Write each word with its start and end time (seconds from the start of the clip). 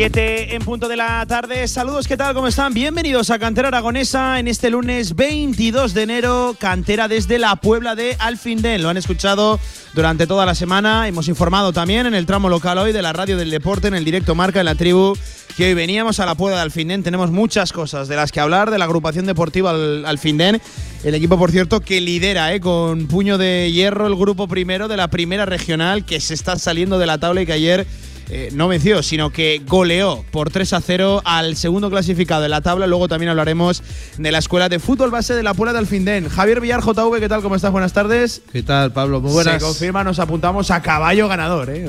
Siete 0.00 0.54
en 0.54 0.62
punto 0.62 0.88
de 0.88 0.96
la 0.96 1.26
tarde. 1.26 1.68
Saludos, 1.68 2.08
¿qué 2.08 2.16
tal? 2.16 2.32
¿Cómo 2.32 2.46
están? 2.48 2.72
Bienvenidos 2.72 3.28
a 3.28 3.38
Cantera 3.38 3.68
Aragonesa 3.68 4.40
en 4.40 4.48
este 4.48 4.70
lunes 4.70 5.14
22 5.14 5.92
de 5.92 6.02
enero. 6.04 6.56
Cantera 6.58 7.06
desde 7.06 7.38
la 7.38 7.56
Puebla 7.56 7.94
de 7.94 8.16
Alfindén. 8.18 8.82
Lo 8.82 8.88
han 8.88 8.96
escuchado 8.96 9.60
durante 9.92 10.26
toda 10.26 10.46
la 10.46 10.54
semana. 10.54 11.06
Hemos 11.06 11.28
informado 11.28 11.74
también 11.74 12.06
en 12.06 12.14
el 12.14 12.24
tramo 12.24 12.48
local 12.48 12.78
hoy 12.78 12.92
de 12.92 13.02
la 13.02 13.12
radio 13.12 13.36
del 13.36 13.50
deporte, 13.50 13.88
en 13.88 13.94
el 13.94 14.06
directo 14.06 14.34
Marca 14.34 14.60
en 14.60 14.64
la 14.64 14.74
tribu, 14.74 15.18
que 15.54 15.66
hoy 15.66 15.74
veníamos 15.74 16.18
a 16.18 16.24
la 16.24 16.34
Puebla 16.34 16.56
de 16.56 16.62
Alfindén. 16.62 17.02
Tenemos 17.02 17.30
muchas 17.30 17.70
cosas 17.70 18.08
de 18.08 18.16
las 18.16 18.32
que 18.32 18.40
hablar 18.40 18.70
de 18.70 18.78
la 18.78 18.86
agrupación 18.86 19.26
deportiva 19.26 19.72
Alfindén. 20.06 20.62
El 21.04 21.14
equipo, 21.14 21.38
por 21.38 21.50
cierto, 21.50 21.80
que 21.80 22.00
lidera 22.00 22.54
eh, 22.54 22.60
con 22.60 23.06
puño 23.06 23.36
de 23.36 23.70
hierro 23.70 24.06
el 24.06 24.16
grupo 24.16 24.48
primero 24.48 24.88
de 24.88 24.96
la 24.96 25.08
primera 25.08 25.44
regional 25.44 26.06
que 26.06 26.20
se 26.20 26.32
está 26.32 26.58
saliendo 26.58 26.98
de 26.98 27.04
la 27.04 27.18
tabla 27.18 27.42
y 27.42 27.46
que 27.46 27.52
ayer 27.52 27.86
eh, 28.32 28.50
no 28.52 28.68
venció, 28.68 29.02
sino 29.02 29.30
que 29.30 29.60
goleó 29.66 30.24
por 30.30 30.50
3 30.50 30.72
a 30.74 30.80
0 30.80 31.22
al 31.24 31.56
segundo 31.56 31.90
clasificado 31.90 32.42
de 32.42 32.48
la 32.48 32.60
tabla. 32.60 32.86
Luego 32.86 33.08
también 33.08 33.28
hablaremos 33.28 33.82
de 34.18 34.30
la 34.30 34.38
escuela 34.38 34.68
de 34.68 34.78
fútbol 34.78 35.10
base 35.10 35.34
de 35.34 35.42
la 35.42 35.54
Puebla 35.54 35.72
de 35.72 35.80
Alfindén. 35.80 36.28
Javier 36.28 36.60
Villar, 36.60 36.80
JV, 36.80 37.18
¿qué 37.18 37.28
tal? 37.28 37.42
¿Cómo 37.42 37.56
estás? 37.56 37.72
Buenas 37.72 37.92
tardes. 37.92 38.42
¿Qué 38.52 38.62
tal, 38.62 38.92
Pablo? 38.92 39.20
Muy 39.20 39.32
buenas. 39.32 39.54
Se 39.54 39.60
confirma, 39.60 40.04
nos 40.04 40.20
apuntamos 40.20 40.70
a 40.70 40.80
caballo 40.80 41.28
ganador, 41.28 41.70
¿eh? 41.70 41.86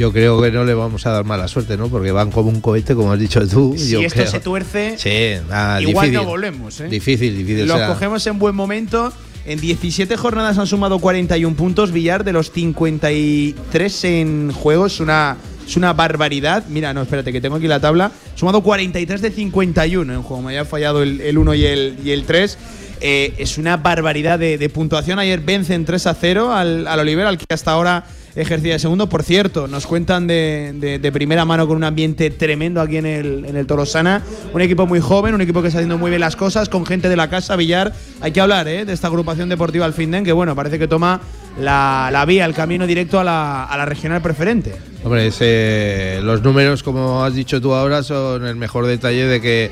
yo 0.00 0.12
creo 0.12 0.40
que 0.40 0.50
no 0.50 0.64
le 0.64 0.72
vamos 0.72 1.04
a 1.04 1.10
dar 1.10 1.24
mala 1.24 1.46
suerte, 1.46 1.76
¿no? 1.76 1.88
Porque 1.88 2.10
van 2.10 2.30
como 2.30 2.48
un 2.48 2.62
cohete, 2.62 2.94
como 2.94 3.12
has 3.12 3.18
dicho 3.18 3.46
tú. 3.46 3.74
Si 3.76 4.02
esto 4.02 4.26
se 4.26 4.40
tuerce, 4.40 4.96
igual 5.80 6.12
no 6.12 6.24
volvemos, 6.24 6.80
¿eh? 6.80 6.88
Difícil, 6.88 7.36
difícil. 7.36 7.66
Lo 7.66 7.86
cogemos 7.86 8.26
en 8.26 8.38
buen 8.38 8.54
momento. 8.54 9.12
En 9.50 9.60
17 9.60 10.16
jornadas 10.16 10.58
han 10.58 10.68
sumado 10.68 11.00
41 11.00 11.56
puntos. 11.56 11.90
Villar 11.90 12.22
de 12.22 12.32
los 12.32 12.52
53 12.52 14.04
en 14.04 14.52
juego. 14.52 14.86
Es 14.86 15.00
una, 15.00 15.38
es 15.66 15.76
una 15.76 15.92
barbaridad. 15.92 16.62
Mira, 16.68 16.94
no, 16.94 17.02
espérate, 17.02 17.32
que 17.32 17.40
tengo 17.40 17.56
aquí 17.56 17.66
la 17.66 17.80
tabla. 17.80 18.12
Sumado 18.36 18.62
43 18.62 19.20
de 19.20 19.32
51 19.32 20.14
en 20.14 20.22
juego. 20.22 20.40
Me 20.40 20.50
había 20.50 20.64
fallado 20.64 21.02
el, 21.02 21.36
1 21.36 21.54
y 21.54 21.66
el, 21.66 21.96
y 22.04 22.12
el 22.12 22.26
3. 22.26 22.58
Eh, 23.00 23.34
es 23.38 23.58
una 23.58 23.76
barbaridad 23.76 24.38
de, 24.38 24.68
puntuación. 24.68 25.18
Ayer 25.18 25.40
vencen 25.40 25.84
3 25.84 26.06
a 26.06 26.14
0 26.14 26.52
al, 26.52 26.86
al 26.86 27.00
Oliver, 27.00 27.26
al 27.26 27.36
que 27.36 27.52
hasta 27.52 27.72
ahora 27.72 28.04
ejercía 28.36 28.74
de 28.74 28.78
segundo. 28.78 29.08
Por 29.08 29.22
cierto, 29.22 29.66
nos 29.68 29.86
cuentan 29.86 30.26
de, 30.26 31.10
primera 31.12 31.44
mano 31.44 31.66
con 31.66 31.76
un 31.76 31.84
ambiente 31.84 32.30
tremendo 32.30 32.80
aquí 32.80 32.96
en 32.96 33.06
el, 33.06 33.44
en 33.44 33.56
el 33.56 33.66
Torosana. 33.66 34.22
Un 34.52 34.60
equipo 34.60 34.86
muy 34.86 35.00
joven, 35.00 35.34
un 35.34 35.40
equipo 35.40 35.62
que 35.62 35.68
está 35.68 35.78
haciendo 35.78 35.98
muy 35.98 36.10
bien 36.10 36.20
las 36.20 36.36
cosas, 36.36 36.68
con 36.68 36.86
gente 36.86 37.08
de 37.08 37.16
la 37.16 37.28
casa, 37.28 37.56
Villar. 37.56 37.92
Hay 38.20 38.32
que 38.32 38.40
hablar 38.40 38.68
¿eh? 38.68 38.84
de 38.84 38.92
esta 38.92 39.08
agrupación 39.08 39.48
deportiva 39.48 39.84
al 39.84 39.92
Finden, 39.92 40.24
que 40.24 40.32
bueno, 40.32 40.54
parece 40.54 40.78
que 40.78 40.88
toma 40.88 41.20
la, 41.58 42.24
vía, 42.26 42.44
el 42.44 42.54
camino 42.54 42.86
directo 42.86 43.18
a 43.18 43.24
la, 43.24 43.64
a 43.64 43.76
la 43.76 43.84
regional 43.84 44.22
preferente. 44.22 44.74
Hombre, 45.04 45.30
los 46.22 46.42
números, 46.42 46.82
como 46.82 47.24
has 47.24 47.34
dicho 47.34 47.60
tú 47.60 47.72
ahora, 47.72 48.02
son 48.02 48.46
el 48.46 48.56
mejor 48.56 48.86
detalle 48.86 49.26
de 49.26 49.40
que 49.40 49.70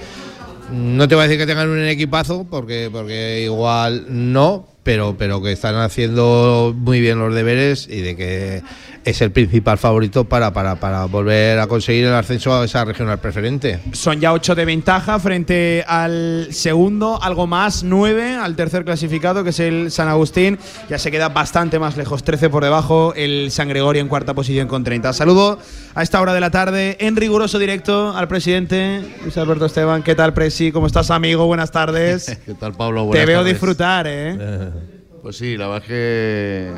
no 0.73 1.09
te 1.09 1.15
voy 1.15 1.25
a 1.25 1.29
decir 1.29 1.39
que 1.39 1.47
tengan 1.47 1.69
un 1.69 1.85
equipazo, 1.85 2.47
porque, 2.49 2.91
porque 2.93 3.43
igual 3.45 4.07
no, 4.09 4.67
pero, 4.89 5.17
pero 5.19 5.43
que 5.43 5.53
están 5.53 5.75
haciendo 5.75 6.75
muy 6.75 6.99
bien 6.99 7.19
los 7.19 7.35
deberes 7.35 7.87
y 7.91 8.01
de 8.01 8.17
que 8.17 8.63
es 9.05 9.21
el 9.21 9.31
principal 9.31 9.77
favorito 9.77 10.25
para, 10.25 10.55
para, 10.55 10.77
para, 10.77 11.05
volver 11.05 11.59
a 11.59 11.67
conseguir 11.67 12.07
el 12.07 12.15
ascenso 12.15 12.55
a 12.55 12.65
esa 12.65 12.87
regional 12.87 13.19
preferente. 13.19 13.81
Son 13.93 14.19
ya 14.19 14.33
ocho 14.33 14.55
de 14.55 14.65
ventaja 14.65 15.19
frente 15.19 15.85
al 15.87 16.49
segundo, 16.53 17.23
algo 17.23 17.47
más, 17.47 17.85
nueve 17.85 18.35
al 18.35 18.57
tercer 18.57 18.87
clasificado, 18.87 19.45
que 19.45 19.51
es 19.51 19.61
el 19.61 19.91
San 19.91 20.09
Agustín. 20.09 20.59
Ya 20.89 20.99
se 20.99 21.11
queda 21.11 21.29
bastante 21.29 21.79
más 21.79 21.99
lejos, 21.99 22.25
13 22.25 22.49
por 22.49 22.65
debajo, 22.65 23.13
el 23.15 23.51
San 23.51 23.69
Gregorio 23.69 24.01
en 24.01 24.09
cuarta 24.09 24.33
posición 24.33 24.69
con 24.69 24.85
30. 24.85 25.13
Saludo 25.13 25.59
a 25.95 26.03
esta 26.03 26.19
hora 26.19 26.33
de 26.33 26.41
la 26.41 26.51
tarde 26.51 26.97
en 27.01 27.17
riguroso 27.17 27.59
directo 27.59 28.17
al 28.17 28.27
presidente 28.27 29.03
Luis 29.23 29.37
Alberto 29.37 29.67
Esteban. 29.67 30.03
¿Qué 30.03 30.15
tal, 30.15 30.33
Presi? 30.33 30.73
¿Cómo 30.73 30.87
estás, 30.87 31.11
amigo? 31.11 31.47
Buenas 31.47 31.73
tardes. 31.73 32.39
¿Qué 32.47 32.55
tal, 32.55 32.73
Pablo? 32.73 33.11
Te 33.13 33.27
veo 33.27 33.45
disfrutar, 33.45 34.07
¿eh? 34.09 34.71
Pues 35.23 35.37
sí, 35.37 35.57
la 35.57 35.67
verdad 35.67 35.83
es 35.83 35.89
que 35.89 36.73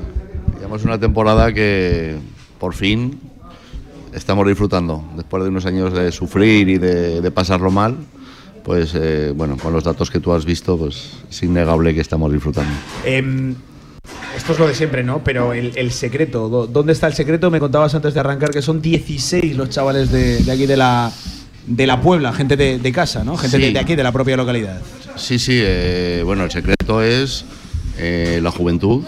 Llevamos 0.60 0.84
una 0.84 1.00
temporada 1.00 1.54
que 1.54 2.16
por 2.58 2.74
fin 2.74 3.18
estamos 4.14 4.46
disfrutando. 4.46 5.02
Después 5.16 5.42
de 5.42 5.48
unos 5.48 5.64
años 5.64 5.94
de 5.94 6.12
sufrir 6.12 6.68
y 6.68 6.76
de, 6.76 7.30
pasarlo 7.30 7.70
mal, 7.70 7.96
pues 8.62 8.92
eh, 8.94 9.32
bueno, 9.34 9.56
con 9.56 9.72
los 9.72 9.84
datos 9.84 10.10
que 10.10 10.20
tú 10.20 10.34
has 10.34 10.44
visto, 10.44 10.76
pues 10.76 11.12
es 11.30 11.42
innegable 11.42 11.94
que 11.94 12.02
estamos 12.02 12.30
disfrutando. 12.30 12.70
Em, 13.06 13.54
esto 14.36 14.52
es 14.52 14.58
lo 14.58 14.68
de 14.68 14.74
siempre, 14.74 15.02
¿no? 15.02 15.24
Pero 15.24 15.54
el, 15.54 15.90
secreto, 15.92 16.66
¿dónde 16.66 16.92
está 16.92 17.06
el 17.06 17.14
secreto? 17.14 17.50
Me 17.50 17.58
contabas 17.58 17.94
antes 17.94 18.12
de 18.12 18.20
arrancar 18.20 18.50
que 18.50 18.60
son 18.60 18.82
16 18.82 19.56
los 19.56 19.70
chavales 19.70 20.12
de, 20.12 20.44
aquí 20.52 20.66
de 20.66 20.76
la, 20.76 21.10
de 21.66 21.86
la 21.86 22.02
Puebla, 22.02 22.34
gente 22.34 22.58
de, 22.58 22.92
casa, 22.92 23.24
¿no? 23.24 23.38
Gente 23.38 23.58
de, 23.58 23.78
aquí, 23.78 23.96
de 23.96 24.02
la 24.02 24.12
propia 24.12 24.36
localidad. 24.36 24.82
Sí, 25.16 25.38
sí, 25.38 25.58
eh, 25.58 26.20
bueno, 26.22 26.44
el 26.44 26.50
secreto 26.50 27.02
es 27.02 27.46
eh, 27.98 28.40
la 28.42 28.50
juventud, 28.50 29.04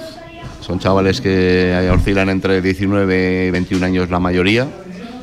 son 0.60 0.78
chavales 0.78 1.20
que 1.20 1.90
oscilan 1.92 2.28
entre 2.28 2.60
19 2.62 3.46
y 3.46 3.50
21 3.50 3.86
años 3.86 4.10
la 4.10 4.20
mayoría. 4.20 4.68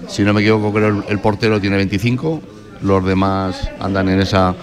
Si 0.08 0.24
no 0.24 0.34
me 0.34 0.42
equivoco, 0.42 0.74
creo 0.74 0.88
el, 0.88 1.04
el 1.08 1.20
portero 1.20 1.62
tiene 1.62 1.78
25, 1.78 2.42
los 2.82 3.06
demás 3.06 3.70
andan 3.80 4.10
en 4.10 4.20
esa, 4.20 4.56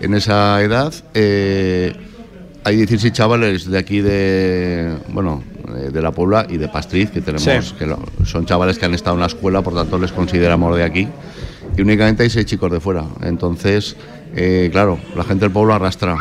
en 0.00 0.14
esa 0.14 0.62
edad. 0.62 0.92
Eh, 1.14 1.94
hay 2.64 2.76
16 2.76 3.12
chavales 3.12 3.70
de 3.70 3.78
aquí 3.78 4.00
de, 4.00 4.96
bueno, 5.08 5.42
eh, 5.76 5.90
de 5.92 6.02
la 6.02 6.12
Puebla 6.12 6.46
y 6.48 6.56
de 6.56 6.68
Pastriz, 6.68 7.10
que 7.10 7.20
tenemos, 7.20 7.74
que 7.74 7.94
son 8.24 8.46
chavales 8.46 8.78
que 8.78 8.86
han 8.86 8.94
estado 8.94 9.16
en 9.16 9.20
la 9.20 9.26
escuela, 9.26 9.62
por 9.62 9.74
tanto 9.74 9.98
les 9.98 10.12
consideramos 10.12 10.74
de 10.76 10.82
aquí. 10.82 11.08
Y 11.76 11.82
únicamente 11.82 12.22
hay 12.22 12.30
6 12.30 12.46
chicos 12.46 12.70
de 12.70 12.80
fuera. 12.80 13.04
Entonces, 13.22 13.96
eh, 14.34 14.68
claro, 14.72 14.98
la 15.14 15.24
gente 15.24 15.44
del 15.44 15.52
pueblo 15.52 15.74
arrastra 15.74 16.16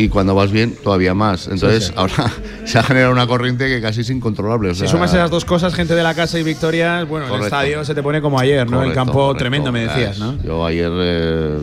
y 0.00 0.08
cuando 0.08 0.34
vas 0.34 0.50
bien 0.50 0.74
todavía 0.82 1.12
más. 1.14 1.46
Entonces 1.48 1.92
ahora 1.94 2.32
se 2.64 2.78
ha 2.78 2.82
generado 2.82 3.12
una 3.12 3.26
corriente 3.26 3.68
que 3.68 3.82
casi 3.82 4.00
es 4.00 4.10
incontrolable. 4.10 4.74
si 4.74 4.88
sumas 4.88 5.12
esas 5.12 5.30
dos 5.30 5.44
cosas, 5.44 5.74
gente 5.74 5.94
de 5.94 6.02
la 6.02 6.14
casa 6.14 6.38
y 6.38 6.42
victorias, 6.42 7.06
bueno, 7.06 7.34
el 7.34 7.42
estadio 7.42 7.84
se 7.84 7.94
te 7.94 8.02
pone 8.02 8.22
como 8.22 8.40
ayer, 8.40 8.68
¿no? 8.68 8.82
el 8.82 8.94
campo 8.94 9.34
tremendo, 9.34 9.70
me 9.72 9.86
decías, 9.86 10.18
¿no? 10.18 10.42
Yo 10.42 10.64
ayer 10.64 10.90
eh, 10.92 11.58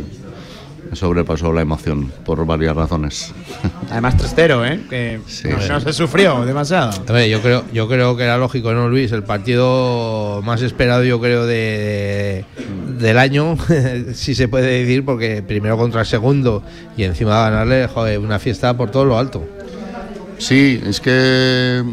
sobrepasó 0.93 1.51
la 1.51 1.61
emoción 1.61 2.11
por 2.25 2.45
varias 2.45 2.75
razones. 2.75 3.33
Además, 3.89 4.17
trastero, 4.17 4.65
¿eh? 4.65 4.81
Que 4.89 5.19
no, 5.69 5.79
se 5.79 5.93
sufrió 5.93 6.45
demasiado. 6.45 6.91
yo 7.25 7.41
creo, 7.41 7.63
yo 7.73 7.87
creo 7.87 8.15
que 8.15 8.23
era 8.23 8.37
lógico, 8.37 8.73
¿no, 8.73 8.87
Luis? 8.87 9.11
El 9.11 9.23
partido 9.23 10.41
más 10.43 10.61
esperado, 10.61 11.03
yo 11.03 11.19
creo, 11.19 11.45
de, 11.45 12.45
del 12.97 13.17
año, 13.17 13.57
si 14.13 14.35
se 14.35 14.47
puede 14.47 14.83
decir, 14.83 15.05
porque 15.05 15.41
primero 15.41 15.77
contra 15.77 16.01
el 16.01 16.07
segundo 16.07 16.63
y 16.95 17.03
encima 17.03 17.49
ganarle, 17.49 17.87
joder, 17.87 18.19
una 18.19 18.39
fiesta 18.39 18.75
por 18.75 18.91
todo 18.91 19.05
lo 19.05 19.17
alto. 19.17 19.43
Sí, 20.37 20.81
es 20.85 20.99
que, 20.99 21.83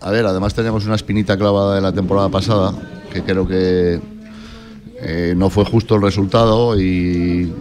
a 0.00 0.10
ver, 0.10 0.26
además 0.26 0.54
teníamos 0.54 0.84
una 0.86 0.94
espinita 0.94 1.36
clavada 1.36 1.74
de 1.74 1.80
la 1.80 1.92
temporada 1.92 2.28
pasada, 2.28 2.74
que 3.12 3.22
creo 3.22 3.46
que 3.46 4.00
eh, 5.00 5.34
no 5.36 5.50
fue 5.50 5.64
justo 5.64 5.96
el 5.96 6.02
resultado 6.02 6.78
y 6.78 7.52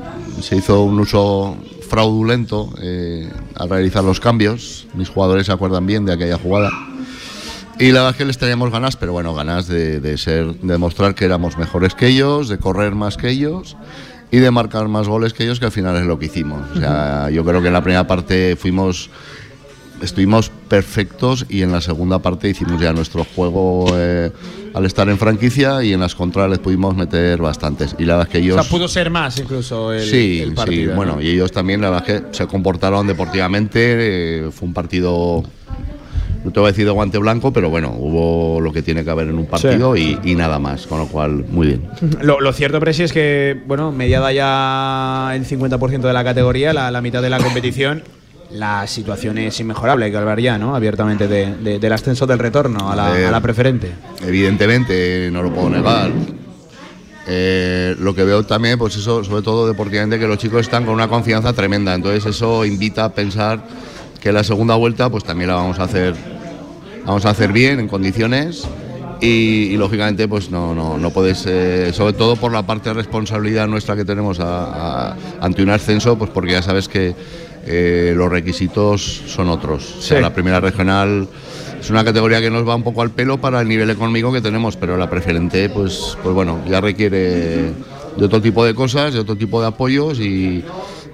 se 0.41 0.57
hizo 0.57 0.83
un 0.83 0.99
uso 0.99 1.57
fraudulento 1.89 2.73
eh, 2.81 3.29
al 3.55 3.69
realizar 3.69 4.03
los 4.03 4.19
cambios. 4.19 4.87
Mis 4.93 5.09
jugadores 5.09 5.45
se 5.45 5.51
acuerdan 5.51 5.85
bien 5.85 6.05
de 6.05 6.13
aquella 6.13 6.37
jugada. 6.37 6.71
Y 7.79 7.87
la 7.87 7.99
verdad 7.99 8.11
es 8.11 8.17
que 8.17 8.25
les 8.25 8.37
teníamos 8.37 8.71
ganas, 8.71 8.95
pero 8.95 9.13
bueno, 9.13 9.33
ganas 9.33 9.67
de, 9.67 10.17
ser, 10.17 10.53
de 10.53 10.73
demostrar 10.73 11.15
que 11.15 11.25
éramos 11.25 11.57
mejores 11.57 11.95
que 11.95 12.07
ellos, 12.07 12.49
de 12.49 12.57
correr 12.57 12.95
más 12.95 13.17
que 13.17 13.29
ellos 13.29 13.77
y 14.31 14.37
de 14.37 14.51
marcar 14.51 14.87
más 14.87 15.07
goles 15.07 15.33
que 15.33 15.43
ellos, 15.43 15.59
que 15.59 15.65
al 15.65 15.71
final 15.71 15.95
es 15.95 16.05
lo 16.05 16.19
que 16.19 16.27
hicimos. 16.27 16.61
O 16.75 16.79
sea, 16.79 17.29
yo 17.29 17.43
creo 17.43 17.61
que 17.61 17.67
en 17.67 17.73
la 17.73 17.81
primera 17.81 18.07
parte 18.07 18.55
fuimos 18.55 19.09
estuvimos 20.03 20.51
perfectos 20.67 21.45
y 21.49 21.61
en 21.61 21.71
la 21.71 21.81
segunda 21.81 22.19
parte 22.19 22.49
hicimos 22.49 22.81
ya 22.81 22.93
nuestro 22.93 23.25
juego 23.35 23.85
eh, 23.95 24.31
al 24.73 24.85
estar 24.85 25.07
en 25.09 25.17
franquicia 25.17 25.83
y 25.83 25.93
en 25.93 25.99
las 25.99 26.13
contras 26.15 26.59
pudimos 26.59 26.95
meter 26.95 27.41
bastantes. 27.41 27.95
Y 27.97 28.05
la 28.05 28.17
verdad 28.17 28.27
es 28.27 28.31
que 28.31 28.39
ellos. 28.39 28.59
O 28.59 28.63
sea, 28.63 28.69
pudo 28.69 28.87
ser 28.87 29.09
más 29.09 29.39
incluso 29.39 29.93
el, 29.93 30.03
sí, 30.03 30.51
partido. 30.55 30.91
Sí, 30.91 30.95
bueno, 30.95 31.21
y 31.21 31.29
ellos 31.29 31.51
también, 31.51 31.81
la 31.81 31.89
verdad 31.89 32.09
es 32.09 32.21
que 32.21 32.27
se 32.31 32.47
comportaron 32.47 33.07
deportivamente. 33.07 34.45
Eh, 34.47 34.51
fue 34.51 34.67
un 34.67 34.73
partido. 34.73 35.43
No 36.43 36.51
te 36.51 36.59
voy 36.59 36.67
a 36.67 36.71
decir 36.71 36.85
de 36.85 36.91
guante 36.91 37.17
blanco, 37.17 37.53
pero 37.53 37.69
bueno, 37.69 37.95
hubo 37.97 38.59
lo 38.59 38.73
que 38.73 38.81
tiene 38.81 39.03
que 39.03 39.09
haber 39.09 39.29
en 39.29 39.37
un 39.37 39.45
partido 39.45 39.95
y, 39.95 40.35
nada 40.35 40.59
más, 40.59 40.87
con 40.87 40.99
lo 40.99 41.07
cual, 41.07 41.45
muy 41.49 41.67
bien. 41.67 41.89
Lo, 42.21 42.53
cierto, 42.53 42.79
Presi, 42.79 43.03
es 43.03 43.13
que, 43.13 43.59
bueno, 43.65 43.91
mediada 43.91 44.31
ya 44.31 45.31
el 45.35 45.45
50% 45.45 46.01
de 46.01 46.13
la 46.13 46.23
categoría, 46.23 46.73
la 46.73 47.01
mitad 47.01 47.21
de 47.21 47.29
la 47.29 47.37
competición, 47.37 48.03
la 48.53 48.85
situación 48.87 49.37
es 49.39 49.59
inmejorable, 49.59 50.05
hay 50.05 50.11
que 50.11 50.17
hablar 50.17 50.39
ya, 50.39 50.57
¿no? 50.57 50.75
Abiertamente 50.75 51.27
de, 51.27 51.79
del 51.79 51.93
ascenso 51.93 52.27
del 52.27 52.39
retorno 52.39 52.91
a 52.91 52.95
la, 52.95 53.27
a 53.27 53.31
la 53.31 53.41
preferente. 53.41 53.91
Evidentemente, 54.25 55.29
no 55.31 55.41
lo 55.41 55.51
puedo 55.53 55.69
negar. 55.69 56.11
Eh, 57.25 57.95
lo 57.99 58.13
que 58.13 58.23
veo 58.23 58.43
también, 58.43 58.77
pues 58.77 58.95
eso, 58.95 59.23
sobre 59.23 59.41
todo 59.41 59.67
deportivamente, 59.67 60.19
que 60.19 60.27
los 60.27 60.37
chicos 60.37 60.61
están 60.61 60.85
con 60.85 60.93
una 60.93 61.07
confianza 61.07 61.53
tremenda. 61.53 61.93
Entonces 61.95 62.25
eso 62.25 62.65
invita 62.65 63.05
a 63.05 63.09
pensar 63.13 63.63
que 64.23 64.31
la 64.31 64.45
segunda 64.45 64.75
vuelta, 64.75 65.09
pues 65.09 65.25
también 65.25 65.49
la 65.49 65.55
vamos 65.55 65.79
a 65.79 65.83
hacer, 65.83 66.15
vamos 67.05 67.25
a 67.25 67.31
hacer 67.31 67.51
bien, 67.51 67.81
en 67.81 67.89
condiciones. 67.89 68.65
Y, 69.19 69.75
lógicamente, 69.75 70.29
pues 70.29 70.49
no, 70.49 70.73
no, 70.73 70.97
no 70.97 71.09
puedes, 71.09 71.45
eh, 71.45 71.91
sobre 71.91 72.13
todo 72.13 72.37
por 72.37 72.53
la 72.53 72.65
parte 72.65 72.89
de 72.89 72.93
responsabilidad 72.93 73.67
nuestra 73.67 73.97
que 73.97 74.05
tenemos 74.05 74.39
ante 74.39 75.61
un 75.61 75.69
ascenso, 75.69 76.17
pues 76.17 76.29
porque 76.29 76.53
ya 76.53 76.61
sabes 76.61 76.87
que 76.87 77.13
eh, 77.65 78.13
los 78.15 78.29
requisitos 78.29 79.01
son 79.27 79.49
otros. 79.49 79.95
O 79.99 80.01
sea, 80.01 80.21
la 80.21 80.33
primera 80.33 80.61
regional 80.61 81.27
es 81.79 81.89
una 81.89 82.05
categoría 82.05 82.39
que 82.39 82.49
nos 82.49 82.67
va 82.67 82.75
un 82.75 82.83
poco 82.83 83.01
al 83.01 83.11
pelo 83.11 83.41
para 83.41 83.59
el 83.59 83.67
nivel 83.67 83.89
económico 83.89 84.31
que 84.31 84.41
tenemos, 84.41 84.77
pero 84.77 84.95
la 84.95 85.09
preferente, 85.09 85.67
pues, 85.67 86.17
pues 86.23 86.33
bueno, 86.33 86.61
ya 86.65 86.79
requiere 86.79 87.73
de 88.15 88.25
otro 88.25 88.41
tipo 88.41 88.63
de 88.63 88.73
cosas, 88.73 89.13
de 89.13 89.19
otro 89.19 89.35
tipo 89.35 89.59
de 89.59 89.67
apoyos 89.67 90.19
y, 90.19 90.63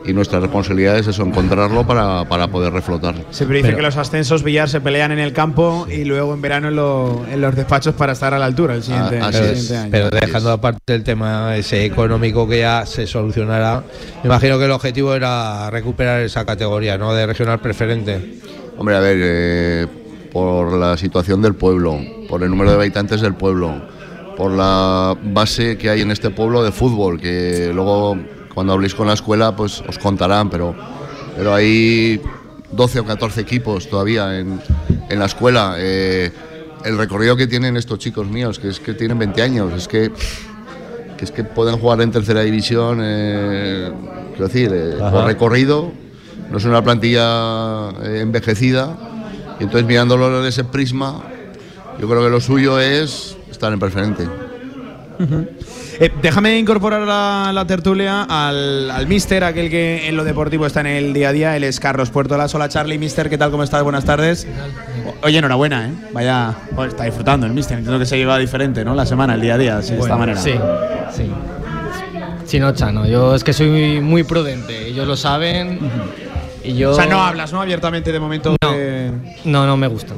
nuestra 0.08 0.40
responsabilidad 0.40 0.98
es 0.98 1.08
eso, 1.08 1.24
encontrarlo 1.24 1.86
para, 1.86 2.48
poder 2.48 2.74
reflotar. 2.74 3.16
Siempre 3.32 3.58
dice 3.58 3.76
que 3.76 3.82
los 3.82 3.98
ascensos 3.98 4.44
Villar 4.44 4.70
se 4.70 4.82
pelean 4.82 5.12
en 5.12 5.20
el 5.20 5.34
campo 5.34 5.88
y 5.90 6.04
luego 6.04 6.34
en 6.34 6.42
verano 6.42 6.70
en, 7.30 7.42
los 7.42 7.56
despachos 7.56 7.94
para 7.96 8.14
estar 8.14 8.34
a 8.34 8.40
la 8.40 8.46
altura 8.46 8.76
el 8.76 8.84
siguiente, 8.84 9.20
ah, 9.20 9.28
año. 9.28 9.40
Pero 9.92 10.10
dejando 10.10 10.52
aparte 10.52 10.96
el 10.96 11.04
tema 11.04 11.56
ese 11.56 11.86
económico 11.86 12.48
que 12.48 12.60
ya 12.60 12.86
se 12.86 13.06
solucionará, 13.06 13.84
me 14.24 14.28
imagino 14.28 14.58
que 14.58 14.66
el 14.66 14.72
objetivo 14.72 15.14
era 15.14 15.70
recuperar 15.70 16.22
esa 16.22 16.46
categoría, 16.46 16.98
¿no? 16.98 17.14
De 17.14 17.26
regional 17.26 17.60
preferente. 17.60 18.40
Hombre, 18.78 18.96
a 18.96 19.00
ver, 19.00 19.18
eh, 19.22 19.88
por 20.32 20.74
la 20.74 20.98
situación 20.98 21.42
del 21.42 21.56
pueblo, 21.56 22.00
por 22.28 22.44
el 22.44 22.50
número 22.50 22.72
de 22.72 22.78
habitantes 22.78 23.22
del 23.22 23.36
pueblo, 23.36 23.82
por 24.38 24.52
la 24.52 25.18
base 25.22 25.78
que 25.78 25.90
hay 25.90 26.02
en 26.02 26.12
este 26.12 26.30
pueblo 26.30 26.64
de 26.64 26.72
fútbol, 26.72 27.20
que 27.20 27.72
luego 27.74 28.18
cuando 28.54 28.74
habléis 28.74 28.96
con 28.96 29.08
la 29.08 29.14
escuela 29.14 29.56
pues 29.56 29.82
os 29.88 29.98
contarán, 29.98 30.50
pero, 30.50 30.76
pero 31.36 31.54
hay 31.54 32.22
12 32.72 33.00
o 33.00 33.06
14 33.06 33.42
equipos 33.42 33.90
todavía 33.90 34.40
en, 34.40 34.62
la 35.10 35.26
escuela. 35.26 35.76
Eh, 35.78 36.32
el 36.86 36.98
recorrido 36.98 37.36
que 37.36 37.48
tienen 37.48 37.78
estos 37.78 38.00
chicos 38.00 38.28
míos, 38.28 38.60
que 38.60 38.70
es 38.70 38.80
que 38.80 38.94
tienen 38.94 39.20
20 39.20 39.42
años, 39.42 39.74
es 39.74 39.88
que, 39.88 40.12
es 41.20 41.32
que 41.32 41.44
pueden 41.44 41.78
jugar 41.78 42.02
en 42.02 42.12
tercera 42.12 42.42
división, 42.42 43.00
eh, 43.02 43.92
quiero 44.32 44.48
decir, 44.48 44.72
eh, 44.74 44.96
por 44.98 45.26
recorrido, 45.26 45.92
no 46.50 46.58
es 46.58 46.66
una 46.66 46.84
plantilla 46.84 47.90
envejecida 48.04 48.98
y 49.60 49.64
entonces 49.64 49.86
mirándolo 49.86 50.40
en 50.40 50.46
ese 50.46 50.64
prisma, 50.64 51.22
yo 52.00 52.08
creo 52.08 52.24
que 52.24 52.30
lo 52.30 52.40
suyo 52.40 52.80
es 52.80 53.36
estar 53.52 53.74
en 53.74 53.80
preferente. 53.80 54.26
Eh, 56.02 56.10
déjame 56.22 56.58
incorporar 56.58 57.02
a 57.10 57.52
la, 57.52 57.66
tertulia 57.66 58.24
al, 58.24 58.90
al 58.90 59.06
mister, 59.08 59.44
aquel 59.44 59.70
que 59.70 60.08
en 60.08 60.16
lo 60.16 60.24
deportivo 60.24 60.66
está 60.66 60.80
en 60.80 60.88
el 60.88 61.14
día 61.14 61.30
a 61.30 61.32
día. 61.34 61.58
Él 61.58 61.66
es 61.66 61.82
Carlos 61.82 62.10
Puerto. 62.10 62.36
Hola 62.36 62.70
Charlie, 62.70 62.98
mister, 62.98 63.30
¿qué 63.30 63.38
tal? 63.38 63.52
¿Cómo 63.52 63.64
estás? 63.64 63.84
Buenas 63.84 64.06
tardes. 64.06 64.48
Oye, 65.24 65.40
enhorabuena, 65.40 65.90
¿eh? 65.90 65.92
Vaya, 66.14 66.56
está 66.88 67.04
disfrutando 67.04 67.46
el 67.46 67.54
mister. 67.54 67.78
Entiendo 67.78 68.00
que 68.00 68.06
se 68.06 68.18
lleva 68.18 68.38
diferente, 68.38 68.86
¿no? 68.86 68.96
La 68.96 69.06
semana, 69.06 69.34
el 69.34 69.42
día 69.42 69.56
a 69.56 69.58
día, 69.58 69.80
de 69.80 69.98
esta 69.98 70.16
manera. 70.16 70.40
Sí, 70.40 70.54
sí. 71.14 71.30
Sí, 72.46 72.60
no, 72.60 72.74
Chano. 72.74 73.06
Yo 73.06 73.36
es 73.36 73.44
que 73.44 73.52
soy 73.52 74.00
muy, 74.00 74.24
prudente. 74.24 74.88
Ellos 74.88 75.06
lo 75.06 75.18
saben. 75.18 75.80
Y 76.64 76.76
yo... 76.76 76.92
O 76.92 76.96
sea, 76.96 77.08
no 77.08 77.22
hablas, 77.22 77.52
¿no? 77.52 77.62
Abiertamente 77.62 78.14
de 78.14 78.20
momento. 78.22 78.56
No, 78.62 78.72
no, 79.44 79.66
no 79.66 79.76
me 79.76 79.88
gusta. 79.88 80.14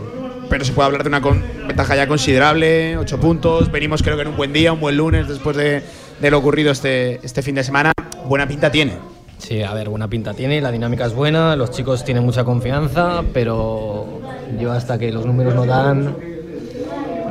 Pero 0.51 0.65
se 0.65 0.73
puede 0.73 0.87
hablar 0.87 1.03
de 1.03 1.07
una 1.07 1.21
ventaja 1.65 1.95
ya 1.95 2.07
considerable, 2.07 2.97
ocho 2.97 3.17
puntos. 3.21 3.71
Venimos, 3.71 4.03
creo 4.03 4.17
que 4.17 4.23
en 4.23 4.27
un 4.27 4.35
buen 4.35 4.51
día, 4.51 4.73
un 4.73 4.81
buen 4.81 4.97
lunes 4.97 5.29
después 5.29 5.55
de, 5.55 5.81
lo 6.29 6.37
ocurrido 6.37 6.73
este, 6.73 7.25
este 7.25 7.41
fin 7.41 7.55
de 7.55 7.63
semana. 7.63 7.93
Buena 8.25 8.45
pinta 8.45 8.69
tiene. 8.69 8.95
Sí, 9.37 9.63
a 9.63 9.73
ver, 9.73 9.87
buena 9.87 10.09
pinta 10.09 10.33
tiene, 10.33 10.59
la 10.59 10.69
dinámica 10.69 11.05
es 11.05 11.13
buena, 11.13 11.55
los 11.55 11.71
chicos 11.71 12.03
tienen 12.03 12.25
mucha 12.25 12.43
confianza, 12.43 13.23
pero 13.33 14.19
yo 14.59 14.73
hasta 14.73 14.99
que 14.99 15.09
los 15.13 15.25
números 15.25 15.55
no 15.55 15.65
dan, 15.65 16.17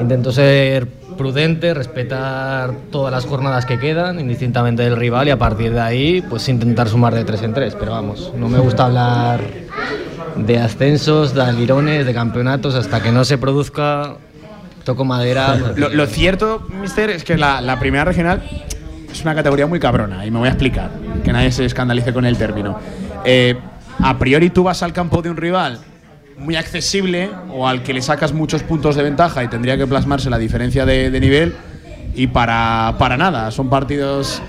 intento 0.01 0.33
ser 0.33 0.89
prudente, 1.19 1.75
respetar 1.75 2.73
todas 2.91 3.13
las 3.13 3.27
jornadas 3.27 3.67
que 3.67 3.79
quedan, 3.79 4.19
indistintamente 4.19 4.83
del 4.83 4.97
rival, 4.97 5.29
y 5.29 5.31
a 5.31 5.39
partir 5.39 5.75
de 5.75 5.81
ahí, 5.81 6.23
pues 6.23 6.49
intentar 6.49 6.89
sumar 6.89 7.15
de 7.15 7.25
tres 7.27 7.43
en 7.43 7.53
tres. 7.53 7.77
Pero 7.79 7.93
vamos, 7.93 8.33
no 8.35 8.49
me 8.49 8.59
gusta 8.59 8.87
hablar 8.87 9.41
de 10.37 10.59
ascensos, 10.59 11.35
de 11.35 11.43
alirones, 11.43 12.07
de 12.07 12.15
campeonatos, 12.15 12.75
hasta 12.75 13.03
que 13.03 13.13
no 13.13 13.25
se 13.25 13.39
produzca, 13.39 14.17
toco 14.85 15.05
madera. 15.05 15.57
Lo, 15.77 16.07
cierto, 16.07 16.67
mister, 16.81 17.11
es 17.11 17.25
que 17.25 17.37
la, 17.37 17.79
primera 17.81 18.05
regional 18.05 18.43
es 19.11 19.23
una 19.23 19.35
categoría 19.35 19.67
muy 19.67 19.81
cabrona, 19.81 20.25
y 20.25 20.31
me 20.31 20.39
voy 20.39 20.49
a 20.49 20.53
explicar, 20.53 20.91
que 21.25 21.33
nadie 21.33 21.53
se 21.53 21.65
escandalice 21.65 22.13
con 22.13 22.25
el 22.25 22.37
término. 22.37 22.79
Eh, 23.25 23.59
a 23.99 24.19
priori 24.19 24.51
tú 24.51 24.65
vas 24.65 24.83
al 24.83 24.93
campo 24.93 25.21
de 25.21 25.31
un 25.31 25.37
rival 25.37 25.81
muy 26.39 26.57
accesible 26.57 27.29
o 27.53 27.69
al 27.69 27.83
que 27.83 27.93
le 27.93 28.01
sacas 28.01 28.33
muchos 28.33 28.63
puntos 28.63 28.97
de 28.97 29.03
ventaja 29.03 29.45
y 29.45 29.49
tendría 29.49 29.77
que 29.77 29.87
plasmarse 29.87 30.31
la 30.31 30.39
diferencia 30.39 30.87
de, 30.87 31.21
nivel 31.21 31.55
y 32.15 32.29
para, 32.29 32.95
para 32.99 33.17
nada. 33.17 33.51
Son 33.51 33.69
partidos 33.69 34.41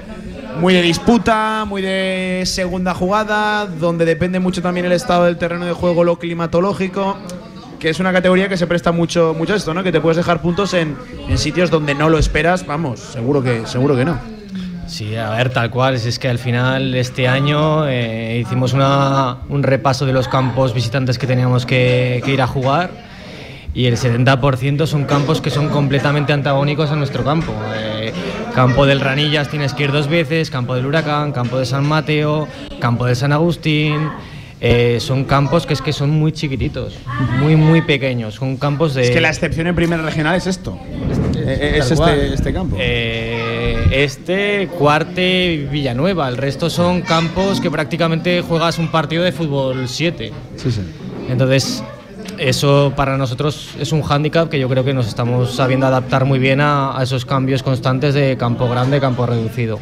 muy 0.59 0.73
de 0.73 0.81
disputa, 0.81 1.65
muy 1.67 1.81
de 1.81 2.43
segunda 2.45 2.93
jugada, 2.93 3.65
donde 3.65 4.05
depende 4.05 4.39
mucho 4.39 4.61
también 4.61 4.85
el 4.85 4.91
estado 4.91 5.25
del 5.25 5.37
terreno 5.37 5.65
de 5.65 5.73
juego, 5.73 6.03
lo 6.03 6.19
climatológico, 6.19 7.17
que 7.79 7.89
es 7.89 7.99
una 7.99 8.11
categoría 8.11 8.49
que 8.49 8.57
se 8.57 8.67
presta 8.67 8.91
mucho, 8.91 9.33
mucho 9.37 9.53
a 9.53 9.57
esto, 9.57 9.73
¿no? 9.73 9.83
Que 9.83 9.91
te 9.91 10.01
puedes 10.01 10.17
dejar 10.17 10.41
puntos 10.41 10.73
en, 10.73 10.95
en 11.27 11.37
sitios 11.37 11.69
donde 11.69 11.95
no 11.95 12.09
lo 12.09 12.17
esperas, 12.17 12.65
vamos, 12.65 12.99
seguro 12.99 13.41
que, 13.41 13.65
seguro 13.65 13.95
que 13.95 14.05
no. 14.05 14.41
Sí, 14.91 15.15
a 15.15 15.29
ver, 15.29 15.49
tal 15.51 15.69
cual. 15.71 15.95
Es 15.95 16.19
que 16.19 16.27
al 16.27 16.37
final 16.37 16.93
este 16.95 17.29
año 17.29 17.87
eh, 17.87 18.39
hicimos 18.41 18.73
un 18.73 19.63
repaso 19.63 20.05
de 20.05 20.11
los 20.11 20.27
campos 20.27 20.73
visitantes 20.73 21.17
que 21.17 21.27
teníamos 21.27 21.65
que, 21.65 22.21
ir 22.27 22.41
a 22.41 22.47
jugar 22.47 22.91
y 23.73 23.85
el 23.85 23.95
70% 23.95 24.85
son 24.85 25.05
campos 25.05 25.39
que 25.39 25.49
son 25.49 25.69
completamente 25.69 26.33
antagónicos 26.33 26.91
a 26.91 26.97
nuestro 26.97 27.23
campo. 27.23 27.53
Eh, 27.73 28.11
campo 28.53 28.85
del 28.85 28.99
Ranillas 28.99 29.49
tienes 29.49 29.73
que 29.73 29.83
ir 29.83 29.91
dos 29.91 30.07
veces, 30.07 30.49
campo 30.49 30.75
del 30.75 30.85
Huracán, 30.85 31.31
campo 31.31 31.57
de 31.57 31.65
San 31.65 31.87
Mateo, 31.87 32.47
campo 32.79 33.05
de 33.05 33.15
San 33.15 33.31
Agustín. 33.31 34.09
Eh, 34.63 34.99
son 34.99 35.23
campos 35.23 35.65
que 35.65 35.73
es 35.73 35.81
que 35.81 35.91
son 35.91 36.11
muy 36.11 36.31
chiquititos, 36.33 36.93
muy 37.39 37.55
muy 37.55 37.81
pequeños. 37.81 38.35
Son 38.35 38.57
campos 38.57 38.93
de. 38.93 39.01
Es 39.01 39.09
que 39.09 39.19
la 39.19 39.29
excepción 39.29 39.65
en 39.65 39.75
primera 39.75 40.03
regional 40.03 40.35
es 40.35 40.45
esto. 40.45 40.77
Este, 41.35 41.79
es 41.79 41.89
este, 41.89 42.33
este, 42.33 42.53
campo. 42.53 42.77
Eh, 42.79 43.87
este, 43.91 44.67
Cuarte, 44.77 45.67
Villanueva. 45.71 46.29
El 46.29 46.37
resto 46.37 46.69
son 46.69 47.01
campos 47.01 47.59
que 47.59 47.71
prácticamente 47.71 48.41
juegas 48.41 48.77
un 48.77 48.89
partido 48.89 49.23
de 49.23 49.31
fútbol 49.31 49.87
7. 49.87 50.31
Sí, 50.57 50.71
sí. 50.71 50.81
Entonces, 51.27 51.83
eso 52.37 52.93
para 52.95 53.17
nosotros 53.17 53.69
es 53.79 53.91
un 53.91 54.01
hándicap 54.01 54.49
que 54.49 54.59
yo 54.59 54.67
creo 54.69 54.83
que 54.83 54.93
nos 54.93 55.07
estamos 55.07 55.55
sabiendo 55.55 55.87
adaptar 55.87 56.25
muy 56.25 56.39
bien 56.39 56.59
a, 56.61 56.97
esos 57.01 57.25
cambios 57.25 57.63
constantes 57.63 58.13
de 58.13 58.37
campo 58.37 58.67
grande, 58.67 58.99
campo 58.99 59.25
reducido. 59.25 59.79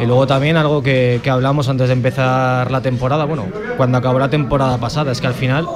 Y 0.00 0.06
luego 0.06 0.26
también 0.26 0.56
algo 0.56 0.82
que, 0.82 1.20
hablamos 1.30 1.68
antes 1.68 1.88
de 1.88 1.92
empezar 1.92 2.70
la 2.70 2.80
temporada, 2.80 3.24
bueno, 3.24 3.46
cuando 3.76 3.98
acabó 3.98 4.18
la 4.18 4.28
temporada 4.28 4.78
pasada, 4.78 5.12
es 5.12 5.20
que 5.20 5.26
al 5.26 5.34
final 5.34 5.66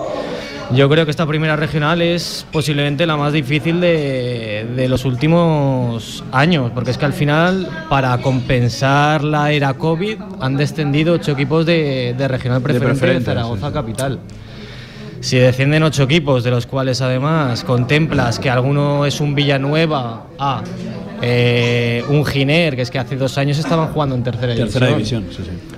yo 0.75 0.89
creo 0.89 1.05
que 1.05 1.11
esta 1.11 1.27
primera 1.27 1.57
regional 1.57 2.03
es 2.03 2.45
posiblemente 2.53 3.07
la 3.07 3.17
más 3.17 3.33
difícil 3.33 3.81
de, 3.81 4.87
los 4.89 5.05
últimos 5.05 6.25
años, 6.33 6.71
porque 6.75 6.91
es 6.91 6.99
que 6.99 7.07
al 7.07 7.13
final, 7.13 7.69
para 7.89 8.19
compensar 8.19 9.25
la 9.25 9.53
era 9.53 9.75
COVID, 9.75 10.19
han 10.41 10.57
descendido 10.57 11.15
ocho 11.15 11.33
equipos 11.33 11.65
de, 11.65 12.15
regional 12.29 12.61
preferente 12.61 13.07
de, 13.07 13.21
Zaragoza 13.21 13.73
Capital. 13.73 14.19
Si 15.21 15.37
descienden 15.37 15.83
ocho 15.83 16.05
equipos, 16.05 16.45
de 16.45 16.51
los 16.51 16.67
cuales 16.67 17.01
además 17.01 17.65
contemplas 17.65 18.39
que 18.39 18.51
alguno 18.51 19.05
es 19.05 19.21
un 19.21 19.35
Villanueva 19.35 20.27
A, 20.39 20.63
eh, 21.21 22.05
un 22.09 22.25
Giner, 22.25 22.77
que 22.77 22.83
es 22.83 22.91
que 22.91 22.99
hace 22.99 23.17
dos 23.17 23.37
años 23.39 23.59
estaban 23.59 23.89
jugando 23.89 24.15
en 24.15 24.23
tercera, 24.23 24.55
división. 24.55 25.25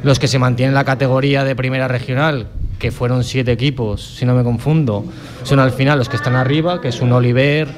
Los 0.02 0.18
que 0.18 0.28
se 0.28 0.38
mantienen 0.38 0.70
en 0.70 0.74
la 0.74 0.84
categoría 0.84 1.44
de 1.44 1.56
primera 1.56 1.88
regional, 1.88 2.48
que 2.78 2.90
fueron 2.90 3.24
siete 3.24 3.52
equipos, 3.52 4.16
si 4.16 4.26
no 4.26 4.34
me 4.34 4.42
confundo, 4.42 5.04
son 5.42 5.58
al 5.58 5.72
final 5.72 5.98
los 5.98 6.08
que 6.08 6.16
están 6.16 6.34
arriba, 6.34 6.80
que 6.80 6.88
es 6.88 7.00
un 7.00 7.12
Oliver, 7.12 7.68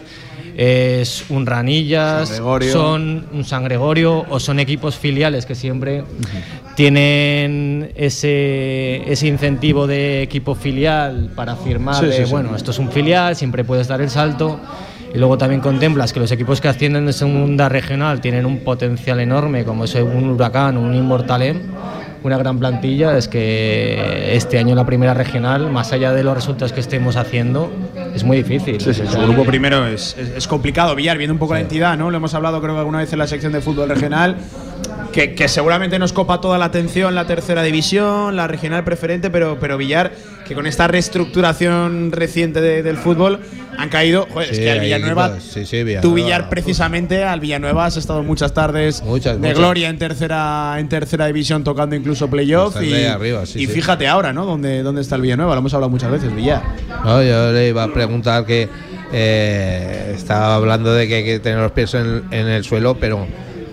es 0.57 1.25
un 1.28 1.47
Ranillas, 1.47 2.40
son 2.71 3.26
un 3.33 3.45
San 3.45 3.64
Gregorio 3.64 4.26
o 4.28 4.38
son 4.38 4.61
equipos 4.61 4.97
filiales 4.97 5.47
que 5.47 5.54
siempre 5.54 6.04
tienen 6.75 7.93
ese, 7.97 9.02
ese 9.11 9.26
incentivo 9.26 9.87
de 9.87 10.23
equipo 10.23 10.55
filial 10.55 11.31
para 11.35 11.57
firmar 11.57 12.05
bueno, 12.31 12.57
esto 12.57 12.71
es 12.71 12.79
un 12.79 12.91
filial, 12.91 13.37
siempre 13.37 13.64
puedes 13.64 13.88
dar 13.88 14.00
el 14.00 14.11
salto. 14.11 14.61
Y 15.14 15.19
luego 15.19 15.37
también 15.37 15.61
contemplas 15.61 16.12
que 16.12 16.21
los 16.21 16.33
equipos 16.33 16.62
que 16.62 16.69
ascienden 16.69 17.05
de 17.05 17.12
segunda 17.12 17.69
regional 17.69 18.23
tienen 18.23 18.47
un 18.47 18.61
potencial 18.61 19.21
enorme, 19.21 19.64
como 19.64 19.85
es 19.85 19.95
un 19.95 20.31
Huracán 20.31 20.79
o 20.79 20.81
un 20.81 20.95
Inmortalem, 20.95 21.61
una 22.23 22.38
gran 22.38 22.59
plantilla, 22.59 23.19
es 23.19 23.29
que 23.29 24.35
este 24.35 24.59
año 24.59 24.75
la 24.75 24.87
primera 24.87 25.12
regional, 25.12 25.71
más 25.71 25.93
allá 25.93 26.14
de 26.14 26.25
los 26.25 26.35
resultados 26.35 26.73
que 26.73 26.81
estemos 26.81 27.17
haciendo, 27.17 27.71
es 28.14 28.25
muy 28.25 28.38
difícil. 28.38 28.81
Sí, 28.81 28.95
sí, 28.95 29.02
el 29.02 29.26
grupo 29.26 29.45
primero 29.45 29.87
es, 29.87 30.17
es, 30.17 30.31
es 30.31 30.49
complicado. 30.49 30.95
Villar, 30.95 31.19
viendo 31.19 31.35
un 31.35 31.38
poco 31.38 31.52
la 31.52 31.61
entidad, 31.61 31.99
¿no? 31.99 32.11
Lo 32.11 32.17
hemos 32.17 32.33
hablado 32.33 32.62
creo 32.62 32.75
que 32.75 32.79
alguna 32.79 32.99
vez 32.99 33.12
en 33.12 33.19
la 33.19 33.26
sección 33.26 33.52
de 33.52 33.61
fútbol 33.61 33.91
regional. 33.91 34.38
Que, 35.12 35.35
que, 35.35 35.47
seguramente 35.49 35.99
nos 35.99 36.12
copa 36.12 36.40
toda 36.40 36.57
la 36.59 36.64
atención 36.66 37.14
la 37.14 37.26
tercera 37.26 37.62
división, 37.62 38.35
la 38.35 38.47
regional 38.49 38.83
preferente, 38.83 39.28
pero, 39.31 39.59
pero 39.61 39.76
Villar, 39.76 40.12
que 40.47 40.54
con 40.54 40.66
esta 40.66 40.88
reestructuración 40.88 42.12
reciente 42.12 42.61
de, 42.61 42.83
del 42.83 42.97
fútbol 42.97 43.40
han 43.76 43.88
caído. 43.90 44.26
Joder, 44.31 44.49
Sí, 44.49 44.54
es 44.54 44.61
que 44.61 44.71
al 44.71 44.81
Villanueva. 44.81 45.40
Sí, 45.40 45.66
sí, 45.66 45.76
Villanueva. 45.85 46.00
tú 46.00 46.14
Villar 46.14 46.49
precisamente, 46.49 47.25
al 47.25 47.40
Villanueva 47.40 47.87
has 47.87 47.97
estado 47.97 48.23
muchas 48.23 48.54
tardes 48.54 49.02
Muchas, 49.02 49.35
de 49.35 49.49
muchas. 49.49 49.59
gloria 49.59 49.88
en 49.90 49.99
tercera, 49.99 50.76
en 50.78 50.88
tercera 50.88 51.26
división, 51.26 51.62
tocando 51.62 51.95
incluso 51.95 52.28
playoff. 52.28 52.81
Y, 52.83 53.04
arriba, 53.04 53.45
sí, 53.45 53.62
y 53.62 53.66
fíjate 53.66 54.09
ahora, 54.09 54.33
¿no? 54.33 54.47
¿Dónde, 54.47 54.83
¿Dónde 54.83 55.02
está 55.02 55.16
el 55.16 55.23
Villanueva? 55.23 55.52
Lo 55.54 55.59
hemos 55.59 55.75
hablado 55.75 55.90
muchas 55.90 56.11
veces, 56.11 56.35
Villar. 56.35 56.62
No, 57.04 57.23
yo 57.23 57.52
le 57.52 57.69
iba 57.69 57.85
a 57.85 57.92
preguntar 57.92 58.47
que 58.47 58.69
eh, 59.12 60.12
estaba 60.16 60.54
hablando 60.54 60.92
de 60.95 61.07
que 61.07 61.16
hay 61.16 61.25
que 61.25 61.38
tener 61.38 61.59
los 61.59 61.73
pies 61.73 61.92
en, 61.95 62.23
en 62.31 62.49
el 62.49 62.64
suelo, 62.64 62.97
pero 62.99 63.26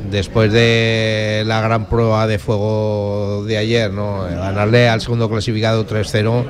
después 0.09 0.51
de 0.51 1.43
la 1.45 1.61
gran 1.61 1.87
prueba 1.87 2.27
de 2.27 2.39
fuego 2.39 3.43
de 3.45 3.57
ayer, 3.57 3.91
¿no? 3.91 4.23
ganarle 4.23 4.89
al 4.89 5.01
segundo 5.01 5.29
clasificado 5.29 5.87
3-0 5.87 6.45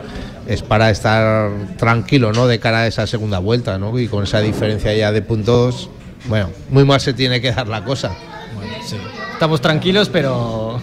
es 0.47 0.61
para 0.61 0.89
estar 0.89 1.51
tranquilo 1.77 2.33
¿no? 2.33 2.47
de 2.47 2.59
cara 2.59 2.79
a 2.79 2.87
esa 2.87 3.07
segunda 3.07 3.39
vuelta 3.39 3.77
¿no? 3.77 3.97
y 3.99 4.07
con 4.07 4.23
esa 4.23 4.39
diferencia 4.41 4.93
ya 4.93 5.11
de 5.11 5.21
puntos, 5.21 5.89
bueno, 6.25 6.49
muy 6.69 6.85
mal 6.85 6.99
se 6.99 7.13
tiene 7.13 7.41
que 7.41 7.51
dar 7.51 7.67
la 7.67 7.83
cosa. 7.83 8.15
Estamos 9.33 9.61
tranquilos, 9.61 10.09
pero 10.09 10.79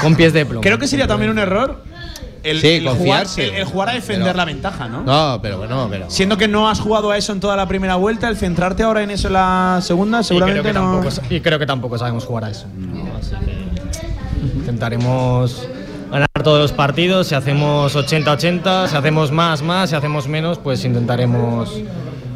con 0.00 0.14
pies 0.16 0.32
de 0.32 0.46
plomo. 0.46 0.60
Creo 0.62 0.78
que 0.78 0.86
sería 0.86 1.06
también 1.06 1.30
un 1.30 1.38
error 1.38 1.82
el, 2.42 2.60
Sí, 2.60 2.66
el 2.68 2.80
jugar, 2.82 2.96
confiarse. 2.96 3.48
el- 3.48 3.54
el 3.56 3.64
jugar 3.64 3.88
a 3.90 3.92
defender 3.94 4.24
Pero- 4.28 4.36
la 4.36 4.44
ventaja, 4.44 4.88
¿no? 4.88 5.02
No, 5.02 5.38
pero 5.42 5.58
bueno, 5.58 5.86
pero... 5.90 6.10
Siendo 6.10 6.36
que 6.36 6.48
no 6.48 6.68
has 6.68 6.80
jugado 6.80 7.10
a 7.10 7.16
eso 7.16 7.32
en 7.32 7.40
toda 7.40 7.56
la 7.56 7.66
primera 7.66 7.96
vuelta, 7.96 8.28
el 8.28 8.36
centrarte 8.36 8.82
ahora 8.82 9.02
en 9.02 9.10
eso 9.10 9.28
en 9.28 9.34
la 9.34 9.78
segunda, 9.82 10.18
y 10.18 10.20
creo, 10.20 10.28
seguramente 10.28 10.62
que 10.68 10.72
no. 10.72 11.00
tampoco, 11.02 11.26
y 11.30 11.40
creo 11.40 11.58
que 11.58 11.66
tampoco 11.66 11.98
sabemos 11.98 12.24
jugar 12.24 12.44
a 12.44 12.50
eso. 12.50 12.66
Así 13.18 13.34
que 13.44 14.58
intentaremos 14.58 15.66
ganar 16.10 16.28
todos 16.42 16.58
los 16.60 16.72
partidos. 16.72 17.28
Si 17.28 17.34
hacemos 17.34 17.94
80-80, 17.96 18.88
si 18.88 18.96
hacemos 18.96 19.30
más, 19.32 19.62
más, 19.62 19.90
si 19.90 19.96
hacemos 19.96 20.28
menos, 20.28 20.58
pues 20.58 20.84
intentaremos 20.84 21.70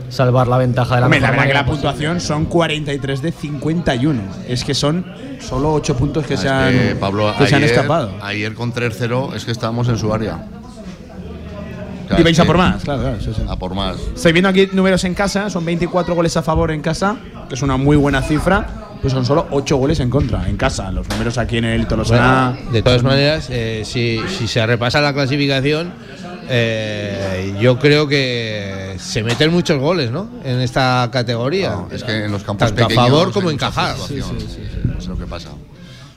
salvar 0.08 0.48
la 0.48 0.58
ventaja 0.58 0.94
de 0.94 1.00
la 1.00 1.06
Hombre, 1.06 1.20
la 1.20 1.26
mejor 1.28 1.36
verdad 1.46 1.48
que 1.48 1.54
la 1.58 1.66
posible. 1.66 1.82
puntuación 1.90 2.20
son 2.20 2.44
43 2.46 3.22
de 3.22 3.32
51. 3.32 4.20
Es 4.48 4.64
que 4.64 4.74
son 4.74 5.04
solo 5.40 5.72
8 5.74 5.96
puntos 5.96 6.26
que, 6.26 6.34
Es 6.34 6.40
se, 6.40 6.48
han, 6.48 6.72
que, 6.72 6.96
Pablo, 6.98 7.32
que 7.38 7.46
se 7.46 7.54
han 7.54 7.62
ayer- 7.62 7.74
escapado. 7.74 8.10
Ayer 8.22 8.54
con 8.54 8.72
3-0 8.72 9.34
es 9.34 9.44
que 9.44 9.52
estábamos 9.52 9.88
en 9.88 9.98
su 9.98 10.12
área. 10.12 10.46
O 12.04 12.08
sea, 12.08 12.20
Y 12.20 12.22
vais 12.22 12.38
a 12.38 12.44
por 12.44 12.56
más, 12.56 12.84
claro, 12.84 13.02
claro. 13.02 13.20
sí, 13.20 13.32
sí. 13.34 13.42
A 13.48 13.56
por 13.56 13.74
más. 13.74 13.96
Estoy 14.14 14.32
viendo 14.32 14.48
aquí 14.48 14.68
números 14.72 15.02
en 15.04 15.14
casa, 15.14 15.50
son 15.50 15.64
24 15.64 16.14
goles 16.14 16.36
a 16.36 16.42
favor 16.42 16.70
en 16.70 16.80
casa, 16.80 17.16
que 17.48 17.56
es 17.56 17.62
una 17.62 17.76
muy 17.76 17.96
buena 17.96 18.22
cifra, 18.22 18.64
pues 19.00 19.12
son 19.12 19.24
solo 19.24 19.46
8 19.50 19.76
goles 19.76 20.00
en 20.00 20.10
contra, 20.10 20.48
en 20.48 20.56
casa. 20.56 20.90
Los 20.90 21.08
números 21.08 21.38
aquí 21.38 21.58
en 21.58 21.64
el 21.64 21.86
Tolosana. 21.86 22.52
Bueno, 22.54 22.72
de 22.72 22.82
todas 22.82 23.02
maneras, 23.02 23.48
eh, 23.50 23.82
si, 23.84 24.20
si 24.28 24.48
se 24.48 24.64
repasa 24.66 25.00
la 25.00 25.12
clasificación, 25.12 25.92
eh, 26.48 27.54
yo 27.60 27.78
creo 27.78 28.06
que 28.08 28.96
se 28.98 29.22
meten 29.22 29.50
muchos 29.52 29.78
goles, 29.80 30.10
¿no? 30.10 30.28
En 30.44 30.60
esta 30.60 31.08
categoría. 31.12 31.70
No, 31.70 31.88
es 31.90 32.02
que 32.04 32.24
en 32.24 32.32
los 32.32 32.42
campos 32.42 32.68
Tanto 32.68 32.84
a 32.84 32.88
pequeños 32.88 33.08
favor 33.08 33.26
hay 33.28 33.32
como 33.32 33.50
encajar. 33.50 33.96
fluctuación. 33.96 34.36
Es 34.98 35.06
lo 35.06 35.18
que 35.18 35.26
pasa. 35.26 35.50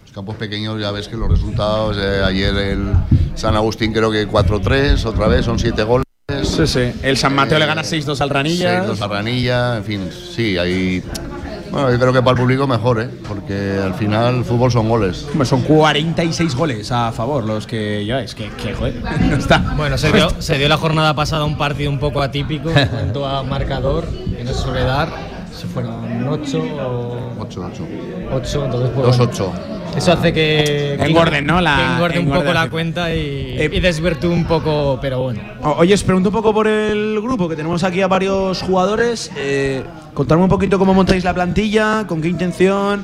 Los 0.04 0.12
campos 0.14 0.36
pequeños 0.38 0.80
ya 0.82 0.92
ves 0.92 1.08
que 1.08 1.18
los 1.18 1.30
resultados, 1.30 1.98
eh, 2.00 2.22
ayer 2.26 2.56
el 2.56 2.94
San 3.36 3.56
Agustín 3.56 3.94
creo 3.94 4.12
que 4.12 4.28
4-3, 4.28 5.06
otra 5.06 5.28
vez 5.28 5.46
son 5.46 5.60
7 5.60 5.84
goles. 5.84 6.06
Sí, 6.44 6.68
sí. 6.68 6.92
El 7.02 7.18
San 7.18 7.34
Mateo 7.34 7.58
le 7.60 7.66
gana 7.66 7.82
6-2 7.84 8.22
al 8.22 8.30
Ranillas. 8.30 8.88
6-2 8.88 9.02
a 9.02 9.08
Ranilla, 9.08 9.78
en 9.78 9.84
fin, 9.84 10.10
sí, 10.36 10.58
hay... 10.58 11.04
Bueno, 11.72 11.92
yo 11.92 12.00
creo 12.00 12.14
que 12.14 12.22
para 12.22 12.32
el 12.32 12.38
público 12.38 12.68
mejor, 12.68 13.02
¿eh? 13.02 13.10
Porque 13.28 13.80
al 13.84 13.94
final 13.94 14.38
el 14.38 14.44
fútbol 14.44 14.72
son 14.72 14.90
goles. 14.90 15.26
Hombre, 15.32 15.46
son 15.46 15.62
46 15.62 16.56
goles 16.56 16.92
a 16.92 17.12
favor 17.12 17.44
los 17.44 17.68
que 17.68 18.04
lleváis. 18.06 18.34
Que, 18.34 18.50
que 18.50 18.74
joder, 18.74 18.96
no 19.30 19.36
está. 19.36 19.60
Bueno, 19.78 19.98
se 19.98 20.12
dio, 20.12 20.30
se 20.42 20.58
dio 20.58 20.68
la 20.68 20.78
jornada 20.78 21.14
pasada 21.14 21.46
un 21.46 21.58
partido 21.58 21.92
un 21.92 22.00
poco 22.00 22.22
atípico 22.22 22.70
en 22.72 22.88
cuanto 22.90 23.26
a 23.26 23.44
marcador, 23.44 24.06
que 24.08 24.44
no 24.44 24.54
se 24.54 24.62
suele 24.62 24.84
dar. 24.84 25.10
Se 25.54 25.68
fueron 25.68 26.28
8 26.28 26.64
o 26.88 27.18
8-8. 27.40 27.72
8, 28.32 28.66
entonces 28.66 28.92
pues, 28.96 29.18
bueno, 29.18 29.32
2-8. 29.32 29.79
Eso 29.96 30.14
hace 30.14 30.32
que, 30.32 30.96
que 31.00 31.06
Engorden, 31.06 31.46
¿no? 31.46 31.60
La- 31.62 31.76
que 31.76 31.94
engorde 31.94 32.20
un 32.20 32.30
poco 32.32 32.54
la 32.54 32.70
cuenta 32.70 33.14
y, 33.14 33.56
Eh, 33.58 33.70
y 33.72 33.80
desvirtúe 33.80 34.30
un 34.32 34.46
poco, 34.46 34.98
pero 35.02 35.22
bueno. 35.22 35.42
Oye, 35.78 35.94
os 35.94 36.04
pregunto 36.04 36.30
un 36.30 36.36
poco 36.36 36.54
por 36.54 36.68
el 36.68 37.20
grupo, 37.22 37.50
que 37.50 37.56
tenemos 37.56 37.84
aquí 37.84 38.02
a 38.02 38.08
varios 38.08 38.62
jugadores. 38.62 39.32
Eh, 39.36 39.84
contarme 40.14 40.44
un 40.44 40.50
poquito 40.50 40.80
cómo 40.80 40.94
montáis 40.94 41.24
la 41.24 41.34
plantilla, 41.34 42.06
con 42.08 42.22
qué 42.22 42.28
intención, 42.30 43.04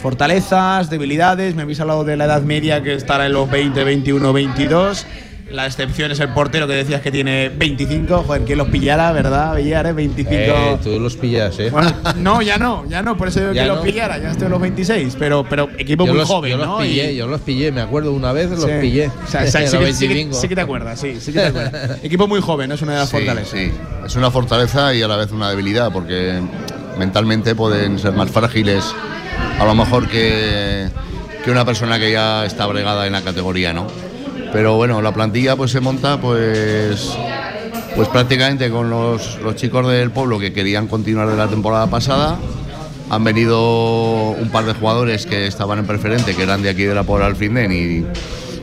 fortalezas, 0.00 0.88
debilidades. 0.88 1.54
Me 1.54 1.62
habéis 1.62 1.80
hablado 1.80 2.04
de 2.04 2.16
la 2.16 2.24
edad 2.24 2.42
media 2.42 2.82
que 2.82 2.94
estará 2.94 3.26
en 3.26 3.32
los 3.32 3.50
20, 3.50 3.82
21, 3.84 4.32
22. 4.32 5.06
La 5.50 5.66
excepción 5.66 6.12
es 6.12 6.20
el 6.20 6.28
portero 6.28 6.68
que 6.68 6.74
decías 6.74 7.00
que 7.00 7.10
tiene 7.10 7.48
25. 7.48 8.22
Joder, 8.24 8.44
que 8.44 8.54
los 8.54 8.68
pillara, 8.68 9.10
¿verdad? 9.10 9.56
Villar, 9.56 9.84
¿eh? 9.86 9.92
25. 9.92 10.32
Eh, 10.38 10.78
tú 10.82 11.00
los 11.00 11.16
pillas, 11.16 11.58
¿eh? 11.58 11.70
Bueno, 11.70 11.92
no, 12.18 12.40
ya 12.40 12.56
no, 12.56 12.84
ya 12.88 13.02
no, 13.02 13.16
por 13.16 13.26
eso 13.28 13.40
digo 13.40 13.52
Ya 13.54 13.62
que 13.64 13.68
no. 13.68 13.74
los 13.76 13.84
pillara, 13.84 14.18
ya 14.18 14.30
estoy 14.30 14.44
en 14.46 14.52
los 14.52 14.60
26, 14.60 15.16
pero, 15.18 15.44
pero 15.48 15.68
equipo 15.76 16.04
yo 16.06 16.12
muy 16.12 16.20
los, 16.20 16.28
joven, 16.28 16.52
yo 16.52 16.56
los 16.56 16.66
¿no? 16.68 16.78
pillé, 16.78 17.12
Y- 17.12 17.16
yo 17.16 17.26
los 17.26 17.40
pillé, 17.40 17.72
me 17.72 17.80
acuerdo 17.80 18.12
una 18.12 18.30
vez 18.32 18.48
los 18.50 18.60
Sí. 18.62 18.70
pillé. 18.80 19.08
O 19.08 19.26
sea, 19.28 19.42
o 19.42 19.46
sea, 19.48 19.62
En 19.62 19.68
sí, 19.70 19.76
los 19.76 19.84
que, 19.86 19.92
sí 19.92 20.08
que- 20.08 20.14
25. 20.14 20.40
sí 20.40 20.48
que 20.48 20.54
te 20.54 20.60
acuerdas, 20.60 21.00
sí, 21.00 21.16
sí 21.20 21.32
que 21.32 21.40
te 21.40 21.46
acuerdas. 21.46 21.98
Equipo 22.04 22.28
muy 22.28 22.40
joven, 22.40 22.70
es 22.70 22.82
una 22.82 22.92
de 22.92 22.98
las 22.98 23.08
Sí, 23.08 23.16
fortalezas. 23.16 23.50
sí. 23.50 23.72
Es 24.06 24.14
una 24.14 24.30
fortaleza 24.30 24.94
y 24.94 25.02
a 25.02 25.08
la 25.08 25.16
vez 25.16 25.32
una 25.32 25.50
debilidad, 25.50 25.90
porque 25.92 26.40
mentalmente 26.96 27.56
pueden 27.56 27.98
ser 27.98 28.12
más 28.12 28.30
frágiles, 28.30 28.84
a 29.58 29.64
lo 29.64 29.74
mejor 29.74 30.08
que, 30.08 30.88
que 31.44 31.50
una 31.50 31.64
persona 31.64 31.98
que 31.98 32.12
ya 32.12 32.44
está 32.46 32.66
bregada 32.66 33.06
en 33.08 33.12
la 33.14 33.22
categoría, 33.22 33.72
¿no? 33.72 33.88
Pero 34.52 34.76
bueno, 34.76 35.00
la 35.02 35.12
plantilla 35.12 35.56
pues 35.56 35.70
se 35.70 35.80
monta 35.80 36.20
pues 36.20 37.16
pues 37.94 38.08
prácticamente 38.08 38.70
con 38.70 38.88
los, 38.88 39.38
los 39.42 39.56
chicos 39.56 39.86
del 39.88 40.10
pueblo 40.10 40.38
que 40.38 40.52
querían 40.52 40.86
continuar 40.86 41.28
de 41.28 41.36
la 41.36 41.48
temporada 41.48 41.86
pasada. 41.88 42.38
Han 43.10 43.24
venido 43.24 44.30
un 44.30 44.50
par 44.50 44.64
de 44.64 44.74
jugadores 44.74 45.26
que 45.26 45.46
estaban 45.46 45.80
en 45.80 45.86
preferente, 45.86 46.34
que 46.36 46.44
eran 46.44 46.62
de 46.62 46.70
aquí 46.70 46.84
de 46.84 46.94
la 46.94 47.02
Puebla 47.02 47.26
Alfindén 47.26 47.72
y, 47.72 48.04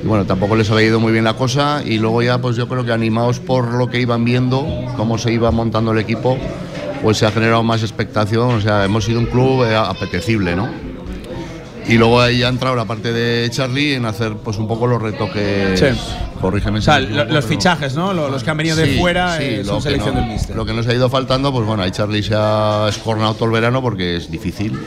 y 0.01 0.05
bueno, 0.05 0.25
tampoco 0.25 0.55
les 0.55 0.69
había 0.71 0.87
ido 0.87 0.99
muy 0.99 1.11
bien 1.11 1.25
la 1.25 1.33
cosa 1.33 1.81
y 1.83 1.97
luego 1.97 2.21
ya 2.21 2.37
pues 2.37 2.55
yo 2.55 2.69
creo 2.69 2.85
que 2.85 2.93
animados 2.93 3.39
por 3.39 3.73
lo 3.73 3.89
que 3.89 3.99
iban 3.99 4.23
viendo, 4.23 4.65
cómo 4.95 5.17
se 5.17 5.33
iba 5.33 5.51
montando 5.51 5.91
el 5.91 5.97
equipo, 5.97 6.37
pues 7.03 7.17
se 7.17 7.25
ha 7.25 7.31
generado 7.31 7.63
más 7.63 7.81
expectación, 7.81 8.55
o 8.55 8.61
sea, 8.61 8.85
hemos 8.85 9.03
sido 9.03 9.19
un 9.19 9.25
club 9.25 9.65
eh, 9.65 9.75
apetecible, 9.75 10.55
¿no? 10.55 10.69
Y 11.89 11.93
luego 11.97 12.19
ahí 12.19 12.43
ha 12.43 12.49
entrado 12.49 12.75
la 12.75 12.83
parte 12.85 13.13
de 13.13 13.49
Charlie 13.49 13.93
en 13.95 14.05
hacer 14.05 14.33
pues 14.35 14.57
un 14.57 14.67
poco 14.67 14.87
los 14.87 15.01
retoques, 15.01 15.79
Sí. 15.79 15.85
corrígeme 16.41 16.79
O 16.79 16.81
si 16.81 16.85
sea, 16.85 16.95
me 16.95 17.01
lo- 17.01 17.07
equivoco, 17.07 17.33
los 17.33 17.45
pero- 17.45 17.47
fichajes, 17.57 17.95
¿no? 17.95 18.13
Lo- 18.13 18.29
Los 18.29 18.43
que 18.43 18.49
han 18.49 18.57
venido 18.57 18.75
de 18.75 18.85
Sí, 18.93 18.99
fuera 18.99 19.37
sí, 19.37 19.43
eh, 19.43 19.57
lo 19.59 19.63
son 19.65 19.77
que 19.77 19.81
selección 19.83 20.15
no- 20.15 20.21
del 20.21 20.29
míster. 20.29 20.55
Lo 20.55 20.65
que 20.65 20.73
nos 20.73 20.85
ha 20.87 20.93
ido 20.93 21.09
faltando, 21.09 21.51
pues 21.53 21.65
bueno, 21.65 21.83
ahí 21.83 21.91
Charlie 21.91 22.23
se 22.23 22.35
ha 22.35 22.87
escornado 22.89 23.35
todo 23.35 23.45
el 23.45 23.51
verano 23.51 23.81
porque 23.81 24.17
es 24.17 24.29
difícil. 24.29 24.77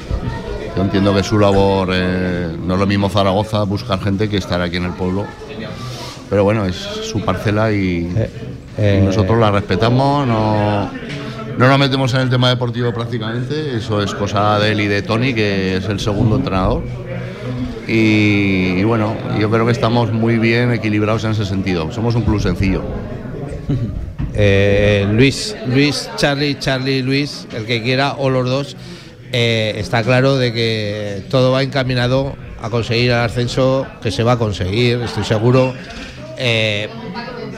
Yo 0.77 0.83
entiendo 0.83 1.15
que 1.15 1.23
su 1.23 1.39
labor 1.39 1.89
eh, 1.93 2.55
no 2.67 2.75
es 2.75 2.81
lo 2.81 2.87
mismo 2.87 3.09
Zaragoza 3.09 3.63
buscar 3.65 4.01
gente 4.03 4.29
que 4.29 4.37
estar 4.37 4.61
aquí 4.61 4.77
en 4.77 4.85
el 4.85 4.93
pueblo. 4.93 5.25
Pero 6.29 6.45
bueno, 6.45 6.65
es 6.67 6.77
su 6.77 7.21
parcela 7.25 7.73
y, 7.73 8.09
eh, 8.79 9.01
y 9.03 9.05
nosotros 9.05 9.39
la 9.39 9.51
respetamos, 9.51 10.29
no, 10.29 10.89
no 11.59 11.69
nos 11.69 11.79
metemos 11.79 12.13
en 12.15 12.21
el 12.21 12.31
tema 12.31 12.49
deportivo 12.49 12.93
prácticamente, 12.93 13.77
eso 13.77 14.03
es 14.03 14.15
cosa 14.15 14.59
de 14.59 14.73
él 14.73 14.81
y 14.81 14.87
de 14.87 15.03
Tony, 15.03 15.35
que 15.35 15.77
es 15.77 15.85
el 15.87 16.01
segundo 16.01 16.37
entrenador. 16.37 16.83
Y, 17.87 18.85
bueno, 18.85 19.17
yo 19.39 19.51
creo 19.51 19.67
que 19.67 19.73
estamos 19.73 20.13
muy 20.13 20.39
bien 20.39 20.73
equilibrados 20.73 21.25
en 21.25 21.33
ese 21.33 21.45
sentido. 21.45 21.91
Somos 21.91 22.15
un 22.15 22.23
club 22.23 22.41
sencillo. 22.41 22.83
Eh, 24.33 25.09
Luis, 25.13 25.57
Luis, 25.67 26.09
Charlie, 26.17 26.57
Charlie, 26.59 27.03
Luis, 27.03 27.49
el 27.53 27.67
que 27.67 27.83
quiera, 27.83 28.15
o 28.17 28.31
los 28.31 28.49
dos, 28.49 28.77
eh, 29.33 29.75
está 29.77 30.05
claro 30.05 30.37
de 30.39 30.53
que 30.53 31.25
todo 31.29 31.51
va 31.51 31.65
encaminado 31.65 32.37
a 32.63 32.71
conseguir 32.71 33.11
el 33.11 33.19
ascenso, 33.19 33.87
que 34.01 34.13
se 34.13 34.23
va 34.23 34.33
a 34.33 34.39
conseguir, 34.39 35.01
estoy 35.03 35.25
seguro. 35.25 35.75
Eh, 36.39 36.89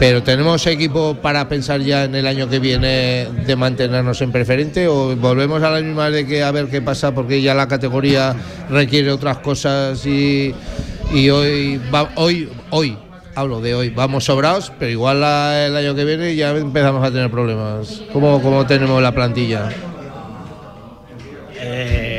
pero 0.02 0.21
¿tenemos 0.21 0.66
equipo 0.66 1.14
para 1.23 1.49
pensar 1.49 1.80
ya 1.80 2.02
en 2.02 2.16
el 2.16 2.26
año 2.26 2.49
que 2.49 2.59
viene 2.59 3.28
de 3.47 3.54
mantenernos 3.54 4.21
en 4.21 4.32
preferente 4.32 4.88
o 4.88 5.14
volvemos 5.14 5.62
a 5.62 5.71
la 5.71 5.80
misma 5.80 6.11
de 6.11 6.26
que 6.26 6.42
a 6.42 6.50
ver 6.50 6.66
qué 6.66 6.82
pasa 6.82 7.14
porque 7.14 7.40
ya 7.40 7.54
la 7.54 7.68
categoría 7.68 8.35
requiere 8.68 9.12
otras 9.12 9.38
cosas 9.38 10.04
y, 10.04 10.52
y 11.14 11.30
hoy, 11.30 11.80
va- 11.94 12.11
hoy, 12.16 12.49
hoy, 12.71 12.99
hablo 13.37 13.61
de 13.61 13.76
hoy, 13.76 13.90
vamos 13.90 14.25
sobrados, 14.25 14.73
pero 14.76 14.90
igual 14.90 15.18
el 15.18 15.76
año 15.76 15.94
que 15.94 16.04
viene 16.04 16.35
ya 16.35 16.50
empezamos 16.50 17.06
a 17.06 17.12
tener 17.12 17.30
problemas. 17.30 18.02
¿Cómo, 18.12 18.42
cómo 18.42 18.66
tenemos 18.66 19.00
la 19.00 19.12
plantilla? 19.12 19.68
Eh, 21.61 22.12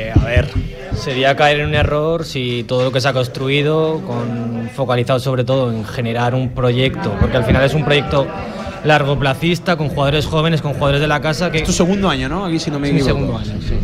sería 1.04 1.36
caer 1.36 1.60
en 1.60 1.66
un 1.66 1.74
error 1.74 2.24
si 2.24 2.64
todo 2.66 2.84
lo 2.84 2.90
que 2.90 2.98
se 2.98 3.08
ha 3.08 3.12
construido, 3.12 4.00
con, 4.06 4.70
focalizado 4.74 5.18
sobre 5.18 5.44
todo 5.44 5.70
en 5.70 5.84
generar 5.84 6.34
un 6.34 6.48
proyecto, 6.48 7.14
porque 7.20 7.36
al 7.36 7.44
final 7.44 7.62
es 7.62 7.74
un 7.74 7.84
proyecto 7.84 8.26
largoplacista, 8.84 9.76
con 9.76 9.90
jugadores 9.90 10.24
jóvenes, 10.24 10.62
con 10.62 10.72
jugadores 10.72 11.02
de 11.02 11.06
la 11.06 11.20
casa 11.20 11.52
que... 11.52 11.58
Es 11.58 11.64
tu 11.64 11.72
segundo 11.72 12.08
año, 12.08 12.30
¿no? 12.30 12.46
Aquí 12.46 12.58
si 12.58 12.70
no 12.70 12.78
me 12.78 12.88
equivoco. 12.88 13.04
segundo 13.04 13.36
año, 13.36 13.52
sí. 13.60 13.74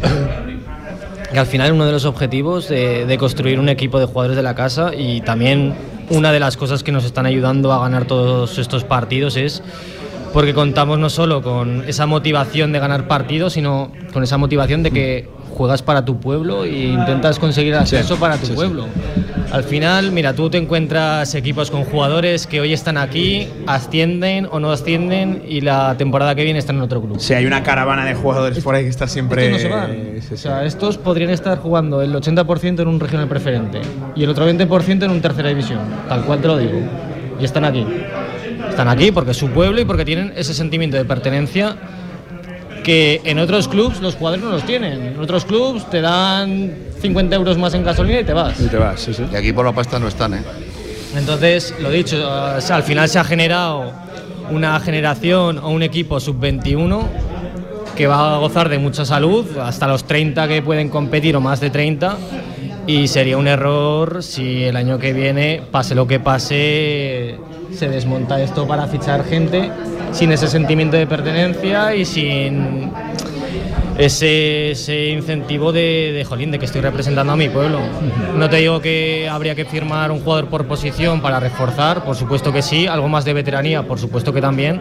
Que 1.30 1.38
al 1.38 1.46
final 1.46 1.72
uno 1.72 1.84
de 1.84 1.92
los 1.92 2.06
objetivos 2.06 2.68
de, 2.70 3.04
de 3.04 3.18
construir 3.18 3.60
un 3.60 3.68
equipo 3.68 4.00
de 4.00 4.06
jugadores 4.06 4.36
de 4.36 4.42
la 4.42 4.54
casa 4.54 4.92
y 4.96 5.20
también 5.20 5.74
una 6.08 6.32
de 6.32 6.40
las 6.40 6.56
cosas 6.56 6.82
que 6.82 6.90
nos 6.90 7.04
están 7.04 7.26
ayudando 7.26 7.70
a 7.72 7.80
ganar 7.80 8.06
todos 8.06 8.58
estos 8.58 8.84
partidos 8.84 9.36
es 9.36 9.62
porque 10.32 10.54
contamos 10.54 10.98
no 10.98 11.10
solo 11.10 11.42
con 11.42 11.84
esa 11.86 12.06
motivación 12.06 12.72
de 12.72 12.78
ganar 12.78 13.06
partidos, 13.08 13.52
sino 13.52 13.92
con 14.12 14.22
esa 14.22 14.38
motivación 14.38 14.82
de 14.82 14.90
que 14.90 15.39
juegas 15.60 15.82
para 15.82 16.06
tu 16.06 16.18
pueblo 16.18 16.64
e 16.64 16.86
intentas 16.86 17.38
conseguir 17.38 17.74
ascenso 17.74 18.16
para 18.16 18.38
tu 18.38 18.54
pueblo. 18.54 18.86
Al 19.52 19.62
final, 19.62 20.10
mira, 20.10 20.32
tú 20.32 20.48
te 20.48 20.56
encuentras 20.56 21.34
equipos 21.34 21.70
con 21.70 21.84
jugadores 21.84 22.46
que 22.46 22.62
hoy 22.62 22.72
están 22.72 22.96
aquí, 22.96 23.46
ascienden 23.66 24.48
o 24.50 24.58
no 24.58 24.72
ascienden 24.72 25.42
y 25.46 25.60
la 25.60 25.96
temporada 25.98 26.34
que 26.34 26.44
viene 26.44 26.58
están 26.58 26.76
en 26.76 26.82
otro 26.82 27.02
club. 27.02 27.20
Sí, 27.20 27.34
hay 27.34 27.44
una 27.44 27.62
caravana 27.62 28.06
de 28.06 28.14
jugadores 28.14 28.64
por 28.64 28.74
ahí 28.74 28.84
que 28.84 28.88
está 28.88 29.06
siempre. 29.06 29.54
Estos 29.54 29.62
no 29.64 29.68
se 29.68 29.74
van. 29.74 29.90
Sí, 29.90 30.28
sí. 30.28 30.34
O 30.34 30.36
sea, 30.38 30.64
estos 30.64 30.96
podrían 30.96 31.28
estar 31.28 31.58
jugando 31.58 32.00
el 32.00 32.14
80% 32.14 32.80
en 32.80 32.88
un 32.88 32.98
regional 32.98 33.28
preferente 33.28 33.82
y 34.16 34.24
el 34.24 34.30
otro 34.30 34.50
20% 34.50 35.04
en 35.04 35.10
un 35.10 35.20
tercera 35.20 35.50
división, 35.50 35.80
tal 36.08 36.24
cual 36.24 36.40
te 36.40 36.48
lo 36.48 36.56
digo. 36.56 36.80
Y 37.38 37.44
están 37.44 37.66
aquí. 37.66 37.84
Están 38.66 38.88
aquí 38.88 39.12
porque 39.12 39.32
es 39.32 39.36
su 39.36 39.50
pueblo 39.50 39.78
y 39.78 39.84
porque 39.84 40.06
tienen 40.06 40.32
ese 40.36 40.54
sentimiento 40.54 40.96
de 40.96 41.04
pertenencia 41.04 41.76
que 42.82 43.20
en 43.24 43.38
otros 43.38 43.68
clubs 43.68 44.00
los 44.00 44.16
jugadores 44.16 44.44
no 44.44 44.50
los 44.50 44.64
tienen. 44.64 45.02
En 45.02 45.18
otros 45.18 45.44
clubs 45.44 45.88
te 45.90 46.00
dan 46.00 46.72
50 47.00 47.36
euros 47.36 47.58
más 47.58 47.74
en 47.74 47.84
gasolina 47.84 48.20
y 48.20 48.24
te 48.24 48.32
vas. 48.32 48.60
Y 48.60 48.66
te 48.66 48.76
vas, 48.76 49.00
sí, 49.00 49.14
sí. 49.14 49.24
Y 49.32 49.36
aquí 49.36 49.52
por 49.52 49.64
la 49.64 49.72
pasta 49.72 49.98
no 49.98 50.08
están, 50.08 50.34
¿eh? 50.34 50.42
Entonces, 51.16 51.74
lo 51.80 51.90
dicho, 51.90 52.16
o 52.16 52.60
sea, 52.60 52.76
al 52.76 52.82
final 52.82 53.08
se 53.08 53.18
ha 53.18 53.24
generado 53.24 53.92
una 54.50 54.78
generación 54.80 55.58
o 55.58 55.70
un 55.70 55.82
equipo 55.82 56.20
sub-21 56.20 57.02
que 57.96 58.06
va 58.06 58.36
a 58.36 58.38
gozar 58.38 58.68
de 58.68 58.78
mucha 58.78 59.04
salud, 59.04 59.58
hasta 59.58 59.86
los 59.86 60.04
30 60.04 60.48
que 60.48 60.62
pueden 60.62 60.88
competir 60.88 61.36
o 61.36 61.40
más 61.40 61.60
de 61.60 61.70
30. 61.70 62.16
Y 62.86 63.08
sería 63.08 63.36
un 63.36 63.46
error 63.46 64.22
si 64.22 64.64
el 64.64 64.76
año 64.76 64.98
que 64.98 65.12
viene, 65.12 65.62
pase 65.70 65.94
lo 65.94 66.06
que 66.06 66.18
pase, 66.18 67.36
se 67.74 67.88
desmonta 67.88 68.40
esto 68.40 68.66
para 68.66 68.86
fichar 68.86 69.24
gente 69.24 69.70
sin 70.12 70.32
ese 70.32 70.48
sentimiento 70.48 70.96
de 70.96 71.06
pertenencia 71.06 71.94
y 71.94 72.04
sin 72.04 72.90
ese, 73.98 74.70
ese 74.70 75.08
incentivo 75.08 75.72
de, 75.72 76.12
de, 76.12 76.24
jolín, 76.24 76.50
de 76.50 76.58
que 76.58 76.64
estoy 76.64 76.80
representando 76.80 77.32
a 77.32 77.36
mi 77.36 77.48
pueblo. 77.48 77.80
No 78.36 78.48
te 78.48 78.56
digo 78.56 78.80
que 78.80 79.28
habría 79.28 79.54
que 79.54 79.64
firmar 79.64 80.10
un 80.10 80.20
jugador 80.20 80.48
por 80.48 80.66
posición 80.66 81.20
para 81.20 81.38
reforzar, 81.38 82.04
por 82.04 82.16
supuesto 82.16 82.52
que 82.52 82.62
sí, 82.62 82.86
algo 82.86 83.08
más 83.08 83.24
de 83.24 83.34
veteranía, 83.34 83.86
por 83.86 83.98
supuesto 83.98 84.32
que 84.32 84.40
también, 84.40 84.80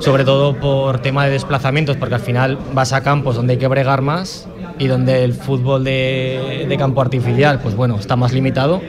sobre 0.00 0.24
todo 0.24 0.56
por 0.58 1.00
tema 1.00 1.24
de 1.24 1.30
desplazamientos, 1.32 1.96
porque 1.96 2.16
al 2.16 2.20
final 2.20 2.58
vas 2.72 2.92
a 2.92 3.02
campos 3.02 3.36
donde 3.36 3.54
hay 3.54 3.58
que 3.58 3.68
bregar 3.68 4.02
más 4.02 4.48
y 4.78 4.86
donde 4.86 5.24
el 5.24 5.34
fútbol 5.34 5.84
de, 5.84 6.66
de 6.68 6.76
campo 6.76 7.00
artificial, 7.00 7.60
pues 7.60 7.74
bueno, 7.74 7.96
está 7.96 8.16
más 8.16 8.32
limitado. 8.32 8.80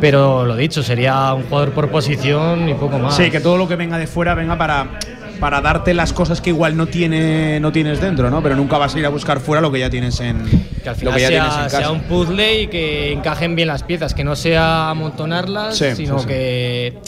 Pero 0.00 0.44
lo 0.44 0.56
dicho, 0.56 0.82
sería 0.82 1.32
un 1.34 1.44
jugador 1.44 1.72
por 1.72 1.88
posición 1.90 2.68
y 2.68 2.74
poco 2.74 2.98
más. 2.98 3.16
Sí, 3.16 3.30
que 3.30 3.40
todo 3.40 3.56
lo 3.56 3.68
que 3.68 3.76
venga 3.76 3.96
de 3.98 4.06
fuera 4.06 4.34
venga 4.34 4.58
para, 4.58 4.98
para 5.40 5.60
darte 5.60 5.94
las 5.94 6.12
cosas 6.12 6.40
que 6.40 6.50
igual 6.50 6.76
no, 6.76 6.86
tiene, 6.86 7.60
no 7.60 7.72
tienes 7.72 8.00
dentro, 8.00 8.30
¿no? 8.30 8.42
Pero 8.42 8.56
nunca 8.56 8.78
vas 8.78 8.94
a 8.94 8.98
ir 8.98 9.06
a 9.06 9.08
buscar 9.08 9.40
fuera 9.40 9.60
lo 9.60 9.70
que 9.72 9.78
ya 9.78 9.90
tienes 9.90 10.20
en, 10.20 10.42
que 10.82 10.88
al 10.88 10.94
lo 10.94 11.12
final 11.12 11.14
que 11.14 11.20
ya 11.20 11.28
sea, 11.28 11.40
tienes 11.40 11.56
en 11.56 11.62
casa. 11.64 11.78
sea 11.78 11.90
un 11.90 12.00
puzzle 12.02 12.62
y 12.62 12.66
que 12.66 13.12
encajen 13.12 13.54
bien 13.54 13.68
las 13.68 13.82
piezas, 13.82 14.14
que 14.14 14.24
no 14.24 14.36
sea 14.36 14.90
amontonarlas, 14.90 15.76
Sí, 15.76 15.94
sino 15.94 16.18
sí, 16.18 16.22
sí. 16.22 16.28
Que, 16.28 16.98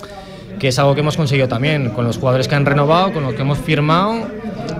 que 0.58 0.68
es 0.68 0.78
algo 0.78 0.94
que 0.94 1.00
hemos 1.00 1.16
conseguido 1.16 1.48
también 1.48 1.90
con 1.90 2.06
los 2.06 2.18
jugadores 2.18 2.48
que 2.48 2.54
han 2.54 2.64
renovado, 2.64 3.12
con 3.12 3.24
los 3.24 3.34
que 3.34 3.42
hemos 3.42 3.58
firmado 3.58 4.26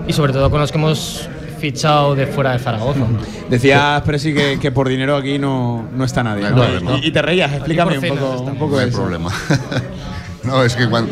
y 0.07 0.13
sobre 0.13 0.33
todo 0.33 0.49
con 0.49 0.59
los 0.59 0.71
que 0.71 0.77
hemos 0.77 1.29
fichado 1.59 2.15
de 2.15 2.27
fuera 2.27 2.53
de 2.53 2.59
Zaragoza. 2.59 3.01
Decías, 3.49 4.01
Presi, 4.03 4.33
que, 4.33 4.57
que 4.59 4.71
por 4.71 4.87
dinero 4.87 5.15
aquí 5.17 5.37
no, 5.39 5.85
no 5.95 6.03
está 6.03 6.23
nadie. 6.23 6.41
No 6.41 6.47
hay 6.47 6.53
¿no? 6.53 6.61
problema. 6.63 6.91
Y, 7.03 7.07
y 7.07 7.11
te 7.11 7.21
reías, 7.21 7.51
explícame 7.53 7.97
un 7.99 8.07
poco, 8.07 8.41
un 8.41 8.55
poco 8.57 8.75
No 8.75 8.81
hay 8.81 8.89
eso. 8.89 8.97
problema. 9.01 9.31
no, 10.43 10.63
es 10.63 10.75
que 10.75 10.87
cuando, 10.87 11.11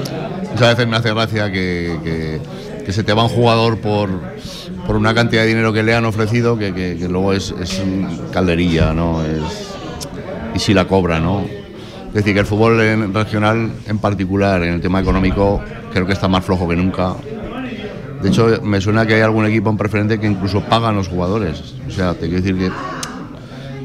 muchas 0.52 0.70
veces 0.76 0.88
me 0.88 0.98
hace 0.98 1.14
gracia 1.14 1.52
que, 1.52 1.98
que- 2.04 2.40
que 2.86 2.94
se 2.94 3.04
te 3.04 3.14
va 3.14 3.24
un 3.24 3.30
jugador 3.30 3.80
por, 3.80 4.10
por 4.86 4.96
una 4.96 5.16
cantidad 5.16 5.42
de 5.42 5.48
dinero 5.48 5.74
que 5.74 5.82
le 5.82 5.96
han 5.96 6.06
ofrecido 6.06 6.56
que, 6.58 6.72
que- 6.74 6.96
que 7.00 7.08
luego 7.08 7.34
es, 7.34 7.54
es 7.60 7.80
un 7.80 8.28
calderilla, 8.32 8.94
¿no? 8.94 9.24
Es, 9.24 9.42
y 10.54 10.60
si 10.60 10.74
la 10.74 10.86
cobra, 10.86 11.20
¿no? 11.20 11.42
Es 12.10 12.14
decir, 12.14 12.34
que 12.36 12.40
el 12.42 12.46
fútbol 12.46 12.80
en- 12.82 13.14
regional 13.14 13.72
en 13.88 13.98
particular, 13.98 14.62
en 14.64 14.74
el 14.76 14.82
tema 14.82 15.02
económico, 15.02 15.62
creo 15.92 16.06
que 16.06 16.14
está 16.14 16.28
más 16.28 16.46
flojo 16.46 16.68
que 16.68 16.76
nunca. 16.76 17.16
De 18.26 18.32
hecho, 18.32 18.60
me 18.64 18.82
suena 18.82 19.06
que 19.06 19.14
hay 19.14 19.22
algún 19.22 19.46
equipo 19.46 19.70
en 19.70 19.78
preferente 19.78 20.20
que 20.20 20.26
incluso 20.26 20.60
pagan 20.62 20.96
los 20.96 21.08
jugadores. 21.08 21.76
O 21.88 21.92
sea, 21.92 22.16
te 22.16 22.22
quiero 22.22 22.42
decir 22.42 22.58
que 22.58 22.72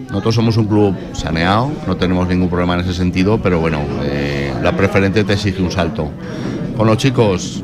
nosotros 0.09 0.35
somos 0.35 0.57
un 0.57 0.64
club 0.64 0.96
saneado, 1.12 1.70
no 1.87 1.98
tenemos 1.98 2.26
ningún 2.26 2.48
problema 2.48 2.72
en 2.72 2.81
ese 2.81 2.94
sentido, 2.94 3.38
pero 3.42 3.61
bueno, 3.61 3.83
eh, 4.03 4.55
la 4.62 4.74
preferente 4.74 5.24
te 5.24 5.35
exige 5.35 5.61
un 5.61 5.70
salto. 5.70 6.11
Con 6.74 6.87
los 6.87 6.96
chicos, 6.96 7.62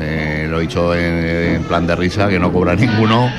eh, 0.00 0.46
lo 0.48 0.58
he 0.58 0.62
dicho 0.62 0.94
en, 0.94 1.56
en 1.56 1.62
plan 1.64 1.86
de 1.86 1.94
risa, 1.96 2.30
que 2.30 2.38
no 2.38 2.50
cobra 2.50 2.74
ninguno, 2.76 3.30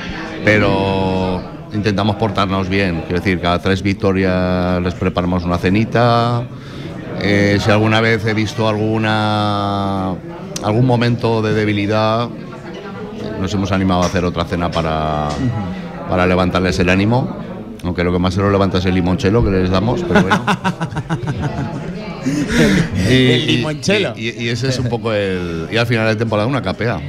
pero 0.43 1.41
intentamos 1.73 2.17
portarnos 2.17 2.69
bien. 2.69 3.01
Quiero 3.08 3.21
decir, 3.21 3.41
cada 3.41 3.58
tres 3.58 3.81
victorias 3.81 4.79
les 4.84 4.93
preparamos 4.93 5.45
una 5.45 5.58
cenita. 5.58 6.43
Eh, 7.23 7.58
si 7.60 7.71
alguna 7.71 8.01
vez 8.01 8.23
he 8.27 8.36
visto 8.36 8.69
alguna 8.69 10.13
algún 10.63 10.85
momento 10.85 11.41
de 11.41 11.53
debilidad, 11.53 12.27
nos 13.39 13.53
hemos 13.53 13.71
animado 13.71 14.03
a 14.03 14.05
hacer 14.07 14.23
otra 14.25 14.45
cena 14.45 14.71
para, 14.71 15.29
para 16.09 16.25
levantarles 16.25 16.77
el 16.79 16.89
ánimo. 16.89 17.37
Aunque 17.83 18.03
lo 18.03 18.11
que 18.11 18.17
más 18.19 18.33
se 18.33 18.41
lo 18.41 18.49
levanta 18.49 18.79
es 18.79 18.85
el 18.85 18.95
limonchelo 18.95 19.43
que 19.43 19.51
les 19.51 19.69
damos, 19.69 20.01
pero 20.07 20.21
bueno. 20.21 20.43
Y- 23.07 23.31
El 23.31 23.47
limonchelo. 23.47 24.13
Y, 24.15 24.29
y- 24.29 24.43
y 24.45 24.49
ese 24.49 24.69
es 24.69 24.79
un 24.79 24.89
poco 24.89 25.13
el. 25.13 25.67
Y 25.71 25.77
al 25.77 25.85
final 25.85 26.07
de 26.07 26.15
temporada 26.15 26.47
una 26.47 26.61
capea. 26.61 26.99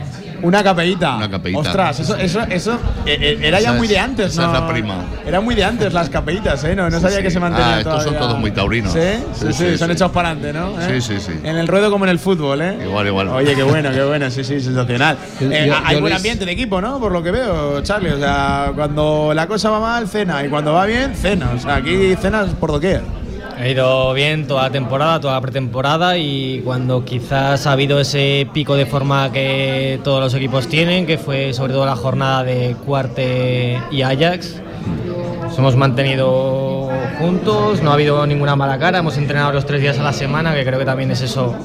Una 0.42 0.62
capeíta. 0.62 1.16
Una 1.16 1.30
capeíta. 1.30 1.58
Ostras, 1.60 2.00
eso, 2.00 2.16
eso, 2.16 2.40
eso 2.48 2.72
eh, 3.06 3.16
eh, 3.20 3.38
era 3.42 3.60
ya 3.60 3.72
muy 3.72 3.88
de 3.88 3.98
antes, 3.98 4.32
esa 4.32 4.42
¿no? 4.46 4.54
es 4.54 4.60
la 4.60 4.68
prima. 4.68 4.94
Era 5.26 5.40
muy 5.40 5.54
de 5.54 5.64
antes 5.64 5.92
las 5.92 6.08
capeitas, 6.08 6.62
¿eh? 6.64 6.74
No, 6.76 6.88
no 6.90 7.00
sabía 7.00 7.18
sí. 7.18 7.22
que 7.22 7.30
se 7.30 7.40
mantenían 7.40 7.70
Ah, 7.74 7.78
estos 7.80 8.04
son 8.04 8.14
todos 8.16 8.38
muy 8.38 8.50
taurinos. 8.50 8.92
¿Sí? 8.92 9.00
Sí, 9.34 9.46
sí, 9.46 9.52
Sí, 9.52 9.70
sí, 9.72 9.78
son 9.78 9.88
sí. 9.88 9.94
hechos 9.94 10.10
para 10.10 10.30
adelante, 10.30 10.58
¿no? 10.58 10.80
¿Eh? 10.80 11.00
Sí, 11.00 11.14
sí, 11.14 11.20
sí. 11.20 11.32
En 11.42 11.56
el 11.56 11.66
ruedo 11.68 11.90
como 11.90 12.04
en 12.04 12.10
el 12.10 12.18
fútbol, 12.18 12.60
¿eh? 12.62 12.78
Igual, 12.84 13.06
igual. 13.06 13.28
Oye, 13.28 13.54
qué 13.54 13.62
bueno, 13.62 13.90
qué 13.92 14.02
bueno, 14.04 14.30
sí, 14.30 14.44
sí, 14.44 14.60
sensacional. 14.60 15.16
Eh, 15.40 15.64
yo- 15.68 15.74
hay 15.84 15.94
yo 15.96 16.00
buen 16.00 16.12
les- 16.12 16.18
ambiente 16.20 16.44
de 16.44 16.52
equipo, 16.52 16.80
¿no? 16.80 16.98
Por 17.00 17.12
lo 17.12 17.22
que 17.22 17.30
veo, 17.30 17.80
Charlie. 17.82 18.10
O 18.12 18.18
sea, 18.18 18.72
cuando 18.74 19.32
la 19.34 19.46
cosa 19.46 19.70
va 19.70 19.80
mal, 19.80 20.08
cena. 20.08 20.44
Y 20.44 20.48
cuando 20.48 20.72
va 20.74 20.86
bien, 20.86 21.14
cena. 21.14 21.50
O 21.54 21.58
sea, 21.58 21.76
aquí 21.76 22.14
cenas 22.20 22.50
por 22.60 22.70
doquier. 22.72 23.02
Ha 23.58 23.68
ido 23.68 24.12
bien 24.12 24.46
toda 24.46 24.64
la 24.64 24.70
temporada, 24.70 25.18
toda 25.18 25.34
la 25.34 25.40
pretemporada 25.40 26.18
y 26.18 26.60
cuando 26.62 27.06
quizás 27.06 27.66
ha 27.66 27.72
habido 27.72 27.98
ese 27.98 28.46
pico 28.52 28.76
de 28.76 28.84
forma 28.84 29.32
que 29.32 29.98
todos 30.04 30.20
los 30.20 30.34
equipos 30.34 30.68
tienen, 30.68 31.06
que 31.06 31.16
fue 31.16 31.54
sobre 31.54 31.72
todo 31.72 31.86
la 31.86 31.96
jornada 31.96 32.44
de 32.44 32.76
Cuarte 32.84 33.80
y 33.90 34.02
Ajax, 34.02 34.60
nos 35.42 35.58
hemos 35.58 35.74
mantenido 35.74 36.90
juntos, 37.18 37.82
no 37.82 37.92
ha 37.92 37.94
habido 37.94 38.26
ninguna 38.26 38.56
mala 38.56 38.78
cara, 38.78 38.98
hemos 38.98 39.16
entrenado 39.16 39.52
los 39.52 39.64
tres 39.64 39.80
días 39.80 39.98
a 39.98 40.02
la 40.02 40.12
semana, 40.12 40.54
que 40.54 40.62
creo 40.62 40.78
que 40.78 40.84
también 40.84 41.10
es 41.10 41.22
eso 41.22 41.56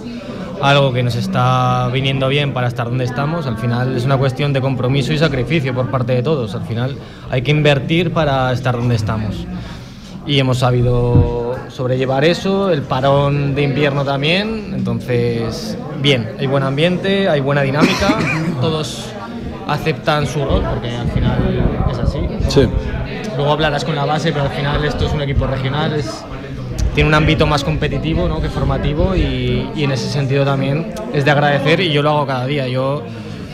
algo 0.61 0.93
que 0.93 1.03
nos 1.03 1.15
está 1.15 1.89
viniendo 1.91 2.29
bien 2.29 2.53
para 2.53 2.67
estar 2.67 2.87
donde 2.87 3.03
estamos. 3.03 3.47
Al 3.47 3.57
final 3.57 3.97
es 3.97 4.05
una 4.05 4.17
cuestión 4.17 4.53
de 4.53 4.61
compromiso 4.61 5.11
y 5.11 5.17
sacrificio 5.17 5.73
por 5.73 5.91
parte 5.91 6.13
de 6.13 6.23
todos. 6.23 6.55
Al 6.55 6.63
final 6.63 6.95
hay 7.29 7.41
que 7.41 7.51
invertir 7.51 8.13
para 8.13 8.53
estar 8.53 8.77
donde 8.77 8.95
estamos 8.95 9.45
y 10.25 10.39
hemos 10.39 10.59
sabido 10.59 11.50
sobrellevar 11.71 12.23
eso, 12.25 12.69
el 12.71 12.81
parón 12.81 13.55
de 13.55 13.63
invierno 13.63 14.03
también, 14.05 14.73
entonces 14.75 15.77
bien, 16.01 16.31
hay 16.39 16.47
buen 16.47 16.63
ambiente, 16.63 17.27
hay 17.29 17.39
buena 17.39 17.61
dinámica, 17.61 18.17
todos 18.61 19.05
aceptan 19.67 20.27
su 20.27 20.43
rol 20.43 20.63
porque 20.69 20.89
al 20.95 21.09
final 21.11 21.87
es 21.91 21.97
así. 21.99 22.19
Sí. 22.49 22.67
Luego 23.37 23.51
hablarás 23.53 23.85
con 23.85 23.95
la 23.95 24.05
base, 24.05 24.31
pero 24.31 24.43
al 24.45 24.51
final 24.51 24.83
esto 24.83 25.05
es 25.05 25.13
un 25.13 25.21
equipo 25.21 25.47
regional, 25.47 25.93
es- 25.93 26.23
tiene 26.93 27.07
un 27.07 27.13
ámbito 27.13 27.47
más 27.47 27.63
competitivo 27.63 28.27
¿no? 28.27 28.41
que 28.41 28.49
formativo 28.49 29.15
y, 29.15 29.69
y 29.73 29.83
en 29.85 29.91
ese 29.93 30.09
sentido 30.09 30.43
también 30.43 30.93
es 31.13 31.23
de 31.23 31.31
agradecer 31.31 31.79
y 31.79 31.89
yo 31.93 32.01
lo 32.01 32.09
hago 32.09 32.27
cada 32.27 32.45
día. 32.45 32.67
Yo 32.67 33.03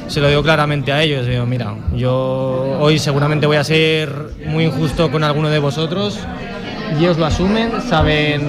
se 0.07 0.21
lo 0.21 0.27
digo 0.29 0.41
claramente 0.41 0.91
a 0.91 1.03
ellos, 1.03 1.27
digo, 1.27 1.45
mira, 1.45 1.75
yo 1.95 2.77
hoy 2.79 2.97
seguramente 2.97 3.45
voy 3.45 3.57
a 3.57 3.63
ser 3.63 4.09
muy 4.47 4.63
injusto 4.65 5.11
con 5.11 5.23
alguno 5.23 5.49
de 5.49 5.59
vosotros, 5.59 6.17
y 6.95 7.03
ellos 7.03 7.17
lo 7.17 7.25
asumen, 7.25 7.71
saben 7.87 8.41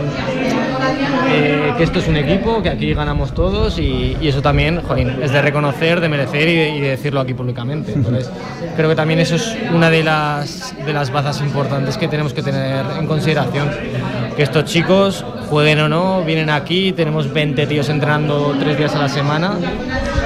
eh, 1.30 1.74
que 1.76 1.82
esto 1.84 1.98
es 1.98 2.08
un 2.08 2.16
equipo, 2.16 2.62
que 2.62 2.70
aquí 2.70 2.94
ganamos 2.94 3.32
todos 3.34 3.78
y, 3.78 4.16
y 4.20 4.28
eso 4.28 4.40
también 4.42 4.80
jolín, 4.82 5.16
es 5.22 5.30
de 5.32 5.42
reconocer, 5.42 6.00
de 6.00 6.08
merecer 6.08 6.48
y 6.48 6.54
de, 6.56 6.68
y 6.70 6.80
de 6.80 6.88
decirlo 6.90 7.20
aquí 7.20 7.34
públicamente. 7.34 7.92
Entonces, 7.92 8.30
creo 8.76 8.88
que 8.88 8.94
también 8.94 9.20
eso 9.20 9.34
es 9.36 9.56
una 9.74 9.90
de 9.90 10.02
las, 10.02 10.74
de 10.84 10.92
las 10.92 11.10
bazas 11.10 11.40
importantes 11.40 11.98
que 11.98 12.08
tenemos 12.08 12.32
que 12.32 12.42
tener 12.42 12.84
en 12.98 13.06
consideración. 13.06 13.70
Que 14.36 14.42
estos 14.44 14.64
chicos, 14.64 15.24
jueguen 15.50 15.80
o 15.80 15.88
no, 15.88 16.22
vienen 16.24 16.48
aquí, 16.48 16.92
tenemos 16.92 17.32
20 17.32 17.66
tíos 17.66 17.88
entrenando 17.88 18.54
tres 18.58 18.78
días 18.78 18.94
a 18.94 19.00
la 19.00 19.08
semana. 19.08 19.54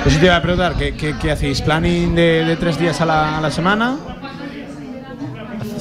Eso 0.04 0.18
te 0.18 0.26
iba 0.26 0.36
a 0.36 0.42
preguntar, 0.42 0.74
¿qué, 0.74 0.94
qué- 0.94 1.14
qué 1.20 1.30
hacéis? 1.30 1.62
¿Planning 1.62 2.14
de, 2.14 2.44
de 2.44 2.56
tres 2.56 2.78
días 2.78 3.00
a 3.00 3.06
la, 3.06 3.38
a 3.38 3.40
la 3.40 3.50
semana? 3.50 3.96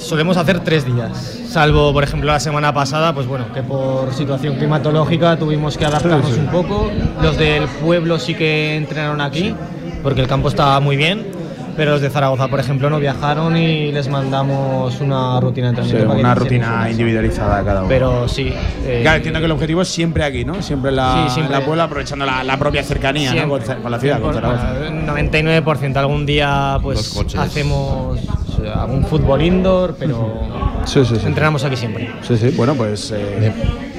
Solemos 0.01 0.35
hacer 0.35 0.59
tres 0.61 0.85
días, 0.85 1.39
salvo 1.47 1.93
por 1.93 2.03
ejemplo 2.03 2.31
la 2.31 2.39
semana 2.39 2.73
pasada, 2.73 3.13
pues 3.13 3.27
bueno, 3.27 3.45
que 3.53 3.61
por 3.61 4.11
situación 4.13 4.55
climatológica 4.55 5.37
tuvimos 5.37 5.77
que 5.77 5.85
adaptarnos 5.85 6.37
un 6.37 6.47
poco. 6.47 6.91
Los 7.21 7.37
del 7.37 7.67
pueblo 7.67 8.19
sí 8.19 8.33
que 8.33 8.75
entrenaron 8.75 9.21
aquí, 9.21 9.55
porque 10.03 10.21
el 10.21 10.27
campo 10.27 10.49
estaba 10.49 10.79
muy 10.79 10.97
bien, 10.97 11.25
pero 11.75 11.91
los 11.91 12.01
de 12.01 12.09
Zaragoza, 12.09 12.47
por 12.47 12.59
ejemplo, 12.59 12.89
no 12.89 12.99
viajaron 12.99 13.55
y 13.57 13.91
les 13.91 14.07
mandamos 14.09 14.99
una 15.01 15.39
rutina 15.39 15.71
de 15.71 15.75
Sí, 15.77 15.81
entrenamiento. 15.91 16.07
para 16.07 16.15
que 16.17 16.23
una 16.25 16.35
rutina 16.35 16.89
individualizada 16.91 17.59
de 17.59 17.65
cada 17.65 17.79
uno. 17.81 17.89
Pero 17.89 18.27
sí. 18.27 18.53
eh, 18.85 18.99
Claro, 19.01 19.17
entiendo 19.17 19.39
que 19.39 19.45
el 19.45 19.51
objetivo 19.51 19.81
es 19.81 19.87
siempre 19.87 20.23
aquí, 20.23 20.45
¿no? 20.45 20.61
Siempre 20.61 20.89
en 20.89 20.95
la, 20.97 21.25
Sí, 21.27 21.33
siempre. 21.35 21.55
en 21.55 21.59
la 21.61 21.65
Puebla, 21.65 21.83
aprovechando 21.85 22.25
la, 22.25 22.43
la 22.43 22.57
propia 22.57 22.83
cercanía 22.83 23.33
¿no? 23.33 23.49
con, 23.49 23.61
con 23.61 23.91
la 23.91 23.99
ciudad, 23.99 24.19
con 24.19 24.33
Zaragoza. 24.33 24.73
Bueno, 24.79 25.13
99%. 25.13 25.95
Algún 25.97 26.25
día 26.25 26.77
pues 26.81 27.15
hacemos 27.37 28.19
sea, 28.61 28.81
algún 28.83 29.03
fútbol 29.05 29.41
indoor, 29.41 29.95
pero 29.97 30.39
Sí, 30.85 31.05
sí, 31.05 31.15
sí. 31.15 31.25
entrenamos 31.25 31.63
aquí 31.63 31.75
siempre. 31.77 32.09
Sí, 32.27 32.37
sí, 32.37 32.49
bueno, 32.49 32.75
pues. 32.75 33.11
eh, 33.15 33.51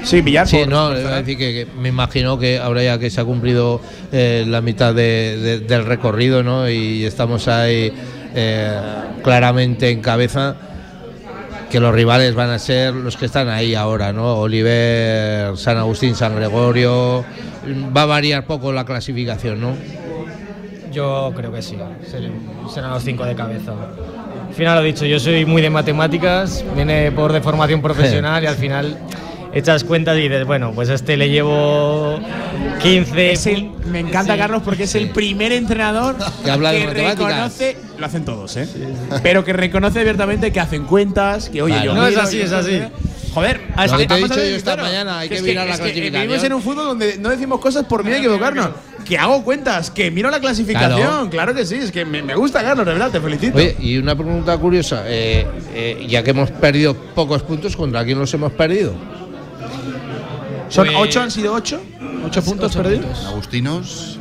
sí, 0.03 0.21
Villar. 0.21 0.47
Sí, 0.47 0.59
por- 0.59 0.69
no, 0.69 0.89
por 0.89 0.97
a 1.13 1.17
decir 1.23 1.39
que, 1.39 1.53
que 1.53 1.67
me 1.79 1.89
imagino 1.89 2.39
que 2.39 2.59
ahora 2.59 2.83
ya 2.83 2.99
que 2.99 3.09
se 3.11 3.21
ha 3.21 3.25
cumplido 3.25 3.81
eh, 4.13 4.45
la 4.47 4.61
mitad 4.61 4.95
de- 4.95 5.39
de- 5.39 5.61
del 5.61 5.85
recorrido, 5.87 6.43
¿no? 6.43 6.69
Y 6.69 7.05
estamos 7.05 7.49
ahí 7.49 7.93
eh, 8.35 8.81
claramente 9.23 9.91
en 9.91 10.01
cabeza, 10.01 10.57
que 11.71 11.81
los 11.81 11.95
rivales 11.95 12.35
van 12.35 12.51
a 12.51 12.59
ser 12.59 12.93
los 12.95 13.17
que 13.17 13.27
están 13.27 13.49
ahí 13.49 13.75
ahora, 13.75 14.13
¿no? 14.13 14.35
Oliver, 14.37 15.57
San 15.57 15.79
Agustín, 15.79 16.15
San 16.15 16.35
Gregorio. 16.37 17.25
Va 17.97 18.03
a 18.03 18.07
variar 18.07 18.45
poco 18.45 18.73
la 18.73 18.85
clasificación, 18.85 19.61
¿no? 19.61 19.77
Yo 20.93 21.33
creo 21.35 21.51
que 21.53 21.63
sí, 21.63 21.77
ser- 22.11 22.31
serán 22.73 22.91
los 22.91 23.03
cinco 23.03 23.25
de 23.25 23.35
cabeza. 23.35 23.73
Al 24.53 24.57
final 24.59 24.75
lo 24.77 24.83
he 24.83 24.87
dicho, 24.89 25.07
yo 25.07 25.19
soy 25.19 25.47
muy 25.47 25.63
de 25.63 25.71
matemáticas, 25.71 26.63
viene 26.77 27.11
por 27.11 27.33
de 27.33 27.41
formación 27.41 27.81
profesional 27.89 28.45
y 28.45 28.47
al 28.47 28.57
final 28.57 28.99
echas 29.55 29.83
cuentas 29.83 30.19
y 30.19 30.23
dices, 30.29 30.45
bueno, 30.47 30.73
pues 30.75 30.91
a 30.91 30.95
este 30.95 31.17
le 31.17 31.31
llevo 31.31 32.19
15. 32.83 33.33
Es 33.33 33.47
el- 33.47 33.71
me 33.87 34.01
encanta, 34.01 34.35
Sí. 34.35 34.39
Carlos, 34.39 34.61
porque 34.63 34.83
es 34.83 34.95
el 34.95 35.09
primer 35.09 35.53
entrenador 35.53 36.17
Que 36.45 36.51
habla 36.51 36.73
de 36.73 36.85
matemáticas. 36.85 37.19
reconoce, 37.33 37.77
lo 37.99 38.05
hacen 38.07 38.25
todos, 38.27 38.55
¿eh? 38.59 38.69
Pero 39.23 39.43
que 39.43 39.55
reconoce 39.55 40.01
abiertamente 40.01 40.53
que 40.53 40.61
hacen 40.61 40.85
cuentas, 40.85 41.49
que 41.49 41.63
oye, 41.63 41.81
yo 41.83 41.95
No, 41.95 42.03
es 42.07 42.11
miro, 42.11 42.23
así, 42.23 42.37
yo 42.39 42.45
es 42.45 42.51
no 42.51 42.63
sé 42.63 42.83
así. 42.83 42.93
Joder, 43.33 43.63
Lo 43.91 43.97
que 43.97 44.07
te 44.07 44.13
he 44.13 44.17
a 44.17 44.21
dicho 44.21 44.35
yo 44.37 44.43
esta 44.43 44.77
mañana, 44.77 45.21
hay 45.21 45.29
que 45.31 45.37
es 45.37 45.43
mirar 45.43 45.67
la 45.67 45.73
es 45.73 45.79
que 45.81 45.85
clasificación. 45.87 46.23
Vivimos 46.29 46.45
en 46.45 46.53
un 46.53 46.61
fútbol 46.63 46.85
donde 46.85 47.17
no 47.17 47.31
decimos 47.31 47.61
cosas 47.61 47.87
por 47.87 48.05
miedo 48.05 48.17
a 48.17 48.19
equivocarnos. 48.19 48.69
Que 49.05 49.19
hago 49.19 49.43
cuentas, 49.45 49.91
que 49.91 50.11
miro 50.11 50.31
la 50.31 50.41
clasificación. 50.41 50.97
Claro. 51.01 51.31
Claro, 51.31 51.55
que 51.55 51.67
sí, 51.67 51.75
es 51.77 51.91
que 51.93 52.05
me, 52.05 52.23
me 52.23 52.35
gusta, 52.35 52.63
Carlos, 52.63 52.87
de 52.87 52.93
verdad, 52.93 53.11
te 53.11 53.21
felicito. 53.21 53.57
Oye, 53.59 53.77
y 53.81 53.97
una 53.99 54.15
pregunta 54.15 54.57
curiosa, 54.59 55.03
eh, 55.07 55.47
eh, 55.75 56.07
ya 56.09 56.23
que 56.23 56.31
hemos 56.31 56.51
perdido 56.51 56.95
pocos 56.95 57.43
puntos, 57.43 57.77
¿contra 57.77 58.05
quién 58.05 58.19
los 58.19 58.33
hemos 58.35 58.53
perdido? 58.53 58.95
Son 60.69 60.87
Pues- 60.87 60.97
ocho, 60.99 61.21
han 61.21 61.31
sido 61.31 61.53
ocho. 61.53 61.81
Ocho 62.25 62.43
puntos 62.43 62.71
ocho 62.73 62.83
perdidos. 62.83 63.05
puntos. 63.07 63.27
Agustinos, 63.27 64.19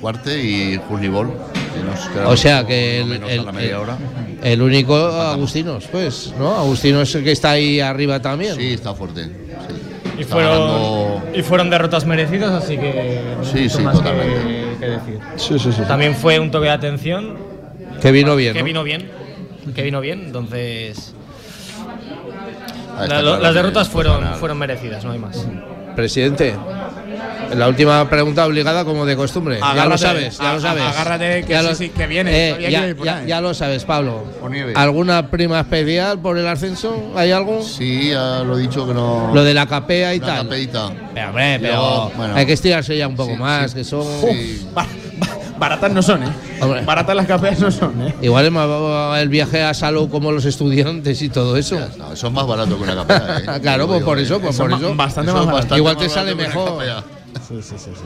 Cuarte 0.00 0.38
y 0.44 0.78
quedamos 0.78 2.32
O 2.32 2.36
sea 2.36 2.66
que 2.66 3.00
el, 3.00 3.12
el- 3.24 3.44
la 3.46 3.50
media 3.52 3.70
el- 3.70 3.76
hora. 3.76 3.98
el 4.42 4.60
único 4.62 4.94
Agustinos, 4.94 5.84
pues, 5.90 6.32
¿no? 6.38 6.54
Agustinos 6.54 7.08
es 7.08 7.14
el 7.16 7.24
que 7.24 7.32
está 7.32 7.52
ahí 7.52 7.80
arriba 7.80 8.20
también. 8.20 8.54
Sí, 8.56 8.74
está 8.74 8.94
fuerte. 8.94 9.24
sí. 9.24 9.30
Y 10.18 10.24
fueron, 10.24 10.52
ganando- 10.58 11.22
y 11.34 11.42
fueron 11.42 11.70
derrotas 11.70 12.04
merecidas, 12.06 12.50
así 12.52 12.76
que 12.76 13.22
no 13.38 13.44
Sí, 13.44 13.68
sí, 13.68 13.82
más 13.82 13.96
totalmente. 13.96 14.76
que 14.80 14.86
decir. 14.86 15.18
Sí, 15.36 15.58
sí, 15.58 15.72
sí. 15.72 15.82
También 15.86 16.14
fue 16.14 16.38
un 16.38 16.50
toque 16.50 16.66
de 16.66 16.72
atención 16.72 17.36
Que 18.00 18.12
vino 18.12 18.34
bien, 18.36 18.52
que 18.54 18.60
¿no? 18.60 18.64
vino 18.64 18.82
bien, 18.82 19.10
que 19.74 19.82
vino 19.82 20.00
bien, 20.00 20.22
entonces 20.26 21.14
está 22.94 23.00
la- 23.00 23.06
claro 23.20 23.38
las 23.40 23.54
derrotas 23.54 23.88
fueron, 23.88 24.24
fueron 24.36 24.58
merecidas, 24.58 25.04
no 25.04 25.12
hay 25.12 25.18
más. 25.18 25.46
Presidente, 25.96 26.54
la 27.54 27.68
última 27.68 28.08
pregunta 28.10 28.44
obligada 28.46 28.84
como 28.84 29.06
de 29.06 29.16
costumbre. 29.16 29.58
ya 29.58 29.86
lo 29.86 29.96
sabes, 29.96 30.36
ya 30.38 30.52
lo 30.52 30.60
sabes. 30.60 30.82
agárrate, 30.84 31.42
que 31.44 31.52
Ya 31.52 31.62
sí, 31.62 31.66
lo- 31.68 31.74
sí, 31.74 31.88
que 31.88 32.06
viene, 32.06 32.50
Eh, 32.50 33.24
ya, 33.26 33.40
lo 33.40 33.54
sabes, 33.54 33.84
Pablo. 33.84 34.24
¿Alguna 34.74 35.30
prima 35.30 35.60
especial 35.60 36.18
por 36.20 36.36
el 36.36 36.46
ascenso? 36.46 37.12
¿Hay 37.16 37.32
algo? 37.32 37.62
Sí, 37.62 38.10
ya 38.10 38.42
lo 38.44 38.58
he 38.58 38.62
dicho 38.62 38.86
que 38.86 38.92
no. 38.92 39.30
Lo 39.32 39.42
de 39.42 39.54
la 39.54 39.66
capea 39.66 40.14
y 40.14 40.20
la 40.20 40.26
tal. 40.26 40.36
capeita. 40.44 40.90
Pero, 41.14 41.28
hombre, 41.28 41.58
pero 41.62 41.72
Luego, 41.76 42.12
bueno. 42.16 42.34
hay 42.36 42.46
que 42.46 42.52
estirarse 42.52 42.96
ya 42.96 43.08
un 43.08 43.16
poco 43.16 43.32
Sí, 43.32 43.38
más, 43.38 43.70
sí. 43.70 43.76
que 43.78 43.84
son. 43.84 44.04
Sí. 44.20 44.66
Ba- 45.58 45.58
ba- 45.58 45.68
baratas 45.68 45.92
no 45.92 46.02
son, 46.02 46.22
¿eh? 46.22 46.32
Hombre. 46.60 46.82
Baratas 46.84 47.16
las 47.16 47.26
capeas 47.26 47.58
no 47.60 47.70
son, 47.70 48.00
¿eh? 48.06 48.14
Igual 48.22 48.46
es 48.46 48.52
más 48.52 48.68
el 49.20 49.28
viaje 49.28 49.62
a 49.62 49.74
Salou 49.74 50.08
como 50.08 50.32
los 50.32 50.44
estudiantes 50.44 51.20
y 51.22 51.28
todo 51.28 51.56
eso. 51.56 51.78
No, 51.98 52.12
es 52.12 52.30
más 52.30 52.46
barato 52.46 52.76
que 52.76 52.82
una 52.82 52.94
capea. 52.94 53.38
¿eh? 53.56 53.60
claro, 53.62 53.86
pues 53.86 54.02
por 54.02 54.18
¿eh? 54.18 54.22
eso, 54.22 54.40
pues 54.40 54.54
Eso 54.54 54.64
por 54.64 54.72
eso. 54.72 54.94
bastante 54.94 55.30
Eso 55.30 55.38
más 55.44 55.52
bastante 55.52 55.76
Igual 55.76 55.96
te 55.96 56.08
sale 56.08 56.34
mejor. 56.34 56.82
Sí, 57.48 57.54
sí, 57.62 57.74
sí, 57.76 57.90
sí. 57.94 58.00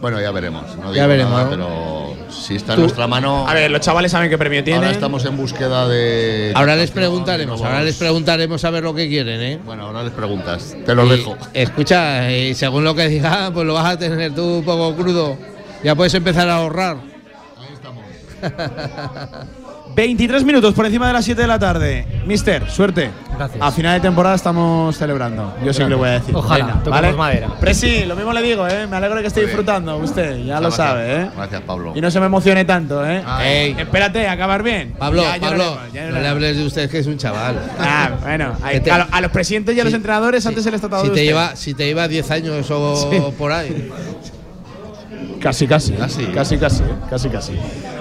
Bueno, 0.00 0.20
ya 0.20 0.30
veremos. 0.30 0.62
No 0.76 0.94
Ya 0.94 1.08
veremos, 1.08 1.42
pero 1.50 2.14
si 2.30 2.54
está 2.54 2.74
en 2.74 2.76
Tú- 2.76 2.82
nuestra 2.82 3.08
mano. 3.08 3.48
A 3.48 3.52
ver, 3.54 3.68
los 3.68 3.80
chavales 3.80 4.12
saben 4.12 4.30
qué 4.30 4.38
premio 4.38 4.62
tienen. 4.62 4.84
ahora 4.84 4.92
estamos 4.94 5.24
en 5.24 5.36
búsqueda 5.36 5.88
de. 5.88 6.52
Ahora 6.54 6.76
les 6.76 6.92
preguntaremos, 6.92 7.60
ahora 7.60 7.82
les 7.82 7.96
preguntaremos 7.96 8.64
a 8.64 8.70
ver 8.70 8.84
lo 8.84 8.94
que 8.94 9.08
quieren, 9.08 9.40
¿eh? 9.40 9.58
Bueno, 9.66 9.86
ahora 9.86 10.04
les 10.04 10.12
preguntas. 10.12 10.76
Te 10.86 10.94
lo 10.94 11.04
Y, 11.06 11.08
dejo. 11.18 11.36
Escucha, 11.52 12.30
y 12.30 12.54
según 12.54 12.84
lo 12.84 12.94
que 12.94 13.08
diga, 13.08 13.50
pues 13.52 13.66
lo 13.66 13.74
vas 13.74 13.86
a 13.94 13.98
tener 13.98 14.32
tú 14.34 14.58
un 14.58 14.64
poco 14.64 14.94
crudo. 14.94 15.36
Ya 15.82 15.94
puedes 15.94 16.14
empezar 16.14 16.48
a 16.48 16.56
ahorrar. 16.56 16.96
23 19.94 20.44
minutos 20.44 20.74
por 20.74 20.86
encima 20.86 21.08
de 21.08 21.12
las 21.12 21.24
7 21.24 21.40
de 21.42 21.48
la 21.48 21.58
tarde. 21.58 22.06
Mister, 22.26 22.70
suerte. 22.70 23.10
Gracias. 23.36 23.60
A 23.62 23.70
final 23.72 23.94
de 23.94 24.00
temporada 24.00 24.36
estamos 24.36 24.96
celebrando. 24.96 25.54
Yo 25.64 25.72
sí 25.72 25.82
que 25.82 25.88
le 25.88 25.94
voy 25.96 26.08
a 26.08 26.12
decir. 26.12 26.34
Ojalá, 26.36 26.80
toquemos 26.84 27.16
madera. 27.16 27.48
Presi, 27.60 28.04
lo 28.04 28.14
mismo 28.16 28.32
le 28.32 28.42
digo, 28.42 28.66
¿eh? 28.68 28.86
Me 28.86 28.96
alegro 28.96 29.16
de 29.16 29.22
que 29.22 29.28
esté 29.28 29.40
disfrutando 29.42 29.96
usted, 29.98 30.38
ya 30.44 30.56
lo 30.60 30.68
Gracias. 30.68 30.74
sabe, 30.76 31.16
¿eh? 31.22 31.30
Gracias, 31.36 31.62
Pablo. 31.62 31.92
Y 31.96 32.00
no 32.00 32.10
se 32.10 32.20
me 32.20 32.26
emocione 32.26 32.64
tanto, 32.64 33.04
¿eh? 33.06 33.22
Ay. 33.26 33.74
Espérate, 33.78 34.28
acabar 34.28 34.62
bien. 34.62 34.94
Pablo, 34.98 35.22
Ya 35.22 35.40
Pablo, 35.40 35.78
ya 35.92 36.10
no 36.10 36.20
le 36.20 36.28
hables 36.28 36.56
de 36.56 36.64
usted 36.66 36.90
que 36.90 36.98
es 36.98 37.06
un 37.06 37.16
chaval. 37.18 37.58
Ah, 37.80 38.10
bueno. 38.22 38.54
hay- 38.62 38.74
Que 38.76 38.80
te- 38.82 38.90
a, 38.92 38.98
lo- 38.98 39.06
a 39.10 39.20
los 39.20 39.30
presidentes 39.32 39.76
y 39.76 39.80
a 39.80 39.84
los 39.84 39.92
Sí, 39.92 39.96
entrenadores 39.96 40.42
sí. 40.42 40.48
antes 40.48 40.62
se 40.64 40.70
les 40.70 40.80
trataba 40.80 41.02
si 41.02 41.08
de 41.08 41.14
te 41.14 41.20
usted. 41.20 41.28
lleva 41.28 41.56
Si 41.56 41.74
te 41.74 41.86
lleva 41.86 42.06
10 42.08 42.30
años 42.30 42.70
o 42.70 43.10
Sí. 43.10 43.20
por 43.36 43.50
ahí. 43.52 43.90
Casi, 45.40 45.66
casi. 45.66 45.92
Casi. 45.92 46.26
Casi, 46.26 46.58
casi. 46.58 46.82
Casi, 47.08 47.28
casi. 47.28 47.52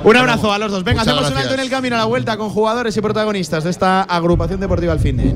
Un 0.03 0.15
abrazo 0.15 0.51
a 0.51 0.58
los 0.58 0.71
dos. 0.71 0.84
Venga, 0.84 1.01
muchas 1.01 1.13
hacemos 1.13 1.32
un 1.32 1.38
alto 1.38 1.53
en 1.53 1.60
el 1.60 1.69
camino 1.69 1.95
a 1.95 1.99
la 1.99 2.06
vuelta 2.06 2.38
con 2.38 2.49
jugadores 2.49 2.95
y 2.97 3.01
protagonistas 3.01 3.63
de 3.63 3.69
esta 3.69 4.03
agrupación 4.03 4.60
deportiva 4.60 4.93
al 4.93 4.99
fin 4.99 5.17
de. 5.17 5.36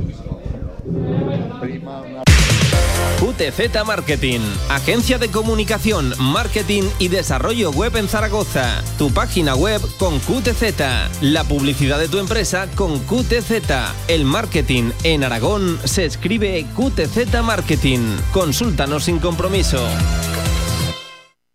QTZ 3.22 3.86
Marketing, 3.86 4.40
agencia 4.70 5.20
de 5.20 5.30
comunicación, 5.30 6.14
marketing 6.18 6.84
y 6.98 7.08
desarrollo 7.08 7.70
web 7.70 7.96
en 7.96 8.08
Zaragoza. 8.08 8.82
Tu 8.98 9.12
página 9.12 9.56
web 9.56 9.80
con 10.00 10.20
QTZ, 10.20 11.22
la 11.22 11.44
publicidad 11.44 12.00
de 12.00 12.08
tu 12.08 12.18
empresa 12.18 12.68
con 12.76 12.98
QTZ. 13.00 13.52
El 14.08 14.26
marketing 14.26 14.92
en 15.04 15.24
Aragón 15.24 15.80
se 15.84 16.06
escribe 16.06 16.66
QTZ 16.76 17.44
Marketing. 17.44 18.00
Consúltanos 18.32 19.04
sin 19.04 19.20
compromiso. 19.20 19.86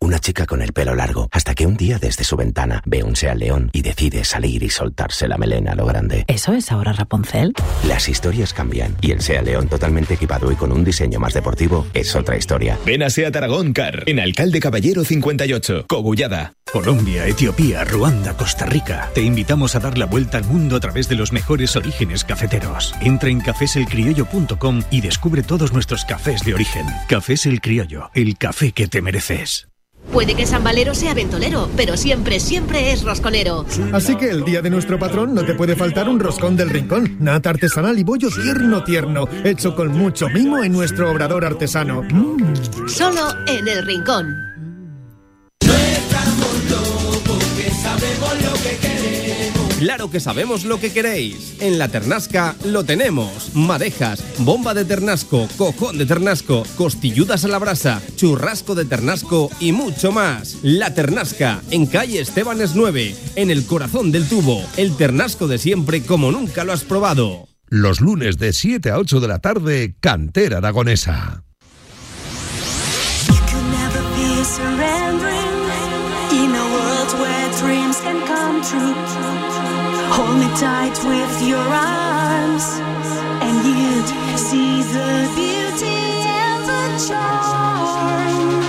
Una 0.07 0.19
chica 0.19 0.45
con 0.45 0.61
el 0.61 0.71
pelo 0.71 0.95
largo, 0.95 1.27
hasta 1.33 1.53
que 1.53 1.65
un 1.65 1.75
día 1.75 1.99
desde 1.99 2.23
su 2.23 2.37
ventana 2.37 2.81
ve 2.85 3.03
un 3.03 3.17
Seat 3.17 3.35
León 3.35 3.69
y 3.73 3.81
decide 3.81 4.23
salir 4.23 4.63
y 4.63 4.69
soltarse 4.69 5.27
la 5.27 5.37
melena 5.37 5.73
a 5.73 5.75
lo 5.75 5.85
grande. 5.85 6.23
¿Eso 6.29 6.53
es 6.53 6.71
ahora 6.71 6.93
Rapunzel? 6.93 7.51
Las 7.85 8.07
historias 8.07 8.53
cambian 8.53 8.95
y 9.01 9.11
el 9.11 9.19
Seat 9.19 9.43
León 9.43 9.67
totalmente 9.67 10.13
equipado 10.13 10.49
y 10.49 10.55
con 10.55 10.71
un 10.71 10.85
diseño 10.85 11.19
más 11.19 11.33
deportivo 11.33 11.85
es 11.93 12.15
otra 12.15 12.37
historia. 12.37 12.79
Ven 12.85 13.03
a 13.03 13.09
Seat 13.09 13.35
Aragón 13.35 13.73
Car, 13.73 14.03
en 14.05 14.21
Alcalde 14.21 14.61
Caballero 14.61 15.03
58, 15.03 15.87
Cogullada. 15.89 16.53
Colombia, 16.71 17.27
Etiopía, 17.27 17.83
Ruanda, 17.83 18.37
Costa 18.37 18.65
Rica. 18.65 19.09
Te 19.13 19.23
invitamos 19.23 19.75
a 19.75 19.79
dar 19.79 19.97
la 19.97 20.05
vuelta 20.05 20.37
al 20.37 20.45
mundo 20.45 20.77
a 20.77 20.79
través 20.79 21.09
de 21.09 21.15
los 21.15 21.33
mejores 21.33 21.75
orígenes 21.75 22.23
cafeteros. 22.23 22.95
Entra 23.01 23.29
en 23.29 23.41
cafeselcriollo.com 23.41 24.83
y 24.89 25.01
descubre 25.01 25.43
todos 25.43 25.73
nuestros 25.73 26.05
cafés 26.05 26.45
de 26.45 26.53
origen. 26.53 26.85
Cafés 27.09 27.45
El 27.45 27.59
Criollo, 27.59 28.09
el 28.13 28.37
café 28.37 28.71
que 28.71 28.87
te 28.87 29.01
mereces. 29.01 29.67
Puede 30.17 30.33
que 30.33 30.47
San 30.47 30.63
Valero 30.63 30.95
sea 30.95 31.13
ventolero, 31.13 31.69
pero 31.77 31.95
siempre, 31.95 32.39
siempre 32.39 32.91
es 32.91 33.03
rosconero. 33.03 33.67
Así 33.93 34.15
que 34.15 34.31
el 34.31 34.43
día 34.43 34.63
de 34.63 34.71
nuestro 34.71 34.97
patrón 34.97 35.35
no 35.35 35.45
te 35.45 35.53
puede 35.53 35.75
faltar 35.75 36.09
un 36.09 36.19
roscón 36.19 36.57
del 36.57 36.71
rincón. 36.71 37.17
Nata 37.19 37.51
artesanal 37.51 37.99
y 37.99 38.03
bollo 38.03 38.29
tierno 38.31 38.83
tierno, 38.83 39.29
hecho 39.43 39.75
con 39.75 39.89
mucho 39.89 40.27
mimo 40.29 40.63
en 40.63 40.71
nuestro 40.71 41.11
obrador 41.11 41.45
artesano. 41.45 42.01
Mm. 42.01 42.87
Solo 42.87 43.27
en 43.45 43.67
el 43.67 43.85
rincón. 43.85 44.47
Claro 49.77 50.09
que 50.09 50.19
sabemos 50.19 50.65
lo 50.65 50.79
que 50.79 50.91
queréis. 50.91 51.55
En 51.59 51.77
la 51.77 51.87
Ternasca 51.87 52.55
lo 52.65 52.83
tenemos. 52.83 53.55
Madejas, 53.55 54.23
bomba 54.39 54.73
de 54.73 54.85
ternasco, 54.85 55.47
cojón 55.55 55.99
de 55.99 56.07
ternasco, 56.07 56.63
costilludas 56.75 57.45
a 57.45 57.47
la 57.47 57.59
brasa, 57.59 58.01
churrasco 58.15 58.73
de 58.73 58.85
ternasco 58.85 59.51
y 59.59 59.73
mucho 59.73 60.11
más. 60.11 60.57
La 60.63 60.95
Ternasca, 60.95 61.61
en 61.69 61.85
calle 61.85 62.19
Estebanes 62.19 62.73
9, 62.73 63.15
en 63.35 63.51
el 63.51 63.67
corazón 63.67 64.11
del 64.11 64.27
tubo. 64.27 64.63
El 64.77 64.97
ternasco 64.97 65.47
de 65.47 65.59
siempre 65.59 66.01
como 66.01 66.31
nunca 66.31 66.63
lo 66.63 66.73
has 66.73 66.83
probado. 66.83 67.47
Los 67.67 68.01
lunes 68.01 68.39
de 68.39 68.53
7 68.53 68.89
a 68.89 68.97
8 68.97 69.19
de 69.19 69.27
la 69.27 69.39
tarde, 69.39 69.95
Cantera 69.99 70.57
Aragonesa. 70.57 71.43
In 76.31 76.53
a 76.53 76.65
world 76.73 77.13
where 77.19 77.49
dreams 77.59 77.99
can 78.01 78.19
come 78.25 78.61
true, 78.61 79.46
hold 80.15 80.37
me 80.39 80.49
tight 80.57 80.97
with 81.03 81.41
your 81.41 81.57
arms, 81.59 82.65
and 83.45 83.55
you'd 83.65 84.09
see 84.37 84.83
the 84.83 85.11
beauty 85.35 86.01
and 86.25 86.61
the 86.71 87.07
charm. 87.07 88.66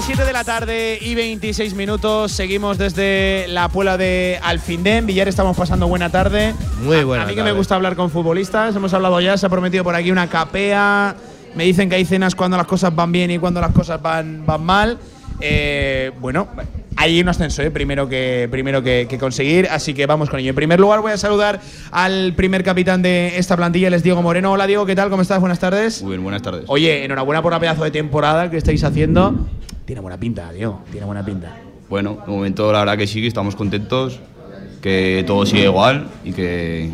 Venga, 0.00 0.06
7 0.16 0.24
de 0.24 0.32
la 0.32 0.44
tarde 0.44 0.98
y 1.00 1.14
26 1.14 1.74
minutos. 1.74 2.32
Seguimos 2.32 2.78
desde 2.78 3.44
la 3.48 3.68
Puebla 3.68 3.98
de 3.98 4.38
Alfindén. 4.42 5.04
Villar, 5.06 5.28
estamos 5.28 5.56
pasando 5.56 5.88
buena 5.88 6.08
tarde. 6.10 6.54
Muy 6.82 6.98
A- 7.00 7.04
buena 7.04 7.24
A 7.24 7.26
mí 7.26 7.32
que 7.34 7.40
tarde. 7.40 7.52
me 7.52 7.56
gusta 7.58 7.74
hablar 7.74 7.96
con 7.96 8.08
futbolistas. 8.10 8.74
Hemos 8.74 8.94
hablado 8.94 9.20
ya, 9.20 9.36
se 9.36 9.44
ha 9.46 9.48
prometido 9.48 9.84
por 9.84 9.94
aquí 9.94 10.10
una 10.10 10.28
capea. 10.28 11.14
Me 11.54 11.64
dicen 11.64 11.88
que 11.90 11.96
hay 11.96 12.04
cenas 12.06 12.34
cuando 12.34 12.56
las 12.56 12.66
cosas 12.66 12.94
van 12.94 13.12
bien 13.12 13.30
y 13.30 13.38
cuando 13.38 13.60
las 13.60 13.72
cosas 13.72 14.00
van, 14.00 14.44
van 14.46 14.62
mal. 14.64 14.98
Eh, 15.40 16.12
bueno, 16.20 16.48
hay 16.96 17.20
un 17.20 17.28
ascenso, 17.28 17.62
eh, 17.62 17.70
primero, 17.70 18.08
que, 18.08 18.48
primero 18.50 18.82
que, 18.82 19.06
que 19.08 19.18
conseguir, 19.18 19.68
así 19.70 19.92
que 19.94 20.06
vamos 20.06 20.28
con 20.30 20.38
ello. 20.40 20.50
En 20.50 20.56
primer 20.56 20.80
lugar, 20.80 21.00
voy 21.00 21.12
a 21.12 21.16
saludar 21.18 21.60
al 21.92 22.32
primer 22.34 22.62
capitán 22.64 23.02
de 23.02 23.36
esta 23.38 23.56
plantilla, 23.56 23.88
él 23.88 23.94
es 23.94 24.02
Diego 24.02 24.22
Moreno. 24.22 24.52
Hola, 24.52 24.66
Diego, 24.66 24.86
¿qué 24.86 24.94
tal? 24.94 25.08
¿Cómo 25.10 25.22
estás? 25.22 25.40
Buenas 25.40 25.58
tardes. 25.58 26.02
Muy 26.02 26.12
bien, 26.12 26.22
buenas 26.22 26.42
tardes. 26.42 26.64
Oye, 26.68 27.04
enhorabuena 27.04 27.42
por 27.42 27.52
la 27.52 27.60
pedazo 27.60 27.84
de 27.84 27.90
temporada 27.90 28.50
que 28.50 28.56
estáis 28.56 28.82
haciendo. 28.84 29.46
Tiene 29.90 30.02
buena 30.02 30.20
pinta, 30.20 30.52
Diego. 30.52 30.78
Tiene 30.92 31.04
buena 31.04 31.24
pinta. 31.24 31.52
Bueno, 31.88 32.16
de 32.24 32.30
momento 32.30 32.72
la 32.72 32.78
verdad 32.78 32.96
que 32.96 33.08
sí, 33.08 33.26
estamos 33.26 33.56
contentos, 33.56 34.20
que 34.80 35.24
todo 35.26 35.44
sigue 35.44 35.64
igual 35.64 36.06
y 36.24 36.32
que. 36.32 36.88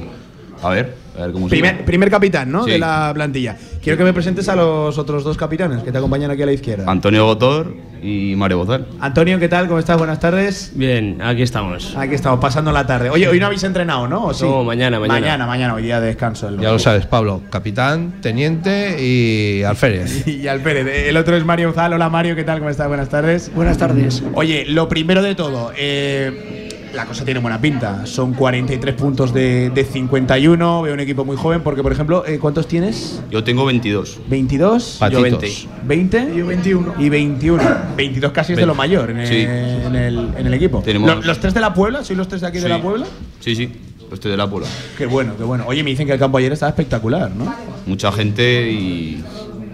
A 0.62 0.70
ver, 0.70 0.94
a 1.18 1.22
ver 1.22 1.32
cómo. 1.32 1.48
Primer, 1.48 1.84
primer 1.84 2.10
capitán, 2.10 2.50
¿no? 2.50 2.64
Sí. 2.64 2.72
De 2.72 2.78
la 2.78 3.10
plantilla. 3.14 3.56
Quiero 3.82 3.96
que 3.96 4.04
me 4.04 4.12
presentes 4.12 4.48
a 4.48 4.56
los 4.56 4.98
otros 4.98 5.22
dos 5.24 5.36
capitanes 5.36 5.82
que 5.82 5.92
te 5.92 5.98
acompañan 5.98 6.30
aquí 6.30 6.42
a 6.42 6.46
la 6.46 6.52
izquierda. 6.52 6.90
Antonio 6.90 7.24
Gotor 7.24 7.74
y 8.02 8.34
Mario 8.36 8.58
Bozal. 8.58 8.86
Antonio, 9.00 9.38
¿qué 9.38 9.48
tal? 9.48 9.68
¿Cómo 9.68 9.78
estás? 9.78 9.96
Buenas 9.96 10.20
tardes. 10.20 10.72
Bien, 10.74 11.22
aquí 11.22 11.42
estamos. 11.42 11.96
Aquí 11.96 12.14
estamos, 12.14 12.40
pasando 12.40 12.72
la 12.72 12.86
tarde. 12.86 13.10
Oye, 13.10 13.28
hoy 13.28 13.38
no 13.38 13.46
habéis 13.46 13.64
entrenado, 13.64 14.08
¿no? 14.08 14.26
¿O 14.26 14.34
sí? 14.34 14.44
No, 14.44 14.64
mañana, 14.64 14.98
mañana. 14.98 15.20
Mañana, 15.20 15.46
mañana, 15.46 15.74
hoy 15.74 15.82
día 15.84 16.00
de 16.00 16.08
descanso. 16.08 16.50
Ya 16.56 16.72
lo 16.72 16.78
sabes, 16.78 17.06
Pablo. 17.06 17.42
Capitán, 17.50 18.20
teniente 18.20 18.96
y 19.02 19.62
alférez. 19.62 20.26
Y 20.36 20.48
Alférez. 20.48 21.08
El 21.08 21.16
otro 21.16 21.36
es 21.36 21.44
Mario 21.44 21.70
Uzal. 21.70 21.92
Hola 21.92 22.08
Mario, 22.08 22.36
¿qué 22.36 22.44
tal? 22.44 22.58
¿Cómo 22.58 22.70
estás? 22.70 22.88
Buenas 22.88 23.08
tardes. 23.08 23.50
Buenas 23.54 23.78
tardes. 23.78 24.22
Oye, 24.34 24.64
lo 24.66 24.88
primero 24.88 25.22
de 25.22 25.34
todo, 25.34 25.72
eh, 25.76 26.65
la 26.96 27.04
cosa 27.06 27.24
tiene 27.24 27.38
buena 27.40 27.60
pinta. 27.60 28.06
Son 28.06 28.32
43 28.34 28.94
puntos 28.94 29.32
de, 29.32 29.70
de 29.70 29.84
51. 29.84 30.82
Veo 30.82 30.94
un 30.94 31.00
equipo 31.00 31.24
muy 31.24 31.36
joven 31.36 31.60
porque, 31.62 31.82
por 31.82 31.92
ejemplo, 31.92 32.24
eh, 32.26 32.38
¿cuántos 32.40 32.66
tienes? 32.66 33.22
Yo 33.30 33.44
tengo 33.44 33.64
22. 33.66 34.18
22. 34.28 34.96
Patitos. 34.98 35.22
Yo 35.30 35.38
20. 35.38 35.68
20 35.84 36.32
y 36.34 36.42
21. 36.42 36.94
Y 36.98 37.08
21. 37.08 37.62
22 37.96 38.32
casi 38.32 38.52
es 38.54 38.58
de 38.58 38.66
lo 38.66 38.74
mayor 38.74 39.10
en 39.10 39.18
el, 39.20 39.26
Sí. 39.28 39.40
en 39.42 39.94
el, 39.94 40.28
en 40.38 40.46
el 40.46 40.54
equipo. 40.54 40.82
Tenemos- 40.82 41.08
¿Lo- 41.16 41.22
¿Los 41.22 41.38
tres 41.40 41.54
de 41.54 41.60
la 41.60 41.72
Puebla? 41.74 42.02
¿Sois 42.02 42.16
los 42.16 42.26
tres 42.28 42.40
de 42.40 42.46
aquí 42.48 42.58
de 42.58 42.68
la 42.68 42.80
Puebla? 42.82 43.06
Sí, 43.40 43.54
sí, 43.54 43.70
estoy 44.12 44.30
de 44.30 44.36
la 44.36 44.48
Puebla. 44.48 44.68
Qué 44.96 45.06
bueno, 45.06 45.34
qué 45.36 45.44
bueno. 45.44 45.64
Oye, 45.66 45.84
me 45.84 45.90
dicen 45.90 46.06
que 46.06 46.14
el 46.14 46.18
campo 46.18 46.38
ayer 46.38 46.52
estaba 46.52 46.70
espectacular, 46.70 47.30
¿no? 47.30 47.54
Mucha 47.86 48.10
gente 48.10 48.70
y 48.72 49.22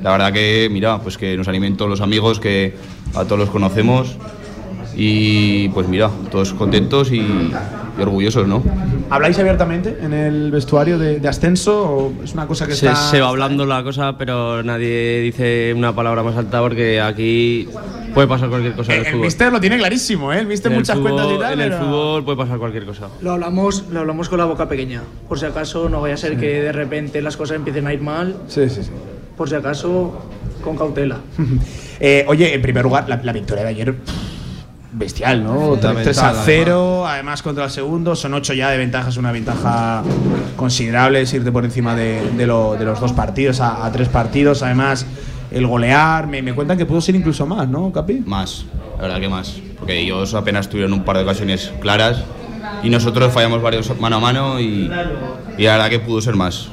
la 0.03 0.11
verdad 0.13 0.33
que, 0.33 0.69
mira, 0.71 0.99
pues 1.01 1.17
que 1.17 1.37
nos 1.37 1.47
animen 1.49 1.77
todos 1.77 1.91
los 1.91 2.01
amigos, 2.01 2.41
que 2.41 2.75
a 3.15 3.25
todos 3.25 3.39
los 3.39 3.51
conocemos 3.51 4.17
y 4.97 5.69
pues 5.71 5.89
mira, 5.89 6.11
todos 6.31 6.53
contentos 6.55 7.11
y, 7.13 7.19
y 7.21 7.53
orgullosos, 8.03 8.47
¿no? 8.47 8.63
¿Habláis 9.11 9.39
abiertamente 9.39 9.99
en 10.01 10.15
el 10.15 10.51
vestuario 10.51 10.99
de, 10.99 11.21
de 11.21 11.29
ascenso 11.29 11.83
o 11.83 12.13
es 12.25 12.33
una 12.33 12.47
cosa 12.47 12.67
que 12.67 12.75
Se, 12.75 12.87
está...? 12.87 12.97
se 13.11 13.21
va 13.21 13.29
hablando 13.29 13.67
la 13.67 13.83
cosa, 13.83 14.17
pero 14.17 14.63
nadie 14.63 15.21
dice 15.21 15.75
una 15.77 15.95
palabra 15.95 16.23
más 16.23 16.35
alta 16.37 16.61
porque 16.61 16.99
aquí 17.01 17.69
puede 18.15 18.27
pasar 18.27 18.49
cualquier 18.49 18.73
cosa 18.75 18.95
en 18.95 19.01
el 19.01 19.07
El 19.07 19.13
fútbol. 19.13 19.27
mister 19.27 19.53
lo 19.53 19.61
tiene 19.61 19.77
clarísimo, 19.77 20.33
¿eh? 20.33 20.39
El 20.39 20.47
mister 20.47 20.73
En 20.73 20.77
el 20.77 20.81
muchas 20.81 20.97
fútbol- 20.97 21.03
cuentas 21.13 21.27
y 21.35 21.39
tal. 21.39 21.53
En 21.53 21.61
el 21.61 21.69
pero- 21.71 21.85
fútbol 21.85 22.25
puede 22.25 22.39
pasar 22.39 22.59
cualquier 22.59 22.87
cosa. 22.87 23.09
Lo 23.21 23.33
hablamos, 23.33 23.85
lo 23.91 24.01
hablamos 24.01 24.29
con 24.31 24.39
la 24.39 24.47
boca 24.47 24.67
pequeña. 24.69 25.03
Por 25.29 25.39
si 25.39 25.45
acaso 25.45 25.89
no 25.91 26.01
vaya 26.01 26.15
a 26.15 26.19
ser 26.19 26.39
que 26.39 26.63
de 26.63 26.73
repente 26.73 27.21
las 27.21 27.37
cosas 27.37 27.57
empiecen 27.57 27.87
a 27.87 27.93
ir 27.93 28.01
mal. 28.01 28.37
Sí, 28.49 28.69
sí, 28.71 28.83
sí. 28.83 28.91
Por 29.37 29.49
si 29.51 29.55
acaso, 29.57 30.19
con 30.65 30.77
cautela. 30.77 31.19
Eh, 32.05 32.25
oye, 32.27 32.53
en 32.53 32.61
primer 32.61 32.83
lugar, 32.83 33.09
la, 33.09 33.21
la 33.23 33.33
victoria 33.33 33.63
de 33.63 33.69
ayer. 33.71 33.95
pff, 33.95 34.13
Bestial, 34.95 35.43
¿no? 35.43 35.55
Fundamental, 35.71 36.03
3 36.05 36.19
a 36.19 36.35
0, 36.45 37.07
además 37.07 37.43
contra 37.43 37.65
el 37.65 37.71
segundo, 37.71 38.15
son 38.15 38.35
8 38.35 38.53
ya 38.53 38.69
de 38.71 38.77
ventaja, 38.79 39.09
es 39.09 39.17
una 39.17 39.33
ventaja 39.33 40.03
considerable, 40.57 41.23
es 41.23 41.33
irte 41.33 41.51
por 41.51 41.65
encima 41.65 41.95
de, 41.97 42.31
de 42.37 42.47
lo- 42.47 42.75
de 42.79 42.85
los 42.85 43.01
dos 43.01 43.13
partidos 43.13 43.61
a, 43.61 43.85
a 43.87 43.91
tres 43.93 44.09
partidos, 44.09 44.63
además 44.63 45.07
el 45.51 45.67
golear, 45.67 46.27
me, 46.27 46.43
me 46.43 46.55
cuentan 46.55 46.77
que 46.79 46.85
pudo 46.87 47.01
ser 47.01 47.15
incluso 47.15 47.47
más, 47.47 47.69
¿no, 47.69 47.91
Capi? 47.93 48.23
Más, 48.27 48.65
la 48.97 49.03
verdad 49.05 49.21
que 49.21 49.29
más. 49.29 49.55
Porque 49.79 49.99
ellos 49.99 50.35
apenas 50.35 50.69
tuvieron 50.69 50.93
un 50.93 51.05
par 51.05 51.17
de 51.17 51.23
ocasiones 51.25 51.73
claras 51.81 52.23
y 52.83 52.91
nosotros 52.91 53.33
fallamos 53.33 53.61
varios 53.63 53.99
mano 53.99 54.17
a 54.17 54.21
mano 54.21 54.61
y, 54.61 54.91
y 55.59 55.63
la 55.65 55.73
verdad 55.73 55.91
que 55.91 55.99
pudo 56.01 56.21
ser 56.21 56.37
más. 56.37 56.69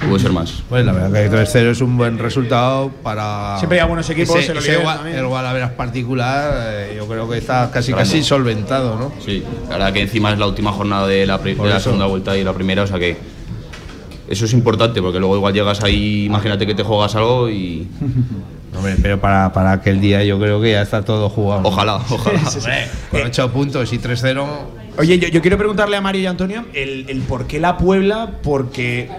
Pudo 0.00 0.18
ser 0.18 0.32
más. 0.32 0.62
Pues 0.68 0.84
la 0.84 0.92
verdad 0.92 1.12
que 1.12 1.30
3-0 1.30 1.70
es 1.70 1.80
un 1.80 1.96
buen 1.96 2.18
resultado 2.18 2.90
para. 3.02 3.56
Siempre 3.58 3.80
hay 3.80 3.86
buenos 3.86 4.08
equipos, 4.08 4.36
Ese, 4.36 4.78
igual, 4.78 5.06
el 5.06 5.26
Guadalajara 5.26 5.76
particular, 5.76 6.52
eh, 6.72 6.94
yo 6.96 7.06
creo 7.06 7.28
que 7.28 7.38
está 7.38 7.70
casi 7.70 7.92
casi 7.92 8.22
solventado, 8.22 8.98
¿no? 8.98 9.12
Sí, 9.24 9.44
la 9.64 9.76
verdad 9.76 9.92
que 9.92 10.00
encima 10.00 10.32
es 10.32 10.38
la 10.38 10.46
última 10.46 10.72
jornada 10.72 11.06
de 11.06 11.26
la, 11.26 11.38
de 11.38 11.80
segunda 11.80 12.06
vuelta 12.06 12.36
y 12.36 12.44
la 12.44 12.52
primera, 12.52 12.82
o 12.82 12.86
sea 12.86 12.98
que 12.98 13.16
eso 14.28 14.44
es 14.44 14.52
importante 14.52 15.02
porque 15.02 15.18
luego 15.18 15.36
igual 15.36 15.52
llegas 15.52 15.82
ahí, 15.82 16.24
imagínate 16.24 16.66
que 16.66 16.74
te 16.74 16.82
juegas 16.82 17.14
algo 17.16 17.50
y 17.50 17.86
Hombre, 18.76 18.94
pero 19.02 19.20
para, 19.20 19.52
para 19.52 19.72
aquel 19.72 20.00
día 20.00 20.22
yo 20.22 20.38
creo 20.38 20.60
que 20.60 20.70
ya 20.72 20.82
está 20.82 21.02
todo 21.04 21.28
jugado. 21.28 21.62
ojalá, 21.64 21.96
ojalá. 22.08 22.40
Hombre, 22.48 22.88
con 23.10 23.22
8 23.22 23.52
puntos 23.52 23.92
y 23.92 23.98
3-0. 23.98 24.46
Oye, 24.96 25.18
yo, 25.18 25.28
yo 25.28 25.40
quiero 25.40 25.58
preguntarle 25.58 25.96
a 25.96 26.00
Mario 26.00 26.22
y 26.22 26.26
Antonio 26.26 26.64
el, 26.72 27.06
el 27.08 27.20
por 27.22 27.46
qué 27.46 27.58
la 27.58 27.76
Puebla, 27.76 28.30
porque 28.42 29.10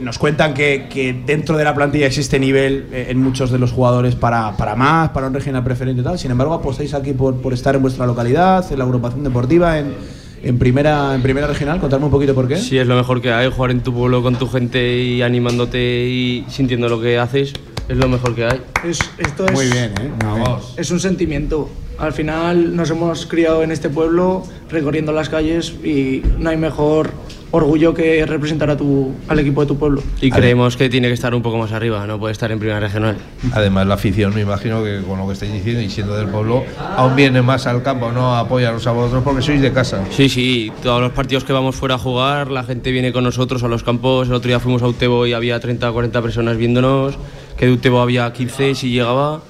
nos 0.00 0.18
cuentan 0.18 0.54
que, 0.54 0.88
que 0.90 1.12
dentro 1.12 1.56
de 1.56 1.64
la 1.64 1.74
plantilla 1.74 2.06
existe 2.06 2.38
nivel 2.38 2.86
eh, 2.92 3.06
en 3.10 3.22
muchos 3.22 3.50
de 3.50 3.58
los 3.58 3.72
jugadores 3.72 4.14
para, 4.14 4.56
para 4.56 4.74
más, 4.74 5.10
para 5.10 5.26
un 5.26 5.34
regional 5.34 5.62
preferente 5.64 6.00
y 6.00 6.04
tal. 6.04 6.18
Sin 6.18 6.30
embargo, 6.30 6.54
apostáis 6.54 6.94
aquí 6.94 7.12
por, 7.12 7.36
por 7.40 7.52
estar 7.52 7.74
en 7.74 7.82
vuestra 7.82 8.06
localidad, 8.06 8.70
en 8.70 8.78
la 8.78 8.84
agrupación 8.84 9.24
deportiva, 9.24 9.78
en, 9.78 9.94
en 10.42 10.58
primera, 10.58 11.14
en 11.14 11.22
primera 11.22 11.46
regional. 11.46 11.80
Contarme 11.80 12.06
un 12.06 12.12
poquito 12.12 12.34
por 12.34 12.48
qué. 12.48 12.56
Sí, 12.56 12.78
es 12.78 12.86
lo 12.86 12.96
mejor 12.96 13.20
que 13.20 13.32
hay, 13.32 13.50
jugar 13.50 13.70
en 13.70 13.82
tu 13.82 13.92
pueblo 13.94 14.22
con 14.22 14.36
tu 14.36 14.48
gente 14.48 14.98
y 14.98 15.22
animándote 15.22 16.06
y 16.08 16.44
sintiendo 16.48 16.88
lo 16.88 17.00
que 17.00 17.18
haces, 17.18 17.52
es 17.88 17.96
lo 17.96 18.08
mejor 18.08 18.34
que 18.34 18.44
hay. 18.44 18.60
Es, 18.84 18.98
esto 19.18 19.46
es, 19.46 19.52
Muy 19.52 19.66
bien, 19.66 19.92
¿eh? 20.00 20.10
Muy 20.24 20.40
bien. 20.40 20.56
es 20.76 20.90
un 20.90 21.00
sentimiento. 21.00 21.70
Al 21.98 22.12
final 22.12 22.74
nos 22.74 22.90
hemos 22.90 23.26
criado 23.26 23.62
en 23.62 23.70
este 23.70 23.88
pueblo, 23.88 24.42
recorriendo 24.70 25.12
las 25.12 25.28
calles 25.28 25.72
y 25.84 26.22
no 26.38 26.50
hay 26.50 26.56
mejor 26.56 27.10
orgullo 27.52 27.94
que 27.94 28.26
representar 28.26 28.70
a 28.70 28.76
tu, 28.76 29.12
al 29.28 29.38
equipo 29.38 29.60
de 29.60 29.66
tu 29.68 29.78
pueblo. 29.78 30.02
Y 30.20 30.30
creemos 30.30 30.76
que 30.76 30.88
tiene 30.88 31.08
que 31.08 31.14
estar 31.14 31.34
un 31.34 31.42
poco 31.42 31.58
más 31.58 31.70
arriba, 31.72 32.06
no 32.06 32.18
puede 32.18 32.32
estar 32.32 32.50
en 32.50 32.58
primera 32.58 32.80
regional. 32.80 33.16
Además, 33.52 33.86
la 33.86 33.94
afición, 33.94 34.34
me 34.34 34.40
imagino 34.40 34.82
que 34.82 35.02
con 35.06 35.18
lo 35.18 35.26
que 35.26 35.34
estáis 35.34 35.52
diciendo 35.52 35.80
y 35.80 35.88
siendo 35.88 36.16
del 36.16 36.28
pueblo, 36.28 36.64
aún 36.96 37.14
viene 37.14 37.42
más 37.42 37.66
al 37.66 37.82
campo, 37.82 38.10
no 38.10 38.34
a 38.34 38.40
apoyaros 38.40 38.86
a 38.86 38.92
vosotros 38.92 39.22
porque 39.22 39.42
sois 39.42 39.60
de 39.60 39.72
casa. 39.72 40.02
Sí, 40.10 40.28
sí, 40.28 40.72
todos 40.82 41.00
los 41.00 41.12
partidos 41.12 41.44
que 41.44 41.52
vamos 41.52 41.76
fuera 41.76 41.96
a 41.96 41.98
jugar, 41.98 42.50
la 42.50 42.64
gente 42.64 42.90
viene 42.90 43.12
con 43.12 43.24
nosotros 43.24 43.62
a 43.62 43.68
los 43.68 43.82
campos. 43.82 44.28
El 44.28 44.34
otro 44.34 44.48
día 44.48 44.58
fuimos 44.58 44.82
a 44.82 44.88
Utebo 44.88 45.26
y 45.26 45.34
había 45.34 45.60
30 45.60 45.90
o 45.90 45.92
40 45.92 46.22
personas 46.22 46.56
viéndonos, 46.56 47.16
que 47.58 47.66
de 47.66 47.72
Utebo 47.72 48.00
había 48.00 48.32
15 48.32 48.74
si 48.74 48.90
llegaba. 48.90 49.42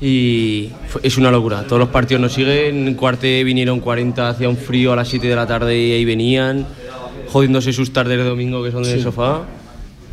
Y 0.00 0.70
es 1.02 1.16
una 1.16 1.30
locura, 1.30 1.62
todos 1.62 1.78
los 1.78 1.88
partidos 1.88 2.20
nos 2.20 2.32
siguen. 2.32 2.88
En 2.88 2.94
cuarte 2.94 3.44
vinieron 3.44 3.80
40, 3.80 4.28
hacía 4.28 4.48
un 4.48 4.56
frío 4.56 4.92
a 4.92 4.96
las 4.96 5.08
7 5.08 5.26
de 5.26 5.36
la 5.36 5.46
tarde 5.46 5.78
y 5.78 5.92
ahí 5.92 6.04
venían, 6.04 6.66
jodiéndose 7.34 7.72
sus 7.72 7.92
tardes 7.92 8.16
de 8.16 8.22
domingo 8.22 8.62
que 8.62 8.70
son 8.70 8.84
Sí. 8.84 9.00
sofá. 9.02 9.42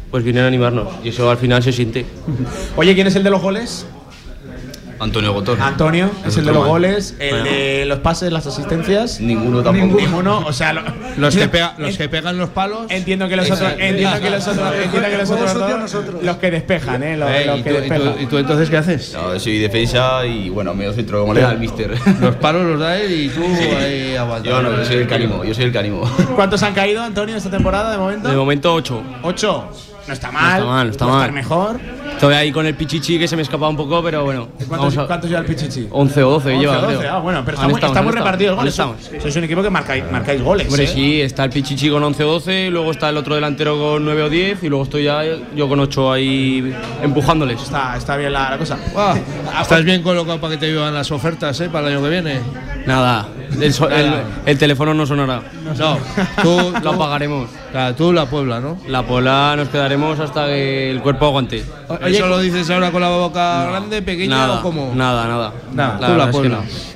Pues 0.09 0.23
vienen 0.23 0.43
a 0.43 0.47
animarnos 0.47 0.87
y 1.03 1.09
eso 1.09 1.29
al 1.29 1.37
final 1.37 1.61
se 1.61 1.71
siente. 1.71 2.03
Oye, 2.75 2.95
¿quién 2.95 3.05
es 3.05 3.15
el 3.15 3.23
de 3.23 3.29
los 3.29 3.39
goles? 3.43 3.85
Antonio 5.01 5.33
Gotón. 5.33 5.59
Antonio 5.61 6.09
es 6.25 6.37
el 6.37 6.45
de 6.45 6.51
los 6.51 6.65
goles, 6.65 7.15
el 7.19 7.43
de 7.43 7.85
los 7.87 7.99
pases, 7.99 8.31
las 8.31 8.45
asistencias. 8.47 9.19
Ninguno 9.19 9.61
tampoco. 9.63 9.99
Ninguno, 9.99 10.39
o 10.45 10.53
sea, 10.53 10.73
lo- 10.73 10.83
Los 11.17 11.35
que, 11.35 11.47
pega- 11.51 11.73
los 11.77 11.97
que 11.97 12.07
pegan 12.07 12.37
los 12.37 12.49
palos. 12.49 12.85
Entiendo 12.89 13.27
que 13.27 13.35
los 13.35 13.49
otros, 13.49 13.71
entiendo 13.79 14.19
que 14.21 14.29
los 14.29 14.47
otros, 14.47 14.73
entiendo 14.75 15.09
que 15.09 15.17
los 15.17 15.29
otros 15.31 15.53
dos, 15.53 16.23
los 16.23 16.37
que 16.37 16.51
despejan, 16.51 17.01
eh, 17.03 17.17
los, 17.17 17.29
Eh, 17.29 17.43
los 17.47 17.59
¿y, 17.59 17.63
que 17.63 17.69
tú, 17.71 17.75
despejan. 17.77 18.13
tú- 18.13 18.19
y 18.21 18.25
tú 18.27 18.37
entonces 18.37 18.69
qué 18.69 18.77
haces? 18.77 19.13
No, 19.13 19.39
soy 19.39 19.57
defensa 19.59 20.25
y 20.25 20.49
bueno, 20.49 20.73
medio 20.73 20.93
centro 20.93 21.21
como 21.21 21.33
le 21.33 21.41
da 21.41 21.51
el 21.51 21.59
mister. 21.59 21.91
Los 22.21 22.35
palos 22.35 22.63
los 22.63 22.79
da 22.79 22.97
él 22.99 23.11
y 23.11 23.29
tú 23.29 23.41
ahí 23.79 24.15
aguantas. 24.15 24.47
Yo 24.51 24.61
no, 24.61 24.77
yo 24.77 24.85
soy 24.85 24.97
el 24.97 25.07
canimo, 25.07 25.43
yo 25.43 25.53
soy 25.53 25.63
el 25.65 25.71
canimo. 25.71 26.03
¿Cuántos 26.35 26.61
han 26.63 26.73
caído, 26.73 27.01
Antonio, 27.01 27.35
esta 27.35 27.49
temporada 27.49 27.91
de 27.91 27.97
momento? 27.97 28.29
De 28.29 28.35
momento 28.35 28.73
8. 28.73 29.03
¿Ocho? 29.23 29.71
No 30.07 30.13
está 30.13 30.27
No 30.27 30.33
mal. 30.33 30.51
está 30.59 30.65
mal, 30.65 30.85
no 30.87 30.91
está 30.91 31.05
puede 31.05 31.17
mal. 31.17 31.21
estar 31.29 31.33
mejor. 31.33 31.79
Estoy 32.21 32.35
ahí 32.35 32.51
con 32.51 32.67
el 32.67 32.75
Pichichi 32.75 33.17
que 33.17 33.27
se 33.27 33.35
me 33.35 33.41
escapa 33.41 33.67
un 33.67 33.75
poco, 33.75 34.03
pero 34.03 34.23
bueno. 34.23 34.49
¿Cuántos, 34.67 34.95
a- 34.95 35.07
cuántos 35.07 35.27
lleva 35.27 35.41
el 35.41 35.47
Pichichi? 35.47 35.87
11 35.89 36.21
o 36.23 36.29
12 36.29 36.55
lleva, 36.59 36.75
12, 36.77 36.97
creo. 36.99 37.11
ah, 37.15 37.17
bueno, 37.19 37.41
pero 37.43 37.55
estamos, 37.57 37.77
está 37.81 37.87
muy 38.03 38.09
aún 38.09 38.13
repartido 38.19 38.51
el 38.51 38.55
gol. 38.57 38.67
estamos, 38.67 38.97
Sois- 38.97 39.13
estamos. 39.15 39.35
Un 39.37 39.43
equipo 39.45 39.63
que 39.63 39.69
marcáis, 39.71 40.03
marcáis 40.11 40.39
goles. 40.43 40.67
Hombre, 40.67 40.83
¿eh? 40.83 40.87
sí, 40.87 41.19
está 41.19 41.45
el 41.45 41.49
Pichichi 41.49 41.89
con 41.89 42.03
11 42.03 42.23
o 42.23 42.27
12, 42.33 42.69
luego 42.69 42.91
está 42.91 43.09
el 43.09 43.17
otro 43.17 43.33
delantero 43.33 43.75
con 43.79 44.05
9 44.05 44.21
o 44.21 44.29
10 44.29 44.61
y 44.63 44.69
luego 44.69 44.83
estoy 44.83 45.05
ya 45.05 45.21
yo 45.55 45.67
con 45.67 45.79
8 45.79 46.11
ahí 46.11 46.71
empujándoles. 47.01 47.59
Está, 47.59 47.97
está 47.97 48.15
bien 48.17 48.33
la, 48.33 48.51
la 48.51 48.57
cosa. 48.59 48.77
Ah, 48.95 49.15
Estás 49.59 49.83
bien 49.83 50.03
colocado 50.03 50.39
para 50.39 50.53
que 50.53 50.59
te 50.59 50.67
vivan 50.71 50.93
las 50.93 51.09
ofertas 51.11 51.59
¿eh? 51.61 51.69
para 51.69 51.87
el 51.87 51.95
año 51.95 52.03
que 52.03 52.09
viene. 52.11 52.39
Nada, 52.85 53.27
el, 53.59 53.73
so- 53.73 53.89
el- 53.89 54.09
Nada. 54.11 54.23
el 54.45 54.57
teléfono 54.57 54.93
no 54.93 55.05
sonará. 55.05 55.41
No, 55.77 55.97
tú, 56.41 56.73
Lo 56.83 56.91
apagaremos. 56.91 57.49
Claro, 57.71 57.95
tú 57.95 58.13
la 58.13 58.25
Puebla, 58.25 58.59
¿no? 58.59 58.77
La 58.87 59.03
pola 59.03 59.55
nos 59.55 59.69
quedaremos 59.69 60.19
hasta 60.19 60.45
que 60.47 60.91
el 60.91 61.01
cuerpo 61.01 61.25
aguante. 61.27 61.63
¿Eso 62.05 62.27
lo 62.27 62.39
dices 62.39 62.69
ahora 62.69 62.91
con 62.91 63.01
la 63.01 63.09
boca 63.09 63.65
grande, 63.69 64.01
pequeña 64.01 64.35
Nada, 64.37 64.59
o 64.59 64.61
cómo? 64.61 64.91
nada, 64.95 65.27
nada. 65.27 65.51
Tú 65.97 66.01
la 66.01 66.09
verdad 66.09 66.19
es 66.19 66.25
que 66.27 66.31
Puebla. 66.31 66.57
no. 66.57 66.91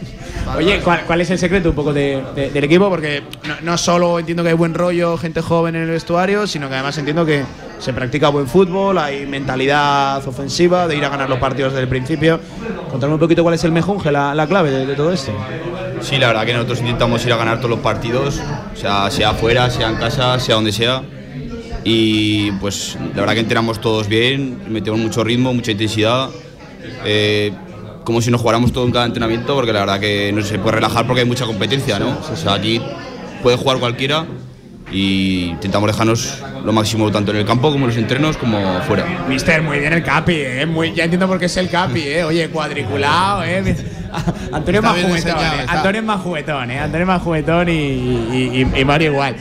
Oye, 0.57 0.79
¿cuál, 0.81 1.01
cuál 1.07 1.21
es 1.21 1.29
el 1.31 1.39
secreto 1.39 1.69
un 1.69 1.75
poco 1.75 1.91
de- 1.91 2.23
de- 2.35 2.51
del 2.51 2.63
equipo? 2.65 2.87
Porque 2.89 3.23
no, 3.47 3.55
no 3.63 3.77
solo 3.79 4.19
entiendo 4.19 4.43
que 4.43 4.49
hay 4.49 4.55
buen 4.55 4.75
rollo, 4.75 5.17
gente 5.17 5.41
joven 5.41 5.75
en 5.75 5.83
el 5.83 5.89
vestuario, 5.89 6.45
sino 6.45 6.67
que 6.69 6.75
además 6.75 6.95
entiendo 6.99 7.25
que 7.25 7.43
se 7.79 7.93
practica 7.93 8.29
buen 8.29 8.45
fútbol, 8.47 8.97
hay 8.99 9.25
mentalidad 9.25 10.25
ofensiva 10.27 10.87
de 10.87 10.97
ir 10.97 11.03
a 11.05 11.09
ganar 11.09 11.29
los 11.29 11.39
partidos 11.39 11.71
desde 11.73 11.83
el 11.83 11.89
principio. 11.89 12.39
Contadme 12.91 13.15
un 13.15 13.19
poquito 13.19 13.41
cuál 13.41 13.55
es 13.55 13.63
el 13.63 13.71
mejunje, 13.71 14.11
la, 14.11 14.35
la 14.35 14.45
clave 14.45 14.69
de, 14.69 14.85
de 14.85 14.93
todo 14.93 15.11
esto. 15.11 15.31
Sí, 16.05 16.19
la 16.19 16.27
verdad 16.27 16.45
que 16.45 16.53
nosotros 16.53 16.81
intentamos 16.81 17.25
ir 17.25 17.33
a 17.33 17.37
ganar 17.37 17.57
todos 17.57 17.71
los 17.71 17.79
partidos, 17.79 18.39
sea, 18.75 19.09
sea 19.09 19.31
afuera, 19.31 19.71
sea 19.71 19.89
en 19.89 19.95
casa, 19.95 20.39
sea 20.39 20.53
donde 20.53 20.71
sea. 20.71 21.01
Y 21.83 22.51
pues 22.61 22.95
la 23.15 23.21
verdad 23.21 23.33
que 23.33 23.39
entrenamos 23.39 23.81
todos 23.81 24.07
bien, 24.07 24.71
metemos 24.71 24.99
mucho 24.99 25.23
ritmo, 25.23 25.51
mucha 25.51 25.71
intensidad. 25.71 26.29
eh, 27.05 27.51
como 28.03 28.21
si 28.21 28.29
nos 28.29 28.39
jugáramos 28.39 28.71
todo 28.71 28.85
en 28.85 28.91
cada 28.91 29.07
entrenamiento, 29.07 29.55
porque 29.55 29.73
la 29.73 29.79
verdad 29.79 29.99
que 29.99 30.31
no 30.31 30.43
se 30.43 30.59
puede 30.59 30.75
relajar 30.75 31.07
porque 31.07 31.21
hay 31.21 31.27
mucha 31.27 31.47
competencia, 31.47 31.97
¿no? 31.97 32.15
O 32.31 32.35
sea, 32.35 32.53
aquí 32.53 32.79
puede 33.41 33.57
jugar 33.57 33.79
cualquiera 33.79 34.27
y 34.95 35.49
intentamos 35.49 35.87
dejarnos 35.87 36.41
lo 36.63 36.71
máximo 36.71 37.11
tanto 37.11 37.31
en 37.31 37.37
el 37.37 37.45
campo 37.45 37.69
como 37.71 37.83
en 37.85 37.89
los 37.89 37.97
entrenos 37.97 38.37
como 38.37 38.79
fuera. 38.83 39.05
Mister, 39.27 39.61
muy 39.61 39.79
bien 39.79 39.91
el 39.93 40.01
Capi, 40.03 40.33
¿eh? 40.35 40.65
Muy, 40.65 40.93
ya 40.93 41.03
entiendo 41.03 41.27
por 41.27 41.37
qué 41.37 41.45
es 41.45 41.57
el 41.57 41.69
Capi, 41.69 42.01
¿eh? 42.01 42.23
Oye, 42.23 42.47
cuadriculado, 42.49 43.43
¿eh? 43.43 43.75
Antonio 44.53 44.79
es 44.79 44.83
más 44.85 44.93
juguetón, 44.93 45.15
diseñado, 45.15 45.43
¿eh? 45.55 45.59
está. 45.61 45.71
Antonio 45.73 45.99
es 46.01 46.07
más 46.07 46.21
juguetón, 46.21 46.71
¿eh? 46.71 46.79
Antonio 46.79 47.03
es 47.03 47.07
más 47.07 47.21
juguetón 47.21 47.69
y, 47.69 47.71
y, 47.73 48.67
y- 48.73 48.79
y 48.79 48.85
Mario 48.85 49.11
igual. 49.11 49.35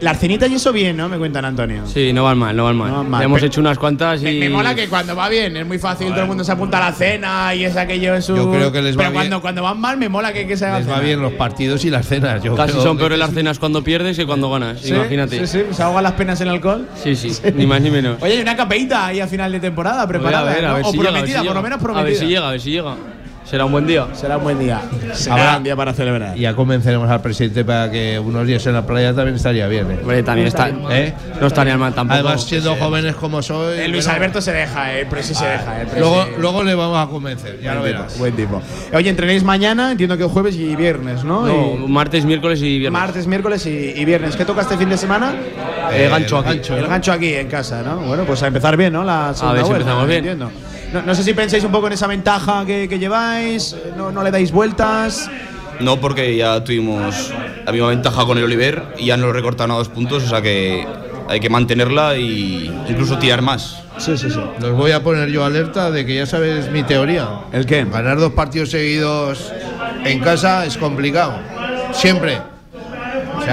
Em, 0.00 0.04
la 0.04 0.10
arcenita 0.10 0.46
y 0.46 0.54
eso 0.54 0.72
bien, 0.72 0.96
¿no? 0.96 1.08
Me 1.08 1.18
cuentan 1.18 1.44
Antonio. 1.44 1.86
Sí, 1.86 2.12
no 2.12 2.24
van 2.24 2.38
mal, 2.38 2.56
no 2.56 2.64
van 2.64 2.76
mal. 2.76 2.90
No 2.90 2.96
van 2.98 3.10
mal. 3.10 3.20
Ya 3.20 3.24
hemos 3.26 3.42
hecho 3.42 3.60
unas 3.60 3.78
cuantas 3.78 4.20
y. 4.22 4.24
Me, 4.24 4.32
me 4.40 4.48
mola 4.50 4.74
que 4.74 4.88
cuando 4.88 5.14
va 5.14 5.28
bien 5.28 5.56
es 5.56 5.66
muy 5.66 5.78
fácil, 5.78 6.08
todo 6.08 6.22
el 6.22 6.26
mundo 6.26 6.42
se 6.44 6.52
apunta 6.52 6.78
a 6.78 6.90
la 6.90 6.96
cena 6.96 7.54
y 7.54 7.64
es 7.64 7.76
aquello 7.76 8.14
en 8.14 8.22
su. 8.22 8.34
Yo 8.36 8.50
creo 8.50 8.72
que 8.72 8.82
les 8.82 8.94
va 8.96 8.98
Pero 8.98 9.10
bien. 9.10 9.20
cuando, 9.22 9.40
cuando 9.40 9.62
van 9.62 9.80
mal, 9.80 9.96
me 9.98 10.08
mola 10.08 10.32
que, 10.32 10.46
que 10.46 10.56
se 10.56 10.66
haga 10.66 10.78
Les 10.78 10.88
va 10.88 10.94
cena. 10.94 11.04
bien 11.06 11.20
los 11.22 11.32
partidos 11.34 11.84
y 11.84 11.90
las 11.90 12.06
cenas. 12.06 12.42
Yo 12.42 12.54
Casi 12.54 12.72
creo 12.72 12.82
son 12.82 12.96
peores 12.98 13.18
las 13.18 13.32
cenas 13.32 13.58
cuando 13.58 13.82
pierdes 13.84 14.16
que 14.16 14.26
cuando 14.26 14.50
ganas. 14.50 14.80
¿Sí? 14.80 14.90
Imagínate. 14.94 15.46
Sí, 15.46 15.58
sí, 15.58 15.64
se 15.74 15.82
ahogan 15.82 16.02
las 16.04 16.12
penas 16.14 16.40
en 16.40 16.48
alcohol. 16.48 16.88
Sí, 17.02 17.14
sí, 17.16 17.32
ni 17.54 17.66
más 17.66 17.80
ni 17.80 17.90
menos. 17.90 18.16
Oye, 18.22 18.34
hay 18.34 18.40
una 18.40 18.56
capeita 18.56 19.06
ahí 19.06 19.20
a 19.20 19.26
final 19.28 19.52
de 19.52 19.60
temporada 19.60 20.06
preparada. 20.08 20.50
a 20.50 20.54
ver, 20.54 20.64
a 20.64 20.68
¿no? 20.68 20.74
ver 20.76 20.84
o 20.84 20.90
si 20.90 20.96
llega, 20.98 21.08
a 21.08 21.12
ver 21.12 21.20
prometida, 21.20 21.40
si 21.40 21.46
por 21.46 21.54
lo 21.56 21.60
llega. 21.60 21.62
menos 21.62 21.78
A 21.78 21.82
ver 21.82 21.94
prometida. 21.94 22.20
si 22.20 22.26
llega, 22.26 22.48
a 22.48 22.50
ver 22.52 22.60
si 22.60 22.70
llega. 22.70 22.94
Será 23.44 23.64
un 23.64 23.72
buen 23.72 23.84
día. 23.86 24.06
Será 24.12 24.36
un 24.36 24.44
buen 24.44 24.58
día. 24.60 24.80
Será 25.12 25.34
Habrá- 25.34 25.56
un 25.58 25.64
día 25.64 25.74
para 25.74 25.92
celebrar. 25.92 26.36
Ya 26.36 26.54
convenceremos 26.54 27.10
al 27.10 27.20
presidente 27.20 27.64
para 27.64 27.90
que 27.90 28.16
unos 28.20 28.46
días 28.46 28.64
en 28.66 28.74
la 28.74 28.86
playa 28.86 29.12
también 29.12 29.34
estaría 29.34 29.66
bien. 29.66 29.90
¿eh? 29.90 29.98
Hombre, 30.00 30.22
también 30.22 30.46
está. 30.46 30.68
¿Eh? 30.90 31.12
No 31.40 31.48
estaría 31.48 31.76
mal 31.76 31.92
tampoco. 31.92 32.14
Además, 32.20 32.44
siendo 32.44 32.76
jóvenes 32.76 33.16
como 33.16 33.42
soy. 33.42 33.80
Eh, 33.80 33.88
Luis 33.88 34.04
bueno, 34.04 34.16
Alberto 34.18 34.40
se 34.40 34.52
deja, 34.52 34.96
eh, 34.96 35.06
pero 35.10 35.22
sí 35.24 35.34
se 35.34 35.46
deja. 35.46 35.82
Eh, 35.82 35.86
pero 35.90 36.00
Luego, 36.00 36.26
luego 36.38 36.62
le 36.62 36.74
vamos 36.76 37.04
a 37.04 37.10
convencer, 37.10 37.58
ya 37.60 37.74
lo 37.74 37.80
Buen 37.80 37.90
tipo, 37.92 38.02
verás. 38.04 38.18
Buen 38.18 38.36
tipo. 38.36 38.62
Oye, 38.94 39.10
entrenéis 39.10 39.42
mañana, 39.42 39.90
entiendo 39.90 40.16
que 40.16 40.24
jueves 40.24 40.54
y 40.54 40.76
viernes, 40.76 41.24
¿no? 41.24 41.44
No, 41.46 41.74
Y- 41.74 41.88
martes, 41.88 42.24
miércoles 42.24 42.60
y 42.62 42.78
viernes. 42.78 42.92
martes, 43.00 43.26
miércoles 43.26 43.66
y, 43.66 43.94
y 43.96 44.04
viernes. 44.04 44.36
¿Qué 44.36 44.44
toca 44.44 44.60
este 44.60 44.76
fin 44.76 44.90
de 44.90 44.96
semana? 44.96 45.34
Eh, 45.92 46.06
gancho 46.08 46.38
el 46.38 46.44
aquí. 46.46 46.54
gancho, 46.58 46.76
El 46.76 46.86
gancho 46.86 47.10
aquí 47.12 47.34
en 47.34 47.48
casa, 47.48 47.82
¿no? 47.82 47.96
Bueno, 47.96 48.22
pues 48.24 48.40
a 48.44 48.46
empezar 48.46 48.76
bien, 48.76 48.92
¿no? 48.92 49.02
La 49.02 49.34
segunda 49.34 49.54
ver 49.54 49.64
si 49.64 49.68
vuelta, 49.70 49.90
empezamos 49.90 50.06
bien. 50.06 50.18
Entiendo. 50.18 50.50
No, 50.92 51.02
no 51.02 51.14
sé 51.14 51.22
si 51.22 51.34
pensáis 51.34 51.62
un 51.64 51.70
poco 51.70 51.86
en 51.86 51.92
esa 51.92 52.06
ventaja 52.06 52.64
que, 52.66 52.88
que 52.88 52.98
lleváis, 52.98 53.76
no, 53.96 54.10
no 54.10 54.22
le 54.22 54.30
dais 54.30 54.50
vueltas. 54.50 55.30
No, 55.78 56.00
porque 56.00 56.36
ya 56.36 56.62
tuvimos 56.62 57.32
la 57.64 57.72
misma 57.72 57.88
ventaja 57.88 58.24
con 58.24 58.36
el 58.38 58.44
Oliver 58.44 58.94
y 58.98 59.06
ya 59.06 59.16
nos 59.16 59.32
recortaron 59.32 59.70
a 59.70 59.78
dos 59.78 59.88
puntos, 59.88 60.24
o 60.24 60.28
sea 60.28 60.42
que 60.42 60.86
hay 61.28 61.40
que 61.40 61.48
mantenerla 61.48 62.16
y 62.16 62.66
incluso 62.88 63.18
tirar 63.18 63.40
más. 63.40 63.82
Sí, 63.98 64.18
sí, 64.18 64.30
sí. 64.30 64.40
Los 64.60 64.72
voy 64.72 64.90
a 64.90 65.02
poner 65.02 65.28
yo 65.28 65.44
alerta 65.44 65.90
de 65.90 66.04
que 66.04 66.16
ya 66.16 66.26
sabes 66.26 66.70
mi 66.70 66.82
teoría. 66.82 67.28
¿El 67.52 67.66
qué? 67.66 67.84
Ganar 67.84 68.18
dos 68.18 68.32
partidos 68.32 68.70
seguidos 68.70 69.52
en 70.04 70.20
casa 70.20 70.66
es 70.66 70.76
complicado. 70.76 71.38
Siempre. 71.92 72.38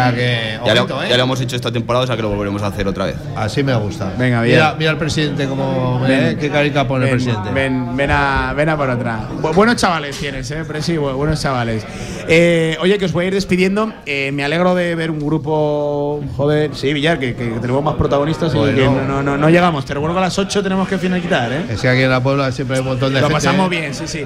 Sea 0.04 0.14
que. 0.16 0.60
Ya, 0.66 0.74
ojito, 0.74 0.96
lo, 0.96 1.04
¿eh? 1.04 1.08
ya 1.10 1.18
lo 1.18 1.24
hemos 1.24 1.42
hecho 1.42 1.56
esta 1.56 1.72
temporada, 1.72 2.04
o 2.04 2.08
sea 2.08 2.16
que 2.16 2.22
lo 2.22 2.30
volveremos 2.30 2.62
a 2.64 2.68
hacer 2.68 2.88
otra 2.88 3.06
vez. 3.06 3.16
Así 3.36 3.64
me 3.64 3.76
gusta. 3.76 4.14
Venga, 4.18 4.42
bien. 4.42 4.56
Mira, 4.58 4.76
mira 4.78 4.92
al 4.92 4.98
presidente 4.98 5.48
como. 5.48 6.00
Ven. 6.02 6.12
¿eh? 6.24 6.38
¿Qué 6.40 6.50
carica 6.50 6.88
pone 6.88 7.06
el 7.06 7.12
presidente? 7.12 7.50
ven, 7.54 7.96
ven 7.96 8.12
a, 8.12 8.54
ven 8.56 8.70
a 8.70 8.78
por 8.78 8.90
otra. 8.90 9.28
Bu- 9.42 9.54
buenos 9.54 9.76
chavales 9.76 10.18
tienes, 10.18 10.50
¿eh? 10.52 10.64
Bu- 10.64 11.16
buenos 11.16 11.42
chavales. 11.42 11.86
Eh, 12.28 12.78
oye, 12.82 12.98
que 12.98 13.06
os 13.06 13.12
voy 13.14 13.26
a 13.26 13.28
ir 13.30 13.34
despidiendo. 13.34 13.94
Eh, 14.06 14.32
me 14.34 14.44
alegro 14.44 14.76
de 14.76 14.96
ver 14.96 15.12
un 15.12 15.20
grupo 15.20 16.22
joven. 16.36 16.74
Sí, 16.76 16.94
Villar, 16.94 17.20
que, 17.20 17.36
que 17.36 17.46
tenemos 17.62 17.84
más 17.84 17.96
protagonistas 17.96 18.54
y 18.54 18.60
que 18.76 18.84
no, 18.86 19.02
no, 19.04 19.24
no, 19.24 19.38
no 19.38 19.50
llegamos. 19.50 19.86
Te 19.86 19.94
recuerdo 19.94 20.16
que 20.16 20.20
a 20.20 20.24
las 20.24 20.38
8 20.38 20.62
tenemos 20.64 20.88
que 20.88 20.98
finalizar, 20.98 21.52
¿eh? 21.52 21.62
Es 21.70 21.82
que 21.82 21.88
aquí 21.90 22.02
en 22.02 22.10
la 22.10 22.22
Puebla 22.22 22.52
siempre 22.52 22.76
hay 22.78 22.82
un 22.82 22.88
montón 22.90 23.14
de 23.14 23.22
Lo 23.22 23.28
gente. 23.28 23.34
pasamos 23.42 23.70
bien, 23.70 23.94
sí, 23.94 24.08
sí. 24.08 24.26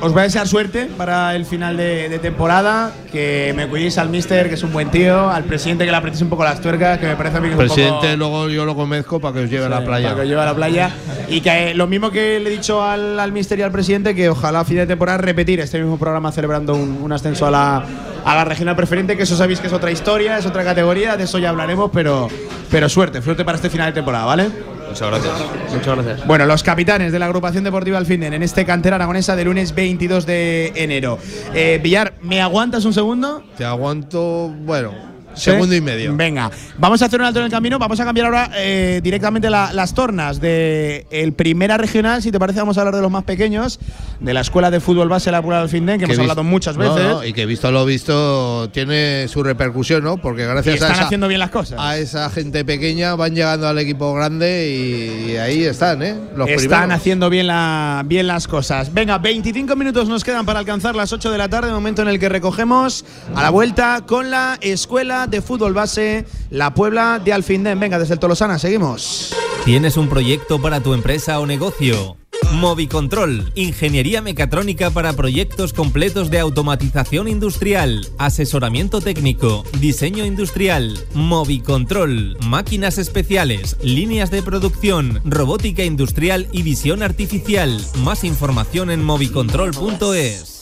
Os 0.00 0.12
voy 0.12 0.20
a 0.20 0.24
desear 0.24 0.46
suerte 0.46 0.88
para 0.96 1.34
el 1.34 1.44
final 1.44 1.76
de, 1.76 2.08
de 2.08 2.18
temporada. 2.20 2.92
Que 3.10 3.52
me 3.56 3.66
cuidéis 3.66 3.98
al 3.98 4.08
mister, 4.10 4.48
que 4.48 4.54
es 4.54 4.62
un 4.62 4.72
buen 4.72 4.90
tío. 4.92 5.28
Al 5.28 5.42
presidente, 5.42 5.84
que 5.84 5.90
le 5.90 5.96
apretéis 5.96 6.22
un 6.22 6.28
poco 6.28 6.44
las 6.44 6.60
tuercas, 6.60 6.98
que 6.98 7.06
me 7.06 7.16
parece 7.16 7.38
a 7.38 7.40
mí 7.40 7.48
que 7.48 7.54
es 7.54 7.60
un 7.60 7.66
Presidente, 7.66 8.06
poco. 8.06 8.16
luego 8.16 8.48
yo 8.48 8.64
lo 8.64 8.76
convenzco 8.76 9.18
para 9.18 9.34
que 9.34 9.40
os 9.44 9.50
lleve 9.50 9.66
a 9.66 9.68
la 9.68 9.80
Sí, 9.80 9.86
playa. 9.86 10.04
para 10.10 10.14
que 10.16 10.22
os 10.22 10.28
lleve 10.28 10.40
a 10.40 10.44
la 10.44 10.54
playa. 10.54 10.90
Y 11.28 11.40
que 11.40 11.70
eh, 11.70 11.74
lo 11.74 11.88
mismo 11.88 12.12
que 12.12 12.38
le 12.38 12.48
he 12.48 12.52
dicho 12.52 12.80
al, 12.82 13.18
al 13.18 13.32
mister 13.32 13.58
y 13.58 13.62
al 13.62 13.72
presidente, 13.72 14.14
que 14.14 14.28
ojalá 14.28 14.60
a 14.60 14.64
final 14.64 14.84
de 14.86 14.92
temporada 14.92 15.18
repetir 15.18 15.58
este 15.58 15.80
mismo 15.80 15.98
programa 15.98 16.30
celebrando 16.30 16.74
un, 16.74 17.00
un 17.02 17.12
ascenso 17.12 17.46
a 17.46 17.50
la, 17.50 17.84
a 18.24 18.34
la 18.36 18.44
regional 18.44 18.76
preferente, 18.76 19.16
que 19.16 19.24
eso 19.24 19.36
sabéis 19.36 19.58
que 19.58 19.66
es 19.66 19.72
otra 19.72 19.90
historia, 19.90 20.38
es 20.38 20.46
otra 20.46 20.62
categoría, 20.62 21.16
de 21.16 21.24
eso 21.24 21.38
ya 21.40 21.48
hablaremos, 21.48 21.90
pero, 21.92 22.28
pero 22.70 22.88
suerte, 22.88 23.20
suerte 23.20 23.44
para 23.44 23.56
este 23.56 23.68
final 23.68 23.88
de 23.88 23.94
temporada, 23.94 24.26
¿vale? 24.26 24.48
Muchas 24.88 25.08
gracias. 25.10 25.34
Muchas 25.72 25.96
gracias. 25.96 26.26
Bueno, 26.26 26.46
los 26.46 26.62
capitanes 26.62 27.12
de 27.12 27.18
la 27.18 27.26
agrupación 27.26 27.64
deportiva 27.64 27.98
Alfinden 27.98 28.34
en 28.34 28.42
este 28.42 28.64
cantera 28.64 28.96
aragonesa 28.96 29.36
de 29.36 29.44
lunes 29.44 29.74
22 29.74 30.26
de 30.26 30.72
enero. 30.74 31.18
Eh, 31.54 31.80
Villar, 31.82 32.14
¿me 32.22 32.40
aguantas 32.40 32.84
un 32.84 32.94
segundo? 32.94 33.42
Te 33.56 33.64
aguanto, 33.64 34.48
bueno, 34.48 34.92
Segundo 35.34 35.74
y 35.74 35.80
medio. 35.80 36.16
Venga, 36.16 36.50
vamos 36.78 37.00
a 37.02 37.06
hacer 37.06 37.20
un 37.20 37.26
alto 37.26 37.38
en 37.38 37.44
el 37.46 37.50
camino. 37.50 37.78
Vamos 37.78 38.00
a 38.00 38.04
cambiar 38.04 38.26
ahora 38.26 38.50
eh, 38.56 39.00
directamente 39.02 39.48
la- 39.50 39.72
las 39.72 39.94
tornas 39.94 40.40
de 40.40 41.06
el 41.10 41.32
Primera 41.32 41.76
Regional. 41.76 42.22
Si 42.22 42.32
te 42.32 42.38
parece, 42.40 42.58
vamos 42.58 42.76
a 42.76 42.80
hablar 42.80 42.96
de 42.96 43.02
los 43.02 43.10
más 43.10 43.24
pequeños, 43.24 43.78
de 44.18 44.34
la 44.34 44.40
Escuela 44.40 44.70
de 44.70 44.80
Fútbol 44.80 45.08
Base 45.08 45.30
La 45.30 45.40
Pura 45.40 45.60
del 45.60 45.68
Finden, 45.68 45.98
que, 45.98 46.06
hemos 46.06 46.18
he 46.18 46.20
hablado 46.22 46.42
muchas 46.42 46.76
no, 46.76 46.92
veces. 46.94 47.08
no, 47.08 47.24
y 47.24 47.32
que 47.32 47.46
visto 47.46 47.70
lo 47.70 47.84
visto 47.84 48.68
tiene 48.70 49.28
su 49.28 49.42
repercusión, 49.44 50.02
¿no? 50.02 50.16
Porque 50.16 50.44
gracias 50.44 50.72
a 50.72 50.74
están 50.76 50.92
esa, 50.92 51.04
haciendo 51.04 51.28
bien 51.28 51.38
las 51.40 51.50
cosas. 51.50 51.78
a 51.80 51.96
esa 51.98 52.28
gente 52.30 52.64
pequeña 52.64 53.14
van 53.14 53.34
llegando 53.34 53.68
al 53.68 53.78
equipo 53.78 54.12
grande 54.14 54.68
y, 54.68 55.32
y 55.32 55.36
ahí 55.36 55.62
están, 55.64 56.02
¿eh? 56.02 56.16
Los 56.36 56.48
Están 56.48 56.68
primeros. 56.68 56.90
haciendo 56.96 57.30
bien, 57.30 57.46
la, 57.46 58.02
bien 58.06 58.26
las 58.26 58.48
cosas. 58.48 58.92
Venga, 58.92 59.18
25 59.18 59.76
minutos 59.76 60.08
nos 60.08 60.24
quedan 60.24 60.44
para 60.44 60.58
alcanzar 60.58 60.96
las 60.96 61.12
8 61.12 61.30
de 61.30 61.38
la 61.38 61.48
tarde, 61.48 61.70
momento 61.70 62.02
en 62.02 62.08
el 62.08 62.18
que 62.18 62.28
recogemos 62.28 63.04
a 63.36 63.42
la 63.42 63.50
vuelta 63.50 64.02
con 64.06 64.30
la 64.32 64.58
Escuela 64.60 65.26
de 65.30 65.42
Fútbol 65.42 65.74
Base 65.74 66.26
La 66.50 66.74
Puebla 66.74 67.20
de 67.24 67.32
Alfindén. 67.32 67.78
Venga, 67.80 67.98
desde 67.98 68.14
el 68.14 68.20
Tolosana, 68.20 68.58
seguimos. 68.58 69.34
¿Tienes 69.64 69.96
un 69.96 70.08
proyecto 70.08 70.60
para 70.60 70.80
tu 70.80 70.94
empresa 70.94 71.38
o 71.40 71.46
negocio? 71.46 72.16
Movicontrol, 72.52 73.52
ingeniería 73.54 74.22
mecatrónica 74.22 74.90
para 74.90 75.12
proyectos 75.12 75.72
completos 75.72 76.30
de 76.30 76.38
automatización 76.38 77.28
industrial, 77.28 78.08
asesoramiento 78.18 79.00
técnico, 79.00 79.64
diseño 79.80 80.24
industrial, 80.24 80.98
Movicontrol, 81.14 82.38
máquinas 82.46 82.98
especiales, 82.98 83.76
líneas 83.82 84.30
de 84.30 84.42
producción, 84.42 85.20
robótica 85.24 85.84
industrial 85.84 86.48
y 86.52 86.62
visión 86.62 87.02
artificial. 87.02 87.80
Más 88.02 88.24
información 88.24 88.90
en 88.90 89.04
movicontrol.es. 89.04 90.57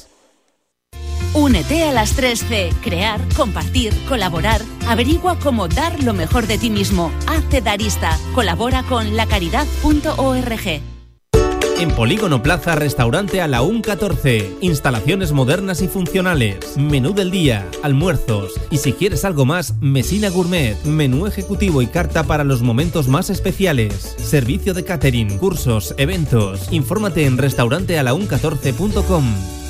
Únete 1.37 1.85
a 1.85 1.93
las 1.93 2.17
3C. 2.17 2.73
Crear, 2.83 3.21
compartir, 3.37 3.93
colaborar. 4.09 4.63
Averigua 4.89 5.39
cómo 5.39 5.69
dar 5.69 6.03
lo 6.03 6.15
mejor 6.15 6.47
de 6.47 6.57
ti 6.57 6.71
mismo. 6.71 7.13
Hazte 7.27 7.61
darista. 7.61 8.19
Colabora 8.35 8.83
con 8.85 9.17
lacaridad.org. 9.17 10.81
En 11.79 11.91
Polígono 11.91 12.43
Plaza, 12.43 12.75
restaurante 12.75 13.43
a 13.43 13.49
la 13.49 13.61
UN 13.61 13.83
14. 13.83 14.57
Instalaciones 14.63 15.33
modernas 15.33 15.83
y 15.83 15.89
funcionales. 15.89 16.79
Menú 16.79 17.13
del 17.13 17.31
día, 17.31 17.69
almuerzos. 17.83 18.55
Y 18.71 18.79
si 18.79 18.95
quieres 18.95 19.27
algo 19.27 19.45
más, 19.45 19.75
Mesina 19.83 20.31
Gourmet. 20.31 20.83
Menú 20.85 21.27
ejecutivo 21.27 21.83
y 21.83 21.87
carta 21.87 22.25
para 22.25 22.45
los 22.45 22.63
momentos 22.63 23.09
más 23.09 23.29
especiales. 23.29 24.15
Servicio 24.17 24.73
de 24.73 24.85
catering, 24.85 25.37
cursos, 25.37 25.95
eventos. 25.99 26.73
Infórmate 26.73 27.27
en 27.27 27.37
restaurantealaun14.com. 27.37 29.66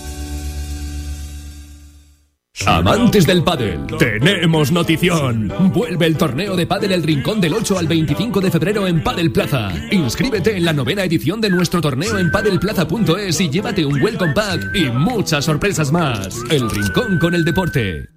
Amantes 2.64 3.26
del 3.26 3.44
pádel, 3.44 3.86
tenemos 3.98 4.72
notición. 4.72 5.52
Vuelve 5.74 6.06
el 6.06 6.16
torneo 6.16 6.56
de 6.56 6.66
pádel 6.66 6.92
El 6.92 7.02
Rincón 7.02 7.40
del 7.40 7.52
8 7.52 7.78
al 7.78 7.86
25 7.86 8.40
de 8.40 8.50
febrero 8.50 8.86
en 8.86 9.02
Padel 9.02 9.30
Plaza. 9.30 9.70
Inscríbete 9.90 10.56
en 10.56 10.64
la 10.64 10.72
novena 10.72 11.04
edición 11.04 11.40
de 11.40 11.50
nuestro 11.50 11.82
torneo 11.82 12.18
en 12.18 12.30
padelplaza.es 12.30 13.40
y 13.40 13.50
llévate 13.50 13.84
un 13.84 14.00
welcome 14.00 14.32
pack 14.32 14.74
y 14.74 14.84
muchas 14.90 15.44
sorpresas 15.44 15.92
más. 15.92 16.42
El 16.50 16.70
Rincón 16.70 17.18
con 17.18 17.34
el 17.34 17.44
deporte. 17.44 18.08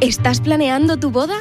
¿Estás 0.00 0.40
planeando 0.40 0.98
tu 0.98 1.10
boda? 1.10 1.36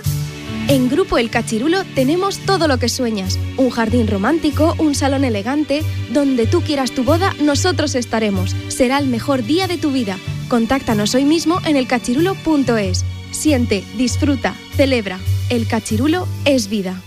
En 0.68 0.90
Grupo 0.90 1.18
El 1.18 1.30
Cachirulo 1.30 1.84
tenemos 1.96 2.38
todo 2.40 2.68
lo 2.68 2.78
que 2.78 2.88
sueñas. 2.88 3.38
Un 3.58 3.72
jardín 3.72 4.08
romántico, 4.08 4.74
un 4.78 4.96
salón 4.96 5.26
elegante. 5.26 5.84
Donde 6.14 6.48
tú 6.48 6.62
quieras 6.62 6.92
tu 6.92 7.04
boda, 7.04 7.34
nosotros 7.42 7.94
estaremos. 7.96 8.56
Será 8.70 9.00
el 9.00 9.08
mejor 9.08 9.44
día 9.44 9.68
de 9.68 9.78
tu 9.78 9.92
vida. 9.92 10.18
Contáctanos 10.52 11.16
hoy 11.16 11.24
mismo 11.24 11.62
en 11.66 11.78
elcachirulo.es. 11.78 13.06
Siente, 13.32 13.86
disfruta, 13.96 14.54
celebra. 14.76 15.18
El 15.50 15.66
Cachirulo 15.66 16.28
es 16.44 16.68
vida. 16.68 17.02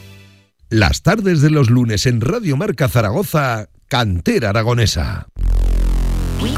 Las 0.71 1.03
tardes 1.03 1.43
de 1.43 1.51
los 1.51 1.69
lunes 1.69 2.07
en 2.07 2.23
Radio 2.23 2.57
Marca 2.57 2.89
Zaragoza, 2.89 3.67
Cantera 3.87 4.49
Aragonesa. 4.49 5.27
We 6.41 6.55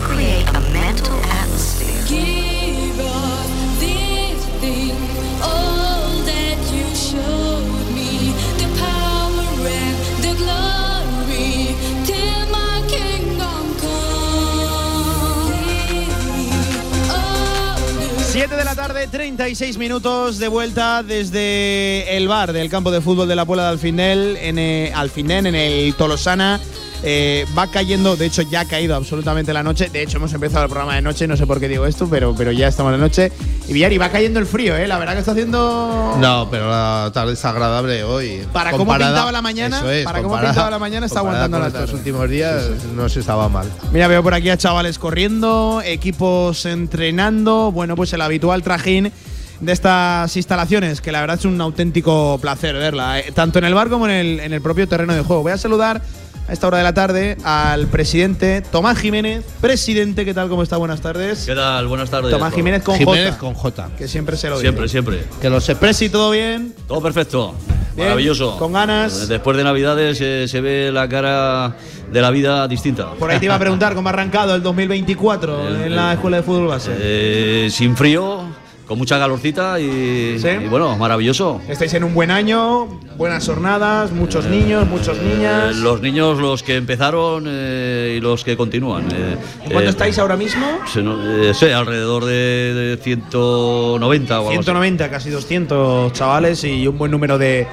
7 18.39 18.55
de 18.55 18.65
la 18.67 18.75
tarde, 18.75 19.07
36 19.07 19.79
minutos 19.79 20.37
de 20.37 20.49
vuelta 20.49 21.03
desde 21.03 22.19
el 22.19 22.29
bar 22.29 22.53
del 22.53 22.69
campo 22.69 22.91
de 22.91 23.01
fútbol 23.01 23.27
de 23.27 23.35
la 23.35 23.47
Puebla 23.47 23.63
de 23.63 23.69
Alfinel, 23.71 24.37
en 24.37 24.59
eh, 24.59 24.93
Alfindén, 24.95 25.47
en 25.47 25.55
el 25.55 25.95
Tolosana. 25.95 26.61
Eh, 27.09 27.47
va 27.57 27.69
cayendo, 27.69 28.17
de 28.17 28.27
hecho 28.27 28.43
ya 28.43 28.63
ha 28.63 28.65
caído 28.65 28.97
absolutamente 28.97 29.53
la 29.53 29.63
noche. 29.63 29.89
De 29.91 30.03
hecho 30.03 30.17
hemos 30.17 30.33
empezado 30.33 30.65
el 30.65 30.71
programa 30.71 30.97
de 30.97 31.03
noche, 31.03 31.29
no 31.29 31.37
sé 31.37 31.47
por 31.47 31.61
qué 31.61 31.69
digo 31.69 31.87
esto, 31.87 32.09
pero, 32.11 32.35
pero 32.37 32.51
ya 32.51 32.67
estamos 32.67 32.91
de 32.91 32.99
noche. 32.99 33.31
Y 33.69 33.73
Villari, 33.73 33.97
va 33.97 34.09
cayendo 34.09 34.41
el 34.41 34.47
frío, 34.47 34.77
¿eh? 34.77 34.89
La 34.89 34.99
verdad 34.99 35.13
que 35.13 35.21
está 35.21 35.31
haciendo… 35.31 36.17
No, 36.19 36.49
pero 36.51 36.69
la 36.69 37.13
tarde 37.15 37.35
es 37.35 37.45
agradable 37.45 38.03
hoy. 38.03 38.45
Para 38.53 38.73
cómo 38.73 38.93
pintaba 38.93 39.31
la 39.31 39.41
mañana, 39.41 39.83
es, 39.93 40.05
para 40.05 40.21
cómo 40.21 40.37
pintaba 40.41 40.69
la 40.69 40.81
mañana, 40.81 41.07
está 41.07 41.21
aguantando 41.21 41.61
la 41.61 41.69
estos 41.69 41.83
tarde. 41.83 41.95
últimos 41.95 42.29
días 42.29 42.65
no 42.97 43.09
se 43.09 43.21
estaba 43.21 43.49
mal. 43.49 43.71
Mira, 43.93 44.09
veo 44.09 44.25
por 44.25 44.35
aquí 44.35 44.51
a 44.51 44.57
chavales 44.57 44.99
corriendo, 44.99 45.83
equipos 45.85 46.67
entrenando. 46.67 47.71
Bueno, 47.71 47.95
pues 47.95 48.13
el 48.15 48.21
habitual 48.21 48.65
trajín 48.65 49.13
de 49.61 49.73
estas 49.73 50.37
instalaciones, 50.37 51.01
que 51.01 51.13
la 51.13 51.21
verdad 51.21 51.39
es 51.39 51.45
un 51.45 51.61
auténtico 51.61 52.37
placer 52.43 52.75
verla, 52.75 53.21
eh, 53.21 53.31
tanto 53.33 53.61
en 53.61 53.65
el 53.65 53.75
bar 53.75 53.89
como 53.91 54.07
en 54.07 54.13
el, 54.13 54.41
en 54.41 54.53
el 54.53 54.61
propio 54.61 54.89
terreno 54.89 55.15
de 55.15 55.23
juego. 55.23 55.43
Voy 55.43 55.53
a 55.53 55.57
saludar 55.57 56.03
a 56.49 56.53
esta 56.53 56.67
hora 56.69 56.79
de 56.79 56.85
la 56.85 56.95
tarde 56.95 57.37
al 57.45 57.87
presidente 57.89 58.63
Tomás 58.71 58.99
Jiménez. 58.99 59.45
Presidente, 59.61 60.25
¿qué 60.25 60.33
tal? 60.33 60.49
¿Cómo 60.49 60.63
está? 60.63 60.77
Buenas 60.77 61.01
tardes. 61.01 61.45
¿Qué 61.45 61.55
tal? 61.55 61.87
Buenas 61.89 62.09
tardes. 62.11 62.31
Tomás 62.31 62.55
Jiménez 62.55 62.83
con 62.83 62.97
Jiménez 62.97 63.31
J. 63.35 63.39
con 63.39 63.55
J. 63.55 63.89
Que 63.99 64.07
siempre 64.09 64.37
se 64.37 64.49
lo 64.49 64.59
Siempre, 64.61 64.85
dice. 64.85 64.93
siempre. 64.93 65.25
Que 65.41 65.51
lo 65.51 65.61
sepa. 65.61 65.81
Presi, 65.81 66.09
¿todo 66.09 66.31
bien? 66.31 66.75
Todo 66.87 67.03
perfecto. 67.03 67.55
Bien, 67.97 68.09
Maravilloso. 68.09 68.59
con 68.59 68.73
ganas. 68.75 69.27
Después 69.29 69.57
de 69.57 69.65
Navidades 69.65 70.19
eh, 70.21 70.47
se 70.49 70.61
ve 70.61 70.91
la 70.93 71.09
cara 71.09 71.77
de 72.13 72.21
la 72.21 72.31
vida 72.31 72.69
distinta. 72.69 73.13
Por 73.15 73.31
ahí 73.31 73.39
te 73.39 73.47
iba 73.47 73.55
a 73.55 73.59
preguntar 73.59 73.95
cómo 73.95 74.09
ha 74.09 74.13
arrancado 74.13 74.55
el 74.55 74.63
2024 74.63 75.69
El- 75.69 75.77
en 75.83 75.97
la 75.97 76.13
Escuela 76.13 76.37
de 76.37 76.43
Fútbol 76.43 76.69
Base. 76.69 76.91
Eh, 76.97 77.69
sin 77.71 77.97
frío, 77.97 78.43
con 78.87 78.99
mucha 78.99 79.19
calorcita 79.19 79.81
y, 79.81 80.39
¿Sí? 80.39 80.49
y 80.65 80.69
bueno, 80.69 80.97
maravilloso. 80.97 81.61
Estáis 81.69 81.93
en 81.95 82.05
un 82.05 82.15
buen 82.15 82.31
año, 82.31 82.87
buenas 83.17 83.45
jornadas, 83.45 84.13
muchos 84.13 84.45
niños, 84.47 84.87
muchas 84.89 85.19
niñas. 85.19 85.75
Eh, 85.77 85.81
los 85.81 86.01
niños, 86.01 86.39
los 86.39 86.63
que 86.63 86.77
empezaron 86.77 87.45
eh, 87.49 88.15
y 88.17 88.21
los 88.21 88.45
que 88.45 88.57
continúan. 88.57 89.09
eh, 89.13 89.37
¿Cuánto 89.65 89.81
eh, 89.81 89.89
estáis 89.89 90.19
ahora 90.21 90.37
mismo? 90.37 90.65
no- 91.03 91.43
eh, 91.43 91.53
sí, 91.55 91.67
alrededor 91.67 92.25
de, 92.25 92.33
de 92.75 92.97
190 93.03 94.35
o 94.35 94.39
algo 94.39 94.49
así. 94.51 94.55
190, 94.57 95.11
casi 95.11 95.31
200 95.31 96.13
chavales 96.13 96.63
y 96.65 96.87
un 96.87 96.97
buen 96.97 97.11
número 97.11 97.39
de, 97.39 97.67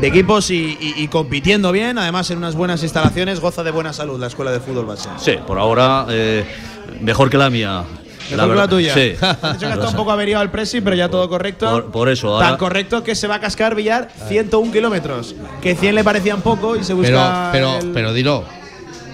de 0.00 0.06
equipos 0.08 0.50
y, 0.50 0.76
y- 0.80 0.94
y 0.96 1.08
compitiendo 1.08 1.70
bien, 1.70 1.96
además 1.98 2.28
en 2.32 2.38
unas 2.38 2.56
buenas 2.56 2.82
instalaciones, 2.82 3.38
goza 3.40 3.62
de 3.62 3.70
buena 3.70 3.92
salud 3.92 4.18
la 4.18 4.26
escuela 4.26 4.50
de 4.50 4.60
fútbol 4.60 4.86
base. 4.86 5.08
Sí, 5.18 5.34
por 5.46 5.58
ahora 5.58 6.06
eh, 6.10 6.44
mejor 7.00 7.30
que 7.30 7.38
la 7.38 7.50
mía. 7.50 7.84
La 8.34 8.46
verdad- 8.46 8.68
tuya. 8.68 8.94
Sí. 8.94 9.12
Ha 9.20 9.52
dicho 9.52 9.66
que 9.66 9.72
está 9.74 9.88
un 9.88 9.94
poco 9.96 10.10
averiado 10.12 10.42
el 10.42 10.50
presi, 10.50 10.80
pero 10.80 10.96
ya 10.96 11.08
todo 11.08 11.28
correcto. 11.28 11.70
Por, 11.70 11.90
por 11.92 12.08
eso, 12.08 12.38
Tan 12.38 12.46
ahora. 12.46 12.58
correcto 12.58 13.02
que 13.04 13.14
se 13.14 13.26
va 13.28 13.36
a 13.36 13.40
cascar 13.40 13.74
Villar 13.74 14.08
101 14.28 14.72
kilómetros. 14.72 15.34
Que 15.62 15.74
100 15.76 15.94
le 15.94 16.02
parecían 16.04 16.40
poco 16.42 16.76
y 16.76 16.82
se 16.84 16.94
Pero, 16.96 17.18
busca. 17.18 17.48
pero, 17.52 17.78
el- 17.78 17.92
pero 17.92 18.12
dilo, 18.12 18.44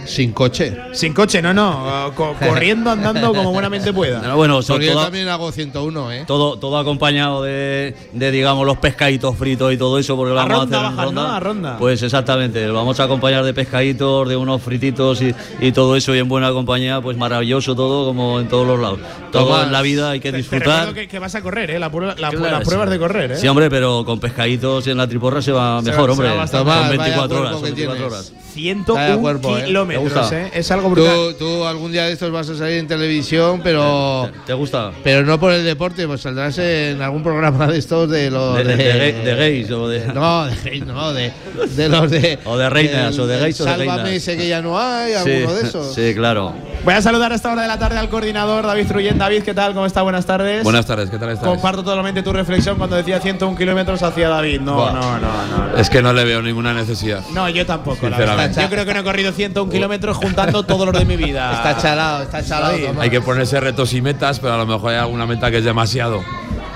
sin 0.06 0.32
coche. 0.32 0.76
Sin 0.92 1.12
coche, 1.14 1.40
no, 1.42 1.52
no. 1.54 2.12
co- 2.14 2.34
corriendo, 2.48 2.90
andando 2.90 3.32
como 3.34 3.52
buenamente 3.52 3.92
pueda. 3.92 4.20
No, 4.20 4.36
bueno, 4.36 4.62
so- 4.62 4.74
Porque 4.74 4.86
yo 4.86 4.92
toda- 4.92 5.04
también 5.04 5.28
hago 5.28 5.50
101, 5.52 6.12
¿eh? 6.12 6.24
todo, 6.26 6.58
todo 6.58 6.78
acompañado 6.78 7.42
de, 7.42 7.94
de, 8.12 8.30
digamos, 8.30 8.66
los 8.66 8.78
pescaditos 8.78 9.36
fritos 9.36 9.72
y 9.72 9.76
todo 9.76 9.98
eso, 9.98 10.16
porque 10.16 10.32
lo 10.34 10.40
A 10.40 10.44
vamos 10.44 10.60
ronda 10.62 10.76
a 10.76 10.80
hacer 10.80 10.90
en 10.90 10.96
bajan, 10.96 11.06
ronda. 11.14 11.22
¿no? 11.28 11.34
A 11.34 11.40
ronda. 11.40 11.76
Pues 11.78 12.02
exactamente, 12.02 12.66
lo 12.66 12.74
vamos 12.74 12.98
a 13.00 13.04
acompañar 13.04 13.44
de 13.44 13.54
pescaditos, 13.54 14.28
de 14.28 14.36
unos 14.36 14.60
frititos 14.62 15.20
y, 15.22 15.34
y 15.60 15.72
todo 15.72 15.96
eso, 15.96 16.14
y 16.14 16.18
en 16.18 16.28
buena 16.28 16.50
compañía, 16.52 17.00
pues 17.00 17.16
maravilloso 17.16 17.74
todo, 17.74 18.04
como 18.06 18.40
en 18.40 18.48
todos 18.48 18.66
los 18.66 18.78
lados. 18.80 19.00
Todo 19.30 19.46
Tomás, 19.46 19.66
en 19.66 19.72
la 19.72 19.82
vida 19.82 20.10
hay 20.10 20.20
que 20.20 20.30
Te 20.30 20.36
disfrutar. 20.38 20.68
recuerdo 20.68 20.94
que, 20.94 21.08
que 21.08 21.18
vas 21.18 21.34
a 21.34 21.42
correr, 21.42 21.70
¿eh? 21.70 21.78
La 21.78 21.90
prueba- 21.90 22.14
la- 22.18 22.28
Claro, 22.30 22.40
las 22.58 22.64
pruebas 22.64 22.86
sí. 22.88 22.92
de 22.92 22.98
correr, 22.98 23.32
¿eh? 23.32 23.36
Sí, 23.36 23.48
hombre, 23.48 23.70
pero 23.70 24.04
con 24.04 24.20
pescaditos 24.20 24.86
en 24.86 24.96
la 24.98 25.06
triporra 25.06 25.40
se 25.40 25.52
va 25.52 25.80
Se 25.82 25.90
mejor, 25.90 26.10
va- 26.10 26.14
se 26.14 26.20
hombre. 26.22 26.36
va 26.36 26.46
Tomás, 26.46 26.64
vaya 26.66 26.88
24 26.90 27.38
horas, 27.38 27.50
cuerpo 27.52 27.66
son 27.66 27.74
que 27.74 27.82
24 27.86 27.96
tienes. 28.08 28.12
horas. 28.30 28.32
101 28.52 28.94
Vaya 28.94 29.16
cuerpo, 29.20 29.56
¿eh? 29.58 29.64
kilómetros. 29.64 30.32
¿eh? 30.32 30.50
Es 30.54 30.70
algo 30.70 30.90
brutal. 30.90 31.14
Tú, 31.38 31.44
tú 31.58 31.64
algún 31.64 31.92
día 31.92 32.04
de 32.06 32.12
estos 32.12 32.30
vas 32.30 32.48
a 32.48 32.56
salir 32.56 32.78
en 32.78 32.86
televisión, 32.86 33.60
pero. 33.62 34.30
¿Te 34.46 34.52
gusta? 34.54 34.92
Pero 35.02 35.24
no 35.24 35.38
por 35.40 35.52
el 35.52 35.64
deporte, 35.64 36.06
pues 36.06 36.20
saldrás 36.20 36.58
en 36.58 37.00
algún 37.02 37.22
programa 37.22 37.66
de 37.66 37.78
estos 37.78 38.08
de 38.10 38.30
los. 38.30 38.56
De, 38.58 38.64
de- 38.64 38.76
de 38.76 38.92
gay- 38.98 39.24
de 39.24 39.34
gays 39.34 39.70
o 39.70 39.88
de. 39.88 40.06
No, 40.12 40.46
de 40.46 40.54
gays, 40.56 40.86
no, 40.86 41.12
de, 41.12 41.32
de 41.76 41.88
los 41.88 42.10
de. 42.10 42.38
O 42.44 42.56
de 42.58 42.68
reinas, 42.70 43.18
o 43.18 43.26
de 43.26 43.38
gays 43.38 43.60
o 43.60 43.64
de 43.64 43.70
Sálvame 43.70 44.02
reinas. 44.02 44.10
ese 44.22 44.36
que 44.36 44.48
ya 44.48 44.60
no 44.62 44.78
hay, 44.78 45.14
alguno 45.14 45.54
de 45.54 45.62
esos. 45.62 45.94
Sí, 45.94 46.14
claro. 46.14 46.52
Voy 46.84 46.94
a 46.94 47.00
saludar 47.02 47.30
a 47.32 47.36
esta 47.36 47.52
hora 47.52 47.62
de 47.62 47.68
la 47.68 47.78
tarde 47.78 47.96
al 47.98 48.08
coordinador 48.08 48.66
David 48.66 48.88
Truyen. 48.88 49.16
David, 49.16 49.44
¿qué 49.44 49.54
tal? 49.54 49.72
¿Cómo 49.72 49.86
está? 49.86 50.02
Buenas 50.02 50.26
tardes. 50.26 50.64
Buenas 50.64 50.84
tardes, 50.84 51.10
¿qué 51.10 51.18
tal 51.18 51.30
estás? 51.30 51.46
Comparto 51.48 51.84
totalmente 51.84 52.22
tu 52.24 52.32
reflexión 52.32 52.76
cuando 52.76 52.96
decía 52.96 53.20
101 53.20 53.56
kilómetros 53.56 54.02
hacia 54.02 54.28
David. 54.28 54.60
No, 54.62 54.74
Buah. 54.74 54.92
no, 54.92 55.18
no, 55.20 55.68
no. 55.70 55.76
Es 55.76 55.88
que 55.88 56.02
no 56.02 56.12
le 56.12 56.24
veo 56.24 56.42
ninguna 56.42 56.74
necesidad. 56.74 57.22
No, 57.32 57.48
yo 57.48 57.64
tampoco, 57.64 58.08
la 58.08 58.18
verdad. 58.18 58.41
Yo 58.50 58.68
creo 58.68 58.84
que 58.84 58.94
no 58.94 59.00
he 59.00 59.04
corrido 59.04 59.32
101 59.32 59.70
kilómetros 59.70 60.16
juntando 60.16 60.62
todo 60.64 60.86
lo 60.86 60.92
de 60.92 61.04
mi 61.04 61.16
vida. 61.16 61.52
Está 61.56 61.76
chalado, 61.80 62.22
está 62.24 62.44
chalado. 62.44 62.72
David. 62.72 62.98
Hay 63.00 63.10
que 63.10 63.20
ponerse 63.20 63.60
retos 63.60 63.92
y 63.94 64.00
metas, 64.02 64.40
pero 64.40 64.54
a 64.54 64.58
lo 64.58 64.66
mejor 64.66 64.90
hay 64.92 64.98
alguna 64.98 65.26
meta 65.26 65.50
que 65.50 65.58
es 65.58 65.64
demasiado. 65.64 66.22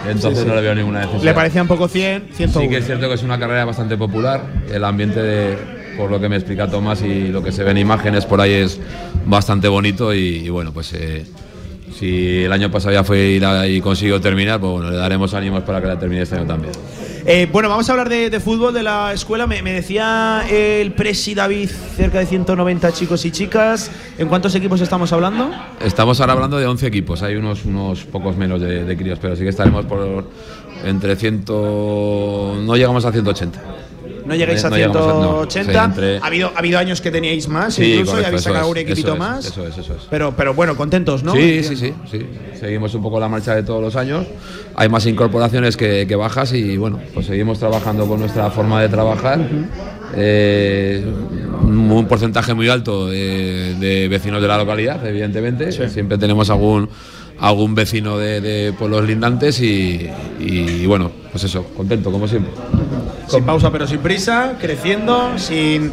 Entonces 0.06 0.38
Sí, 0.38 0.44
sí. 0.44 0.48
no 0.48 0.54
le 0.54 0.60
veo 0.60 0.74
ninguna 0.74 1.00
necesidad. 1.00 1.22
Le 1.24 1.34
parecía 1.34 1.62
un 1.62 1.68
poco 1.68 1.88
100, 1.88 2.28
101. 2.32 2.60
Sí 2.60 2.68
que 2.70 2.78
es 2.78 2.86
cierto 2.86 3.08
que 3.08 3.14
es 3.14 3.22
una 3.22 3.38
carrera 3.38 3.64
bastante 3.64 3.96
popular. 3.96 4.42
El 4.72 4.84
ambiente, 4.84 5.20
de, 5.20 5.58
por 5.96 6.10
lo 6.10 6.20
que 6.20 6.28
me 6.28 6.36
explica 6.36 6.68
Tomás 6.68 7.02
y 7.02 7.28
lo 7.28 7.42
que 7.42 7.50
se 7.50 7.64
ve 7.64 7.72
en 7.72 7.78
imágenes 7.78 8.24
por 8.24 8.40
ahí 8.40 8.52
es 8.52 8.78
bastante 9.24 9.66
bonito 9.68 10.14
y, 10.14 10.18
y 10.44 10.48
bueno, 10.48 10.72
pues 10.72 10.92
eh, 10.92 11.26
si 11.92 12.44
el 12.44 12.52
año 12.52 12.70
pasado 12.70 12.92
ya 12.92 13.04
fue 13.04 13.40
y 13.68 13.80
consiguió 13.80 14.20
terminar, 14.20 14.60
pues 14.60 14.72
bueno, 14.72 14.90
le 14.90 14.96
daremos 14.96 15.34
ánimos 15.34 15.62
para 15.62 15.80
que 15.80 15.86
la 15.86 15.98
termine 15.98 16.22
este 16.22 16.36
año 16.36 16.46
también. 16.46 16.72
Eh, 17.24 17.48
bueno, 17.50 17.68
vamos 17.68 17.88
a 17.88 17.92
hablar 17.92 18.08
de, 18.08 18.30
de 18.30 18.40
fútbol 18.40 18.72
de 18.72 18.82
la 18.82 19.12
escuela. 19.12 19.46
Me, 19.46 19.60
me 19.62 19.72
decía 19.72 20.44
el 20.48 20.92
presi 20.92 21.34
David 21.34 21.70
cerca 21.96 22.20
de 22.20 22.26
190 22.26 22.92
chicos 22.92 23.24
y 23.24 23.32
chicas. 23.32 23.90
¿En 24.16 24.28
cuántos 24.28 24.54
equipos 24.54 24.80
estamos 24.80 25.12
hablando? 25.12 25.50
Estamos 25.80 26.20
ahora 26.20 26.34
hablando 26.34 26.58
de 26.58 26.66
11 26.66 26.86
equipos, 26.86 27.22
hay 27.22 27.34
unos, 27.34 27.64
unos 27.64 28.04
pocos 28.04 28.36
menos 28.36 28.60
de, 28.60 28.84
de 28.84 28.96
críos, 28.96 29.18
pero 29.20 29.34
sí 29.34 29.42
que 29.42 29.48
estaremos 29.48 29.86
por 29.86 30.24
entre 30.84 31.16
100. 31.16 31.44
No 31.46 32.76
llegamos 32.76 33.04
a 33.04 33.12
180. 33.12 33.62
No 34.26 34.34
llegáis 34.34 34.64
a 34.64 34.70
No 34.70 34.76
llegamos 34.76 34.96
a- 34.96 35.06
no, 35.06 35.22
180. 35.50 35.72
sí, 35.72 35.78
entre- 35.90 36.18
ha, 36.18 36.26
habido, 36.26 36.52
ha 36.54 36.58
habido 36.58 36.78
años 36.78 37.00
que 37.00 37.10
teníais 37.10 37.48
más, 37.48 37.74
Sí, 37.74 37.94
incluso, 37.94 38.20
y 38.20 38.24
habéis 38.24 38.42
sacado 38.42 38.64
es, 38.66 38.70
un 38.72 38.76
equipito 38.78 39.08
eso 39.08 39.12
es, 39.14 39.18
más. 39.18 39.44
Eso 39.46 39.66
es, 39.66 39.78
eso 39.78 39.94
es. 39.94 40.02
Pero, 40.10 40.34
pero 40.36 40.52
bueno, 40.54 40.76
contentos, 40.76 41.22
¿no? 41.22 41.32
Sí, 41.34 41.62
sí, 41.62 41.76
sí, 41.76 41.94
sí. 42.10 42.26
Seguimos 42.58 42.94
un 42.94 43.02
poco 43.02 43.20
la 43.20 43.28
marcha 43.28 43.54
de 43.54 43.62
todos 43.62 43.80
los 43.82 43.96
años. 43.96 44.26
Hay 44.74 44.88
más 44.88 45.06
incorporaciones 45.06 45.76
que, 45.76 46.06
que 46.06 46.16
bajas 46.16 46.52
y 46.52 46.76
bueno, 46.76 46.98
pues 47.14 47.26
seguimos 47.26 47.58
trabajando 47.58 48.06
con 48.06 48.20
nuestra 48.20 48.50
forma 48.50 48.82
de 48.82 48.88
trabajar. 48.88 49.40
Eh, 50.14 51.04
un 51.62 52.06
porcentaje 52.08 52.54
muy 52.54 52.68
alto 52.68 53.08
de, 53.08 53.74
de 53.78 54.08
vecinos 54.08 54.40
de 54.40 54.48
la 54.48 54.56
localidad, 54.58 55.04
evidentemente. 55.06 55.72
Siempre 55.88 56.18
tenemos 56.18 56.48
algún 56.50 56.88
algún 57.38 57.74
vecino 57.74 58.18
de, 58.18 58.40
de 58.40 58.72
pueblos 58.72 59.04
lindantes 59.04 59.60
y, 59.60 60.08
y, 60.38 60.86
bueno, 60.86 61.10
pues 61.30 61.44
eso, 61.44 61.64
contento 61.76 62.10
como 62.10 62.26
siempre. 62.26 62.52
Sin 63.28 63.44
pausa 63.44 63.70
pero 63.70 63.86
sin 63.86 63.98
prisa, 63.98 64.54
creciendo, 64.60 65.38
sin 65.38 65.92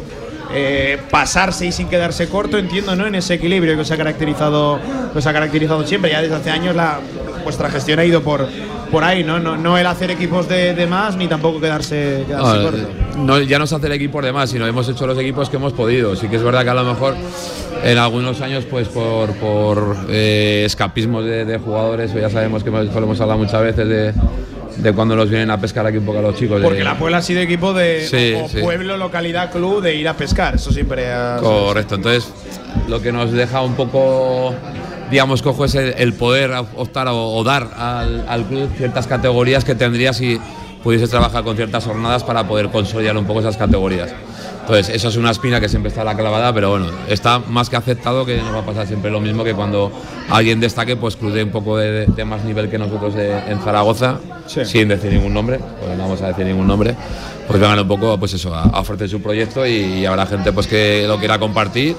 eh, 0.52 0.98
pasarse 1.10 1.66
y 1.66 1.72
sin 1.72 1.88
quedarse 1.88 2.28
corto, 2.28 2.58
entiendo, 2.58 2.96
¿no? 2.96 3.06
En 3.06 3.14
ese 3.14 3.34
equilibrio 3.34 3.74
que 3.74 3.82
os 3.82 3.90
ha 3.90 3.96
caracterizado, 3.96 4.78
que 5.12 5.18
os 5.18 5.26
ha 5.26 5.32
caracterizado 5.32 5.86
siempre. 5.86 6.10
Ya 6.10 6.22
desde 6.22 6.36
hace 6.36 6.50
años 6.50 6.74
la, 6.74 7.00
vuestra 7.42 7.70
gestión 7.70 7.98
ha 7.98 8.04
ido 8.04 8.22
por, 8.22 8.48
por 8.90 9.04
ahí, 9.04 9.24
¿no? 9.24 9.38
No, 9.38 9.56
no 9.56 9.76
el 9.76 9.86
hacer 9.86 10.10
equipos 10.10 10.48
de, 10.48 10.74
de 10.74 10.86
más 10.86 11.16
ni 11.16 11.28
tampoco 11.28 11.60
quedarse, 11.60 12.24
quedarse 12.26 12.56
No, 12.56 12.62
corto. 12.62 13.03
No, 13.16 13.40
ya 13.40 13.58
no 13.58 13.66
se 13.66 13.74
hace 13.76 13.86
el 13.86 13.92
equipo 13.92 14.20
de 14.22 14.32
más, 14.32 14.50
sino 14.50 14.66
hemos 14.66 14.88
hecho 14.88 15.06
los 15.06 15.18
equipos 15.18 15.48
que 15.50 15.56
hemos 15.56 15.72
podido. 15.72 16.16
Sí 16.16 16.28
que 16.28 16.36
es 16.36 16.42
verdad 16.42 16.64
que 16.64 16.70
a 16.70 16.74
lo 16.74 16.84
mejor 16.84 17.14
en 17.84 17.98
algunos 17.98 18.40
años, 18.40 18.64
pues 18.64 18.88
por, 18.88 19.32
por 19.34 19.96
eh, 20.08 20.62
escapismos 20.66 21.24
de, 21.24 21.44
de 21.44 21.58
jugadores, 21.58 22.12
ya 22.14 22.30
sabemos 22.30 22.62
que 22.62 22.70
hemos, 22.70 22.86
lo 22.86 22.98
hemos 23.02 23.20
hablado 23.20 23.38
muchas 23.38 23.62
veces 23.62 23.88
de, 23.88 24.12
de 24.78 24.92
cuando 24.92 25.14
nos 25.16 25.28
vienen 25.28 25.50
a 25.50 25.60
pescar 25.60 25.86
aquí 25.86 25.98
un 25.98 26.04
poco 26.06 26.18
a 26.18 26.22
los 26.22 26.36
chicos. 26.36 26.58
de- 26.60 26.64
Porque 26.66 26.82
la 26.84 26.96
Puebla 26.98 27.18
ha 27.18 27.22
sido 27.22 27.40
equipo 27.40 27.72
de 27.72 28.06
Sí, 28.06 28.34
o 28.42 28.48
sí. 28.48 28.60
pueblo, 28.62 28.96
localidad, 28.96 29.50
club 29.52 29.82
de 29.82 29.94
ir 29.94 30.08
a 30.08 30.14
pescar. 30.14 30.54
Eso 30.56 30.72
siempre 30.72 31.12
ha. 31.12 31.36
Correcto, 31.40 31.96
entonces 31.96 32.28
lo 32.88 33.00
que 33.00 33.12
nos 33.12 33.30
deja 33.32 33.60
un 33.62 33.74
poco, 33.74 34.54
digamos, 35.10 35.42
cojo 35.42 35.64
es 35.66 35.74
el, 35.74 36.12
poder 36.14 36.52
optar 36.76 37.08
o, 37.08 37.32
o 37.34 37.44
dar 37.44 37.68
al, 37.76 38.24
al 38.28 38.44
club 38.44 38.68
ciertas 38.76 39.06
categorías 39.06 39.64
que 39.64 39.74
tendría 39.74 40.12
si 40.12 40.38
pudiese 40.84 41.08
trabajar 41.08 41.42
con 41.42 41.56
ciertas 41.56 41.84
jornadas 41.84 42.22
para 42.22 42.46
poder 42.46 42.68
consolidar 42.68 43.16
un 43.16 43.24
poco 43.24 43.40
esas 43.40 43.56
categorías. 43.56 44.12
Entonces, 44.60 44.94
eso 44.94 45.08
es 45.08 45.16
una 45.16 45.30
espina 45.30 45.60
que 45.60 45.68
siempre 45.68 45.88
está 45.90 46.02
a 46.02 46.04
la 46.04 46.16
clavada, 46.16 46.52
pero 46.54 46.70
bueno, 46.70 46.86
está 47.08 47.38
más 47.38 47.68
que 47.68 47.76
aceptado 47.76 48.24
que 48.24 48.38
nos 48.38 48.54
va 48.54 48.60
a 48.60 48.64
pasar 48.64 48.86
siempre 48.86 49.10
lo 49.10 49.20
mismo 49.20 49.44
que 49.44 49.52
cuando 49.52 49.90
alguien 50.30 50.58
destaque, 50.60 50.96
pues 50.96 51.16
club 51.16 51.32
de 51.32 51.42
un 51.44 51.50
poco 51.50 51.76
de, 51.76 52.06
de 52.06 52.24
más 52.24 52.44
nivel 52.44 52.70
que 52.70 52.78
nosotros 52.78 53.14
de- 53.14 53.38
en 53.50 53.58
Zaragoza, 53.60 54.20
sin 54.64 54.88
decir 54.88 55.12
ningún 55.12 55.34
nombre, 55.34 55.58
porque 55.80 55.96
no 55.96 56.04
vamos 56.04 56.22
a 56.22 56.28
decir 56.28 56.46
ningún 56.46 56.66
nombre, 56.66 56.94
pues 57.46 57.60
vengan 57.60 57.78
un 57.78 57.88
poco, 57.88 58.16
pues 58.18 58.32
eso, 58.34 58.54
a, 58.54 58.62
a 58.62 58.80
ofrecer 58.80 59.08
su 59.10 59.20
proyecto 59.20 59.66
y, 59.66 59.72
y 59.72 60.06
habrá 60.06 60.24
gente 60.26 60.50
pues 60.52 60.66
que 60.66 61.04
lo 61.06 61.18
quiera 61.18 61.38
compartir 61.38 61.94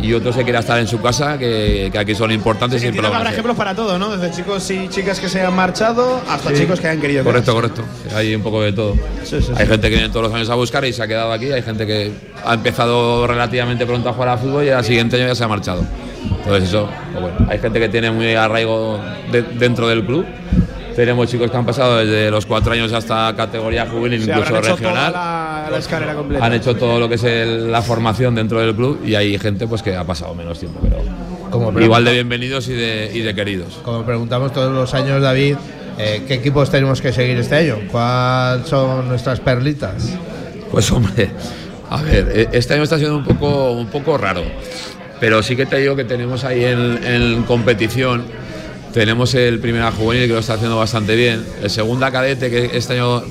y 0.00 0.12
otros 0.12 0.36
que 0.36 0.44
quiera 0.44 0.60
estar 0.60 0.78
en 0.78 0.86
su 0.86 1.00
casa, 1.00 1.36
que, 1.38 1.88
que 1.92 1.98
aquí 1.98 2.14
son 2.14 2.30
importantes 2.30 2.78
y 2.78 2.82
siempre 2.82 3.02
lo 3.02 3.08
habrá 3.14 3.30
ejemplos 3.30 3.56
para 3.56 3.74
todo, 3.74 3.98
¿no? 3.98 4.16
Desde 4.16 4.34
chicos 4.36 4.70
y 4.70 4.88
chicas 4.88 5.18
que 5.18 5.28
se 5.28 5.40
han 5.42 5.54
marchado 5.54 6.20
hasta 6.28 6.50
Sí. 6.50 6.56
chicos 6.62 6.80
que 6.80 6.88
han 6.88 7.00
querido 7.00 7.24
Correcto, 7.24 7.52
correcto. 7.52 7.82
Hay 8.14 8.34
un 8.34 8.42
poco 8.42 8.62
de 8.62 8.72
todo. 8.72 8.94
Sí, 9.24 9.40
sí, 9.42 9.52
hay 9.56 9.66
gente 9.66 9.88
que 9.90 9.96
viene 9.96 10.08
todos 10.08 10.22
los 10.26 10.34
años 10.34 10.48
a 10.50 10.54
buscar 10.54 10.84
y 10.84 10.92
se 10.92 11.02
ha 11.02 11.08
quedado 11.08 11.32
aquí. 11.32 11.50
Hay 11.50 11.62
gente 11.62 11.86
que 11.86 12.12
ha 12.44 12.54
empezado 12.54 13.26
relativamente 13.26 13.84
pronto 13.86 14.08
a 14.08 14.12
jugar 14.12 14.28
a 14.30 14.38
fútbol 14.38 14.64
y 14.64 14.70
al 14.70 14.84
siguiente 14.84 15.16
año 15.16 15.26
ya 15.26 15.34
se 15.34 15.44
ha 15.44 15.48
marchado. 15.48 15.82
Entonces 16.38 16.68
eso, 16.68 16.88
pues 17.12 17.22
bueno, 17.22 17.36
hay 17.50 17.58
gente 17.58 17.80
que 17.80 17.88
tiene 17.88 18.10
muy 18.10 18.34
arraigo 18.34 19.00
de- 19.32 19.42
dentro 19.42 19.88
del 19.88 20.04
club. 20.04 20.24
Tenemos 20.98 21.28
chicos 21.28 21.48
que 21.48 21.56
han 21.56 21.64
pasado 21.64 21.98
desde 21.98 22.28
los 22.28 22.44
cuatro 22.44 22.72
años 22.72 22.92
hasta 22.92 23.32
categoría 23.36 23.86
juvenil, 23.86 24.20
incluso 24.20 24.40
hecho 24.58 24.72
regional. 24.72 25.12
toda 25.12 25.62
la, 25.62 25.68
la 25.70 25.78
escalera 25.78 26.14
completa. 26.14 26.44
Han 26.44 26.54
hecho 26.54 26.74
todo 26.74 26.98
lo 26.98 27.08
que 27.08 27.14
es 27.14 27.22
el- 27.22 27.70
la 27.70 27.82
formación 27.82 28.34
dentro 28.34 28.58
del 28.58 28.74
club 28.74 29.00
y 29.06 29.14
hay 29.14 29.38
gente 29.38 29.68
pues 29.68 29.80
que 29.80 29.94
ha 29.94 30.02
pasado 30.02 30.34
menos 30.34 30.58
tiempo, 30.58 30.80
pero 30.82 30.96
Como 31.52 31.78
igual 31.80 32.04
de 32.04 32.14
bienvenidos 32.14 32.66
y 32.66 32.72
de, 32.72 33.12
y 33.14 33.20
de 33.20 33.32
queridos. 33.32 33.78
Como 33.84 34.02
preguntamos 34.04 34.52
todos 34.52 34.72
los 34.74 34.92
años, 34.92 35.22
David, 35.22 35.54
eh, 35.98 36.24
¿qué 36.26 36.34
equipos 36.34 36.68
tenemos 36.68 37.00
que 37.00 37.12
seguir 37.12 37.38
este 37.38 37.54
año? 37.54 37.76
¿Cuáles 37.92 38.66
son 38.66 39.06
nuestras 39.08 39.38
perlitas? 39.38 40.16
Pues 40.72 40.90
hombre, 40.90 41.30
a 41.90 42.02
ver, 42.02 42.28
e- 42.34 42.48
este 42.58 42.74
año 42.74 42.82
está 42.82 42.98
siendo 42.98 43.16
un 43.18 43.24
poco, 43.24 43.70
un 43.70 43.86
poco 43.86 44.18
raro, 44.18 44.42
pero 45.20 45.44
sí 45.44 45.54
que 45.54 45.64
te 45.64 45.76
digo 45.76 45.94
que 45.94 46.02
tenemos 46.04 46.42
ahí 46.42 46.64
en, 46.64 46.98
en 47.04 47.42
competición, 47.44 48.24
tenemos 48.98 49.32
el 49.36 49.60
primera 49.60 49.92
juvenil 49.92 50.26
que 50.26 50.32
lo 50.32 50.40
está 50.40 50.54
haciendo 50.54 50.76
bastante 50.76 51.14
bien, 51.14 51.46
el 51.62 51.70
segunda 51.70 52.10
cadete 52.10 52.50
que 52.50 52.76
este 52.76 52.94
año 52.94 53.22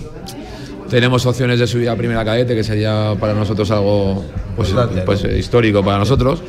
tenemos 0.90 1.26
opciones 1.26 1.60
de 1.60 1.68
subir 1.68 1.90
a 1.90 1.96
primera 1.98 2.24
cadete, 2.24 2.56
que 2.56 2.64
sería 2.64 3.16
para 3.20 3.34
nosotros 3.34 3.70
algo 3.72 4.24
pues, 4.56 4.74
pues, 5.06 5.26
histórico 5.26 5.84
para 5.84 5.98
nosotros. 5.98 6.42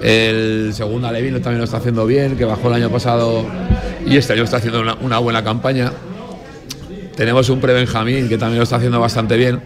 El 0.00 0.72
segunda 0.72 1.12
Levin 1.12 1.34
también 1.42 1.58
lo 1.58 1.64
está 1.64 1.76
haciendo 1.76 2.06
bien, 2.06 2.38
que 2.38 2.46
bajó 2.46 2.68
el 2.68 2.74
año 2.82 2.88
pasado 2.88 3.44
y 4.06 4.16
este 4.16 4.32
año 4.32 4.44
está 4.44 4.56
haciendo 4.56 4.80
una, 4.80 4.94
una 4.94 5.18
buena 5.18 5.44
campaña. 5.44 5.92
Tenemos 7.16 7.50
un 7.50 7.60
pre-Benjamín 7.60 8.30
que 8.30 8.38
también 8.38 8.60
lo 8.60 8.64
está 8.64 8.76
haciendo 8.76 8.98
bastante 8.98 9.36
bien. 9.36 9.60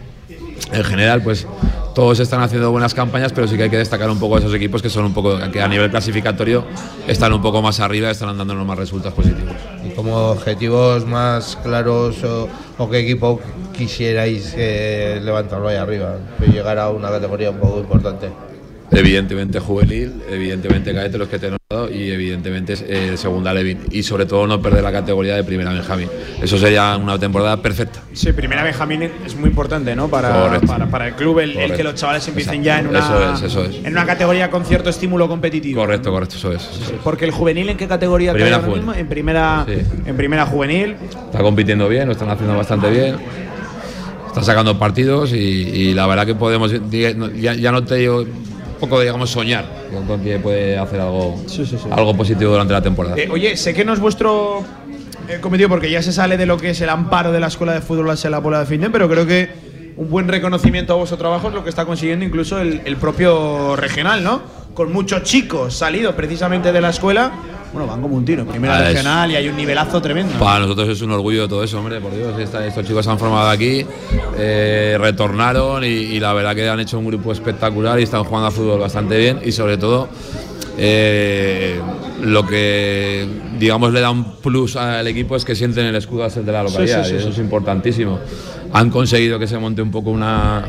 En 0.73 0.83
general, 0.83 1.23
pues 1.23 1.47
todos 1.95 2.21
están 2.21 2.43
haciendo 2.43 2.71
buenas 2.71 2.95
campañas, 2.95 3.33
pero 3.33 3.47
sí 3.47 3.57
que 3.57 3.65
hay 3.65 3.71
que 3.71 3.77
destacar 3.77 4.11
un 4.11 4.19
poco 4.19 4.37
a 4.37 4.39
esos 4.39 4.55
equipos 4.55 4.83
que 4.83 4.91
son 4.91 5.05
un 5.05 5.15
poco, 5.15 5.39
que 5.51 5.61
a 5.61 5.69
nivel 5.69 5.91
clasificatorio 5.91 6.65
están 7.07 7.33
un 7.33 7.43
poco 7.43 7.63
más 7.63 7.81
arriba 7.81 8.09
y 8.09 8.13
están 8.13 8.37
dándonos 8.37 8.67
más 8.67 8.79
resultados 8.79 9.15
positivos. 9.15 9.55
¿Y 9.85 9.91
como 9.91 10.31
objetivos 10.31 11.07
más 11.07 11.59
claros 11.63 12.23
o, 12.25 12.91
qué 12.91 12.99
equipo 12.99 13.41
quisierais 13.77 14.55
eh, 14.57 15.21
levantarlo 15.23 15.69
ahí 15.69 15.77
arriba? 15.77 16.17
Llegar 16.53 16.79
a 16.79 16.91
una 16.91 17.11
categoría 17.11 17.51
un 17.51 17.59
poco 17.59 17.81
importante. 17.81 18.29
Evidentemente 18.95 19.59
juvenil, 19.59 20.13
evidentemente 20.31 20.93
cadete 20.95 21.17
los 21.17 21.29
que 21.29 21.39
te 21.39 21.47
he 21.47 21.51
nombrado 21.51 21.91
y 21.95 22.11
evidentemente 22.11 22.75
eh, 22.87 23.17
segunda 23.17 23.55
Levin. 23.55 23.79
Y 23.91 24.03
sobre 24.03 24.27
todo 24.27 24.47
no 24.47 24.61
perder 24.61 24.83
la 24.83 24.93
categoría 24.93 25.35
de 25.35 25.45
primera 25.45 25.73
Benjamín. 25.73 26.09
Eso 26.43 26.59
sería 26.59 26.97
una 26.99 27.19
temporada 27.19 27.57
perfecta. 27.63 28.01
Sí, 28.13 28.33
primera 28.33 28.63
Benjamín 28.63 29.11
es 29.25 29.35
muy 29.35 29.49
importante, 29.49 29.97
¿no? 29.97 30.09
Para, 30.09 30.61
para, 30.67 30.87
para 30.89 31.09
el 31.09 31.15
club, 31.15 31.39
el, 31.41 31.73
que 31.75 31.83
los 31.83 31.95
chavales 31.95 32.27
empiecen 32.29 32.63
Exacto. 32.63 32.67
ya 32.67 32.81
en 32.81 32.87
una, 32.89 32.99
Eso 32.99 33.33
es, 33.47 33.53
eso 33.53 33.65
es. 33.65 33.85
en 33.85 33.93
una 33.93 34.05
categoría 34.05 34.51
con 34.51 34.65
cierto 34.67 34.91
estímulo 34.91 35.27
competitivo. 35.27 35.81
Correcto, 35.81 36.11
correcto, 36.11 36.37
eso 36.37 36.53
es. 36.53 36.63
eso 36.63 36.93
es. 36.95 37.01
Porque 37.03 37.25
el 37.25 37.31
juvenil, 37.31 37.71
¿en 37.71 37.79
qué 37.79 37.89
categoría 37.89 38.35
Primera 38.35 38.61
cae 38.61 38.71
mismo? 38.75 38.93
En 38.93 39.09
primera, 39.09 39.65
Sí. 39.67 39.75
en 40.05 40.17
primera 40.17 40.45
juvenil. 40.45 40.97
Está 41.27 41.39
compitiendo 41.39 41.89
bien, 41.89 42.07
lo 42.07 42.13
están 42.13 42.29
haciendo 42.29 42.57
bastante 42.57 42.91
bien. 42.91 43.17
Está 44.27 44.43
sacando 44.43 44.79
partidos 44.79 45.33
y, 45.33 45.37
y 45.37 45.95
la 45.95 46.07
verdad 46.07 46.27
que 46.27 46.35
podemos, 46.35 46.73
ya, 46.91 47.55
ya 47.55 47.73
no 47.73 47.85
te 47.85 47.97
digo, 47.97 48.25
poco 48.83 49.01
digamos 49.01 49.31
soñar 49.31 49.65
con 50.09 50.25
que 50.25 50.41
puede 50.41 50.77
hacer 50.77 51.01
algo, 51.01 51.41
algo 51.93 52.17
positivo 52.17 52.51
durante 52.51 52.73
la 52.73 52.83
temporada. 52.83 53.17
Eh, 53.17 53.29
oye, 53.31 53.57
sé 53.57 53.75
que 53.75 53.85
no 53.85 53.93
es 53.93 54.01
vuestro 54.01 54.65
eh, 55.29 55.39
cometido 55.41 55.69
porque 55.69 55.89
ya 55.89 56.03
se 56.03 56.13
sale 56.13 56.37
de 56.37 56.47
lo 56.47 56.57
que 56.57 56.71
es 56.71 56.81
el 56.81 56.89
amparo 56.89 57.31
de 57.31 57.39
la 57.39 57.47
escuela 57.47 57.75
de 57.75 57.81
fútbol 57.81 58.11
hacia 58.11 58.29
la 58.29 58.41
bola 58.41 58.59
de 58.59 58.67
Finden, 58.67 58.91
pero 58.91 59.09
creo 59.09 59.25
que 59.25 59.51
un 59.97 60.11
buen 60.11 60.27
reconocimiento 60.27 60.95
a 60.95 60.97
vuestro 60.97 61.17
trabajo 61.17 61.47
es 61.47 61.55
lo 61.55 61.63
que 61.63 61.71
está 61.71 61.85
consiguiendo 61.85 62.25
incluso 62.25 62.59
el, 62.59 62.83
el 62.85 62.97
propio 62.97 63.77
regional, 63.77 64.25
¿no? 64.25 64.43
Con 64.75 64.93
muchos 64.93 65.23
chicos 65.23 65.77
salidos 65.77 66.17
precisamente 66.17 66.73
de 66.73 66.81
la 66.81 66.91
escuela. 66.91 67.31
Bueno, 67.73 67.87
van 67.87 68.03
como 68.03 68.17
un 68.17 68.25
tiro 68.25 68.45
primera 68.45 68.77
Ah, 68.77 68.83
es- 68.83 68.89
regional 68.97 69.31
y 69.31 69.37
hay 69.37 69.49
un 69.49 69.57
nivelazo 69.57 70.01
tremendo. 70.03 70.35
Para 70.39 70.61
nosotros 70.61 70.89
es 70.91 71.01
un 71.01 71.11
orgullo 71.13 71.49
todo 71.49 71.65
eso, 71.65 71.79
hombre, 71.79 72.01
por 72.01 72.15
Dios. 72.15 72.39
esta- 72.39 72.67
estos 72.67 72.87
chicos 72.87 73.05
se 73.05 73.11
han 73.11 73.19
formado 73.19 73.49
aquí, 73.49 73.87
eh, 74.37 74.97
retornaron 75.01 75.83
y, 75.85 75.87
y 75.89 76.21
la 76.21 76.33
verdad 76.35 76.55
que 76.55 76.69
han 76.69 76.81
hecho 76.81 76.99
un 76.99 77.07
grupo 77.07 77.33
espectacular 77.33 77.99
y 77.99 78.03
están 78.03 78.25
jugando 78.25 78.49
a 78.49 78.51
fútbol 78.51 78.79
bastante 78.81 79.17
bien 79.17 79.41
y 79.45 79.53
sobre 79.53 79.79
todo 79.79 80.09
eh, 80.79 81.81
lo 82.23 82.47
que 82.47 83.27
digamos 83.59 83.93
le 83.93 84.01
da 84.01 84.11
un 84.11 84.37
plus 84.37 84.77
al 84.77 85.07
equipo 85.07 85.37
es 85.37 85.45
que 85.45 85.55
sienten 85.55 85.87
el 85.87 85.95
escudo 85.97 86.25
a 86.25 86.31
ser 86.31 86.45
de 86.45 86.53
la 86.53 86.63
localidad 86.63 87.05
sí, 87.05 87.11
sí, 87.11 87.17
y 87.17 87.19
eso 87.21 87.29
es 87.31 87.39
importantísimo. 87.39 88.19
Han 88.73 88.91
conseguido 88.91 89.39
que 89.39 89.47
se 89.47 89.59
monte 89.59 89.81
un 89.83 89.91
poco 89.91 90.11
una 90.11 90.63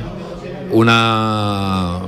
una 0.71 1.99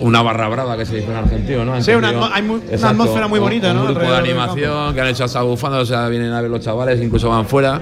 una 0.00 0.22
barra 0.22 0.48
brava 0.48 0.76
que 0.76 0.84
se 0.86 0.96
dice 0.96 1.10
en 1.10 1.16
argentino, 1.16 1.64
¿no? 1.64 1.74
Han 1.74 1.82
Sí, 1.82 1.92
una 1.92 2.08
hay 2.08 2.42
mu- 2.42 2.60
una 2.72 2.88
atmósfera 2.90 3.28
muy 3.28 3.38
un- 3.38 3.44
bonita, 3.44 3.70
un 3.70 3.76
¿no? 3.76 3.84
grupo 3.84 4.00
de 4.00 4.16
animación 4.16 4.94
que 4.94 5.00
han 5.00 5.08
hecho 5.08 5.24
hasta 5.24 5.42
bufando, 5.42 5.78
o 5.78 5.84
sea, 5.86 6.08
vienen 6.08 6.32
a 6.32 6.40
ver 6.40 6.50
los 6.50 6.60
chavales, 6.60 7.00
incluso 7.02 7.28
van 7.30 7.46
fuera 7.46 7.80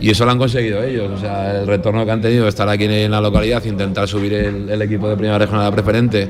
y 0.00 0.10
eso 0.10 0.24
lo 0.24 0.30
han 0.30 0.38
conseguido 0.38 0.82
ellos, 0.82 1.10
o 1.12 1.16
sea, 1.18 1.60
el 1.60 1.66
retorno 1.66 2.04
que 2.04 2.10
han 2.12 2.20
tenido 2.20 2.44
de 2.44 2.48
estar 2.50 2.68
aquí 2.68 2.84
en 2.84 3.10
la 3.10 3.20
localidad, 3.20 3.64
intentar 3.64 4.06
subir 4.08 4.32
el, 4.34 4.68
el 4.70 4.82
equipo 4.82 5.08
de 5.08 5.16
primera 5.16 5.38
regional 5.38 5.66
a 5.66 5.70
preferente 5.70 6.28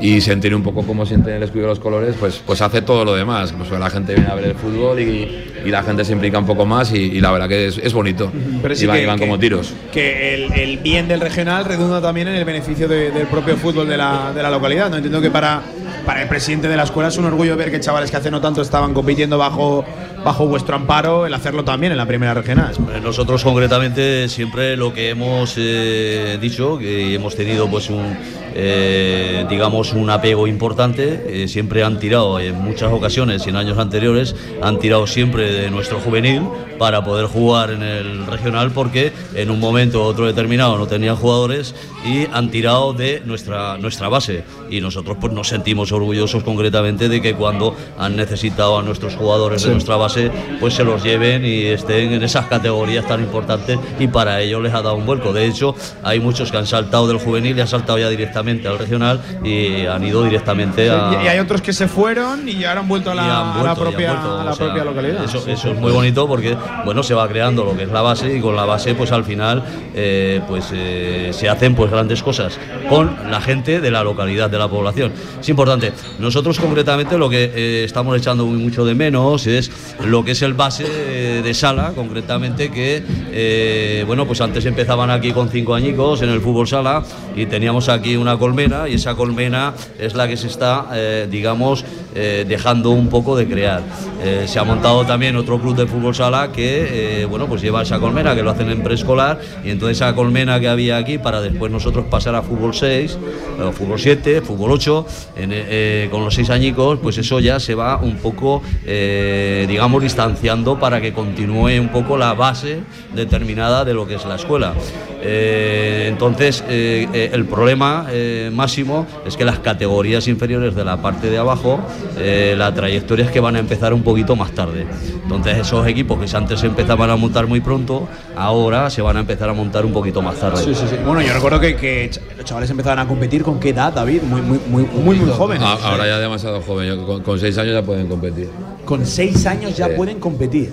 y 0.00 0.20
sentir 0.20 0.54
un 0.54 0.62
poco 0.62 0.82
cómo 0.82 1.04
sienten 1.04 1.34
el 1.34 1.42
escudo 1.42 1.64
y 1.64 1.66
los 1.66 1.78
colores, 1.78 2.14
pues, 2.18 2.40
pues 2.46 2.60
hace 2.62 2.82
todo 2.82 3.04
lo 3.04 3.14
demás. 3.14 3.52
Pues 3.56 3.70
la 3.70 3.90
gente 3.90 4.14
viene 4.14 4.30
a 4.30 4.34
ver 4.34 4.46
el 4.46 4.54
fútbol 4.54 4.98
y, 5.00 5.28
y 5.64 5.68
la 5.70 5.82
gente 5.82 6.04
se 6.04 6.12
implica 6.12 6.38
un 6.38 6.46
poco 6.46 6.64
más 6.64 6.92
y, 6.92 6.96
y 6.98 7.20
la 7.20 7.30
verdad 7.30 7.48
que 7.48 7.66
es, 7.66 7.78
es 7.78 7.92
bonito. 7.92 8.32
Pero 8.62 8.74
sí 8.74 8.84
y 8.84 8.86
van, 8.86 8.96
que- 8.96 9.02
y 9.02 9.06
van 9.06 9.18
que- 9.18 9.24
como 9.26 9.38
tiros. 9.38 9.72
que 9.92 10.34
el, 10.34 10.52
el 10.54 10.78
bien 10.78 11.06
del 11.08 11.20
regional 11.20 11.64
redunda 11.64 12.00
también 12.00 12.28
en 12.28 12.36
el 12.36 12.44
beneficio 12.44 12.88
de- 12.88 13.10
del 13.10 13.26
propio 13.26 13.56
fútbol 13.56 13.88
de 13.88 13.96
la, 13.96 14.32
de 14.34 14.42
la 14.42 14.50
localidad. 14.50 14.88
No 14.90 14.96
entiendo 14.96 15.20
que 15.20 15.30
para, 15.30 15.60
para 16.06 16.22
el 16.22 16.28
presidente 16.28 16.68
de 16.68 16.76
la 16.76 16.84
escuela 16.84 17.08
es 17.10 17.18
un 17.18 17.26
orgullo 17.26 17.56
ver 17.56 17.70
que 17.70 17.80
chavales 17.80 18.10
que 18.10 18.16
hace 18.16 18.30
no 18.30 18.40
tanto 18.40 18.62
estaban 18.62 18.94
compitiendo 18.94 19.36
bajo, 19.36 19.84
bajo 20.24 20.46
vuestro 20.46 20.76
amparo, 20.76 21.26
el 21.26 21.34
hacerlo 21.34 21.62
también 21.64 21.92
en 21.92 21.98
la 21.98 22.06
primera 22.06 22.32
regional. 22.32 22.72
Nosotros 23.02 23.44
concretamente 23.44 24.28
siempre 24.30 24.76
lo 24.78 24.94
que 24.94 25.10
hemos 25.10 25.54
eh, 25.58 26.38
dicho, 26.40 26.78
que 26.78 27.14
hemos 27.14 27.36
tenido 27.36 27.68
pues 27.68 27.90
un 27.90 28.16
eh, 28.54 29.46
digamos 29.48 29.92
un 29.92 30.10
apego 30.10 30.46
importante, 30.46 31.42
eh, 31.44 31.48
siempre 31.48 31.82
han 31.82 31.98
tirado 31.98 32.38
en 32.40 32.60
muchas 32.60 32.92
ocasiones 32.92 33.46
y 33.46 33.50
en 33.50 33.56
años 33.56 33.78
anteriores 33.78 34.34
han 34.62 34.78
tirado 34.78 35.06
siempre 35.06 35.52
de 35.52 35.70
nuestro 35.70 35.98
juvenil 36.00 36.42
para 36.78 37.04
poder 37.04 37.26
jugar 37.26 37.70
en 37.70 37.82
el 37.82 38.26
regional 38.26 38.70
porque 38.70 39.12
en 39.34 39.50
un 39.50 39.60
momento 39.60 40.00
u 40.00 40.02
otro 40.04 40.26
determinado 40.26 40.78
no 40.78 40.86
tenían 40.86 41.16
jugadores 41.16 41.74
y 42.06 42.26
han 42.32 42.50
tirado 42.50 42.94
de 42.94 43.20
nuestra 43.26 43.76
nuestra 43.76 44.08
base 44.08 44.44
y 44.70 44.80
nosotros 44.80 45.18
pues 45.20 45.32
nos 45.34 45.48
sentimos 45.48 45.92
orgullosos 45.92 46.42
concretamente 46.42 47.10
de 47.10 47.20
que 47.20 47.34
cuando 47.34 47.76
han 47.98 48.16
necesitado 48.16 48.78
a 48.78 48.82
nuestros 48.82 49.14
jugadores 49.14 49.60
Sí. 49.60 49.68
de 49.68 49.74
nuestra 49.74 49.96
base 49.96 50.30
pues 50.58 50.72
se 50.74 50.84
los 50.84 51.02
lleven 51.02 51.44
y 51.44 51.64
estén 51.66 52.12
en 52.14 52.22
esas 52.22 52.46
categorías 52.46 53.06
tan 53.06 53.20
importantes 53.20 53.78
y 53.98 54.08
para 54.08 54.40
ello 54.40 54.60
les 54.60 54.72
ha 54.72 54.80
dado 54.80 54.94
un 54.94 55.04
vuelco. 55.04 55.32
De 55.34 55.46
hecho, 55.46 55.74
hay 56.02 56.18
muchos 56.18 56.50
que 56.50 56.56
han 56.56 56.66
saltado 56.66 57.06
del 57.08 57.18
juvenil 57.18 57.58
y 57.58 57.60
han 57.60 57.68
saltado 57.68 57.98
ya 57.98 58.08
directamente 58.08 58.39
al 58.40 58.78
regional 58.78 59.20
y 59.44 59.86
han 59.86 60.02
ido 60.04 60.24
directamente 60.24 60.90
a... 60.90 61.10
Y, 61.20 61.24
y 61.24 61.28
hay 61.28 61.38
otros 61.38 61.60
que 61.62 61.72
se 61.72 61.88
fueron 61.88 62.48
y 62.48 62.64
ahora 62.64 62.80
han 62.80 62.88
vuelto 62.88 63.10
a 63.10 63.14
la, 63.14 63.22
han 63.22 63.30
a 63.30 63.54
la 63.54 63.60
vuelto, 63.62 63.80
propia, 63.80 64.12
vuelto, 64.12 64.40
a 64.40 64.44
la 64.44 64.54
sea, 64.54 64.84
localidad. 64.84 65.24
Eso, 65.24 65.44
eso 65.46 65.70
es 65.70 65.78
muy 65.78 65.92
bonito 65.92 66.26
porque 66.26 66.56
bueno 66.84 67.02
se 67.02 67.14
va 67.14 67.28
creando 67.28 67.64
lo 67.64 67.76
que 67.76 67.84
es 67.84 67.90
la 67.90 68.02
base 68.02 68.36
y 68.36 68.40
con 68.40 68.56
la 68.56 68.64
base 68.64 68.94
pues 68.94 69.12
al 69.12 69.24
final 69.24 69.62
eh, 69.94 70.40
pues 70.48 70.70
eh, 70.72 71.30
se 71.32 71.48
hacen 71.48 71.74
pues 71.74 71.90
grandes 71.90 72.22
cosas 72.22 72.58
con 72.88 73.14
la 73.30 73.40
gente 73.40 73.80
de 73.80 73.90
la 73.90 74.02
localidad 74.02 74.50
de 74.50 74.58
la 74.58 74.68
población. 74.68 75.12
Es 75.40 75.48
importante. 75.48 75.92
Nosotros 76.18 76.58
concretamente 76.58 77.18
lo 77.18 77.28
que 77.28 77.52
eh, 77.54 77.84
estamos 77.84 78.16
echando 78.16 78.46
mucho 78.46 78.84
de 78.84 78.94
menos 78.94 79.46
es 79.46 79.70
lo 80.04 80.24
que 80.24 80.32
es 80.32 80.42
el 80.42 80.54
base 80.54 80.84
eh, 80.88 81.42
de 81.42 81.54
sala 81.54 81.92
concretamente 81.94 82.70
que 82.70 83.02
eh, 83.32 84.04
bueno 84.06 84.26
pues 84.26 84.40
antes 84.40 84.64
empezaban 84.66 85.10
aquí 85.10 85.32
con 85.32 85.48
cinco 85.48 85.74
añicos 85.74 86.22
en 86.22 86.30
el 86.30 86.40
fútbol 86.40 86.66
sala 86.66 87.02
y 87.36 87.46
teníamos 87.46 87.88
aquí 87.88 88.16
una 88.16 88.29
colmena 88.38 88.88
y 88.88 88.94
esa 88.94 89.14
colmena 89.14 89.74
es 89.98 90.14
la 90.14 90.28
que 90.28 90.36
se 90.36 90.46
está 90.46 90.86
eh, 90.92 91.28
digamos 91.30 91.84
eh, 92.14 92.44
dejando 92.48 92.90
un 92.90 93.08
poco 93.08 93.36
de 93.36 93.46
crear. 93.46 93.82
Eh, 94.22 94.44
se 94.46 94.58
ha 94.58 94.64
montado 94.64 95.04
también 95.04 95.36
otro 95.36 95.58
club 95.60 95.76
de 95.76 95.86
fútbol 95.86 96.14
sala 96.14 96.50
que 96.52 97.26
bueno 97.30 97.46
pues 97.46 97.62
lleva 97.62 97.82
esa 97.82 97.98
colmena 97.98 98.34
que 98.34 98.42
lo 98.42 98.50
hacen 98.50 98.70
en 98.70 98.82
preescolar 98.82 99.40
y 99.64 99.70
entonces 99.70 99.98
esa 99.98 100.14
colmena 100.14 100.60
que 100.60 100.68
había 100.68 100.96
aquí 100.96 101.18
para 101.18 101.40
después 101.40 101.70
nosotros 101.72 102.06
pasar 102.10 102.34
a 102.34 102.42
fútbol 102.42 102.74
6, 102.74 103.18
o 103.64 103.72
fútbol 103.72 103.98
7, 103.98 104.40
fútbol 104.42 104.72
8, 104.72 105.06
en, 105.36 106.10
con 106.10 106.24
los 106.24 106.34
seis 106.34 106.50
añicos, 106.50 106.98
pues 107.02 107.18
eso 107.18 107.40
ya 107.40 107.60
se 107.60 107.74
va 107.74 107.98
un 107.98 108.16
poco, 108.16 108.62
digamos, 108.84 110.02
distanciando 110.02 110.78
para 110.78 111.00
que 111.00 111.12
continúe 111.12 111.80
un 111.80 111.88
poco 111.88 112.16
la 112.16 112.34
base 112.34 112.80
determinada 113.14 113.84
de 113.84 113.94
lo 113.94 114.06
que 114.06 114.14
es 114.14 114.24
la 114.24 114.36
escuela. 114.36 114.74
Entonces, 115.22 116.64
el 116.68 117.44
problema 117.46 118.06
eh, 118.20 118.50
máximo 118.52 119.06
es 119.26 119.36
que 119.36 119.44
las 119.44 119.58
categorías 119.60 120.28
inferiores 120.28 120.74
de 120.74 120.84
la 120.84 121.00
parte 121.00 121.30
de 121.30 121.38
abajo, 121.38 121.80
eh, 122.18 122.54
la 122.56 122.72
trayectoria 122.74 123.24
es 123.24 123.30
que 123.30 123.40
van 123.40 123.56
a 123.56 123.58
empezar 123.58 123.94
un 123.94 124.02
poquito 124.02 124.36
más 124.36 124.50
tarde. 124.52 124.86
Entonces, 125.22 125.58
esos 125.58 125.86
equipos 125.86 126.18
que 126.18 126.36
antes 126.36 126.60
se 126.60 126.66
empezaban 126.66 127.08
a 127.10 127.16
montar 127.16 127.46
muy 127.46 127.60
pronto, 127.60 128.08
ahora 128.36 128.90
se 128.90 129.00
van 129.02 129.16
a 129.16 129.20
empezar 129.20 129.48
a 129.48 129.52
montar 129.52 129.86
un 129.86 129.92
poquito 129.92 130.20
más 130.22 130.36
tarde. 130.36 130.62
Sí, 130.62 130.74
sí, 130.74 130.84
sí. 130.90 130.96
Bueno, 131.04 131.22
yo 131.22 131.32
recuerdo 131.32 131.58
que, 131.60 132.10
los 132.36 132.44
chavales 132.44 132.68
empezaban 132.70 132.98
a 132.98 133.08
competir 133.08 133.42
con 133.42 133.58
qué 133.60 133.70
edad, 133.70 133.92
David, 133.92 134.22
muy, 134.22 134.42
muy, 134.42 134.58
muy, 134.68 134.82
muy, 134.84 135.16
muy 135.18 135.30
jóvenes. 135.30 135.62
Ahora 135.82 136.06
ya 136.06 136.18
demasiado 136.18 136.60
joven, 136.62 136.88
yo- 136.88 137.06
con, 137.06 137.22
con 137.22 137.38
seis 137.40 137.56
años 137.58 137.72
ya 137.74 137.82
pueden 137.82 138.06
competir. 138.08 138.50
Con 138.84 139.06
seis 139.06 139.46
años 139.46 139.76
ya 139.76 139.86
Sí. 139.86 139.92
pueden 139.96 140.18
competir. 140.20 140.72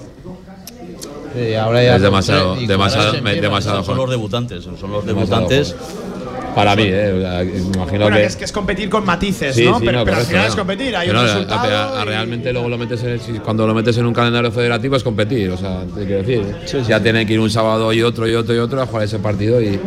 ahora 1.61 1.83
Es 1.95 2.01
demasiado, 2.01 2.55
demasiado, 2.55 3.13
empieza, 3.15 3.41
demasiado 3.41 3.83
son 3.83 3.95
los 3.95 4.05
joven. 4.05 4.09
debutantes, 4.17 4.63
son 4.63 4.73
los 4.91 5.05
Demasiado 5.05 5.47
debutantes. 5.47 5.75
Para 6.57 6.75
mí, 6.75 6.83
eh, 6.85 7.13
o 7.17 7.21
sea, 7.21 7.43
imagino 7.43 8.01
Bueno, 8.03 8.17
que. 8.17 8.25
es 8.25 8.35
que 8.35 8.45
es 8.45 8.51
competir 8.51 8.89
con 8.89 9.05
matices, 9.05 9.55
Sí, 9.55 9.65
¿no? 9.65 9.79
sí, 9.79 9.85
pero 9.85 9.99
no, 9.99 10.05
pero 10.05 10.17
al 10.17 10.23
final 10.25 10.41
no. 10.43 10.49
es 10.49 10.55
competir, 10.55 10.95
hay 10.95 11.07
Pero 11.07 11.19
un 11.21 11.25
no, 11.25 11.31
resultado. 11.33 11.75
a- 11.77 12.01
a- 12.01 12.05
realmente 12.05 12.51
luego 12.53 12.69
lo 12.69 12.77
metes 12.77 13.03
en 13.03 13.37
cuando 13.39 13.65
lo 13.67 13.73
metes 13.73 13.97
en 13.97 14.05
un 14.05 14.13
calendario 14.13 14.51
federativo 14.51 14.95
es 14.95 15.03
competir, 15.03 15.49
o 15.51 15.57
sea, 15.57 15.81
te 15.95 16.05
quiero 16.05 16.23
decir, 16.23 16.43
ya 16.87 17.01
tienen 17.01 17.25
que 17.27 17.33
ir 17.33 17.39
un 17.39 17.49
sábado 17.49 17.91
y 17.93 18.01
otro 18.01 18.27
y 18.27 18.35
otro 18.35 18.55
y 18.55 18.57
otro 18.59 18.81
a 18.81 18.85
jugar 18.85 19.03
ese 19.05 19.19
partido 19.19 19.61
y, 19.61 19.79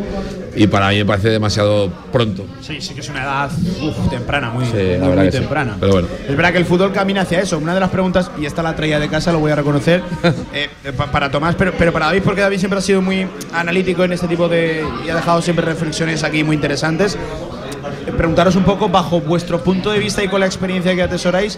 y 0.55 0.67
para 0.67 0.89
mí 0.89 0.97
me 0.97 1.05
parece 1.05 1.29
demasiado 1.29 1.89
pronto. 2.11 2.45
Sí, 2.61 2.79
sí 2.81 2.93
que 2.93 3.01
es 3.01 3.09
una 3.09 3.23
edad 3.23 3.51
uf, 3.81 4.09
temprana, 4.09 4.49
muy, 4.51 4.65
Sí, 4.65 4.71
muy, 4.99 5.15
muy 5.15 5.25
sí. 5.25 5.31
temprana. 5.31 5.77
Pero 5.79 5.91
bueno. 5.93 6.07
Es 6.27 6.35
verdad 6.35 6.51
que 6.51 6.57
el 6.59 6.65
fútbol 6.65 6.91
camina 6.91 7.21
hacia 7.21 7.39
eso. 7.39 7.57
Una 7.57 7.73
de 7.73 7.79
las 7.79 7.89
preguntas, 7.89 8.31
y 8.39 8.45
esta 8.45 8.61
la 8.63 8.75
traía 8.75 8.99
de 8.99 9.07
casa, 9.09 9.31
lo 9.31 9.39
voy 9.39 9.51
a 9.51 9.55
reconocer, 9.55 10.01
eh, 10.53 10.69
pa- 10.95 11.11
para 11.11 11.29
Tomás, 11.31 11.55
pero, 11.55 11.73
pero 11.77 11.91
para 11.93 12.07
David, 12.07 12.21
porque 12.23 12.41
David 12.41 12.57
siempre 12.59 12.79
ha 12.79 12.81
sido 12.81 13.01
muy 13.01 13.27
analítico 13.53 14.03
en 14.03 14.13
este 14.13 14.27
tipo 14.27 14.47
de. 14.47 14.83
y 15.05 15.09
ha 15.09 15.15
dejado 15.15 15.41
siempre 15.41 15.65
reflexiones 15.65 16.23
aquí 16.23 16.43
muy 16.43 16.55
interesantes. 16.61 17.15
Eh, 17.15 18.11
Preguntaros 18.15 18.55
un 18.55 18.63
poco, 18.63 18.87
bajo 18.89 19.19
vuestro 19.21 19.63
punto 19.63 19.89
de 19.89 19.97
vista 19.99 20.23
y 20.23 20.27
con 20.27 20.39
la 20.39 20.45
experiencia 20.45 20.93
que 20.95 21.01
atesoráis, 21.01 21.57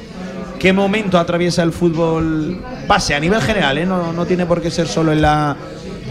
¿qué 0.60 0.72
momento 0.72 1.18
atraviesa 1.20 1.62
el 1.64 1.74
fútbol 1.74 2.62
base 2.88 3.14
a 3.14 3.20
nivel 3.20 3.42
general? 3.42 3.78
eh? 3.78 3.86
No, 3.86 4.14
no 4.14 4.26
tiene 4.26 4.46
por 4.46 4.62
qué 4.62 4.72
ser 4.72 4.88
solo 4.88 5.12
en 5.12 5.22
la, 5.22 5.58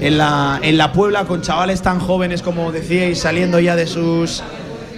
en, 0.01 0.19
la, 0.19 0.59
en 0.63 0.77
la 0.77 0.93
Puebla, 0.93 1.25
con 1.25 1.41
chavales 1.41 1.81
tan 1.81 2.01
jóvenes 2.01 2.43
como 2.43 2.71
decíais, 2.71 3.19
saliendo 3.19 3.59
ya 3.61 3.75
de 3.77 3.87
sus 3.87 4.43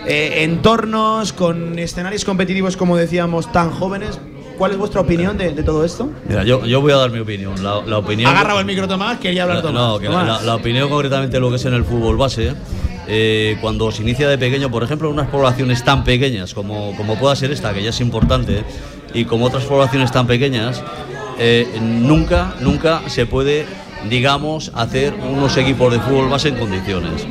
eh, 0.06 0.42
entornos, 0.42 1.32
con 1.32 1.78
escenarios 1.78 2.24
competitivos, 2.24 2.76
como 2.76 2.96
decíamos, 2.96 3.50
tan 3.52 3.70
jóvenes. 3.70 4.18
¿Cuál 4.58 4.70
es 4.70 4.78
vuestra 4.78 5.00
opinión 5.00 5.36
de, 5.36 5.52
de 5.52 5.62
todo 5.64 5.84
esto? 5.84 6.10
Mira, 6.28 6.44
yo, 6.44 6.64
yo 6.64 6.80
voy 6.80 6.92
a 6.92 6.96
dar 6.96 7.10
mi 7.10 7.18
opinión. 7.18 7.60
La, 7.60 7.80
la 7.84 7.98
opinión 7.98 8.28
Ha 8.30 8.34
agarrado 8.38 8.60
el 8.60 8.66
micro 8.66 8.86
Tomás, 8.86 9.18
quería 9.18 9.42
hablar 9.42 9.62
Tomás. 9.62 9.82
No, 9.82 9.98
que 9.98 10.06
Tomás. 10.06 10.26
la, 10.28 10.42
la 10.42 10.54
opinión 10.54 10.88
concretamente 10.88 11.36
de 11.36 11.40
lo 11.40 11.50
que 11.50 11.56
es 11.56 11.64
en 11.64 11.74
el 11.74 11.84
fútbol 11.84 12.16
base, 12.16 12.54
eh, 13.06 13.58
cuando 13.60 13.90
se 13.90 14.02
inicia 14.02 14.28
de 14.28 14.38
pequeño, 14.38 14.70
por 14.70 14.82
ejemplo, 14.82 15.08
en 15.08 15.14
unas 15.14 15.28
poblaciones 15.28 15.84
tan 15.84 16.04
pequeñas 16.04 16.54
como, 16.54 16.96
como 16.96 17.16
pueda 17.18 17.36
ser 17.36 17.50
esta, 17.50 17.72
que 17.74 17.82
ya 17.82 17.90
es 17.90 18.00
importante, 18.00 18.64
y 19.12 19.24
como 19.24 19.46
otras 19.46 19.64
poblaciones 19.64 20.10
tan 20.12 20.26
pequeñas, 20.26 20.82
eh, 21.38 21.66
nunca, 21.80 22.54
nunca 22.60 23.02
se 23.08 23.26
puede, 23.26 23.66
digamos, 24.08 24.72
hacer 24.74 25.14
unos 25.14 25.56
equipos 25.56 25.92
de 25.92 26.00
fútbol 26.00 26.28
base 26.28 26.48
en 26.48 26.56
condiciones. 26.56 27.26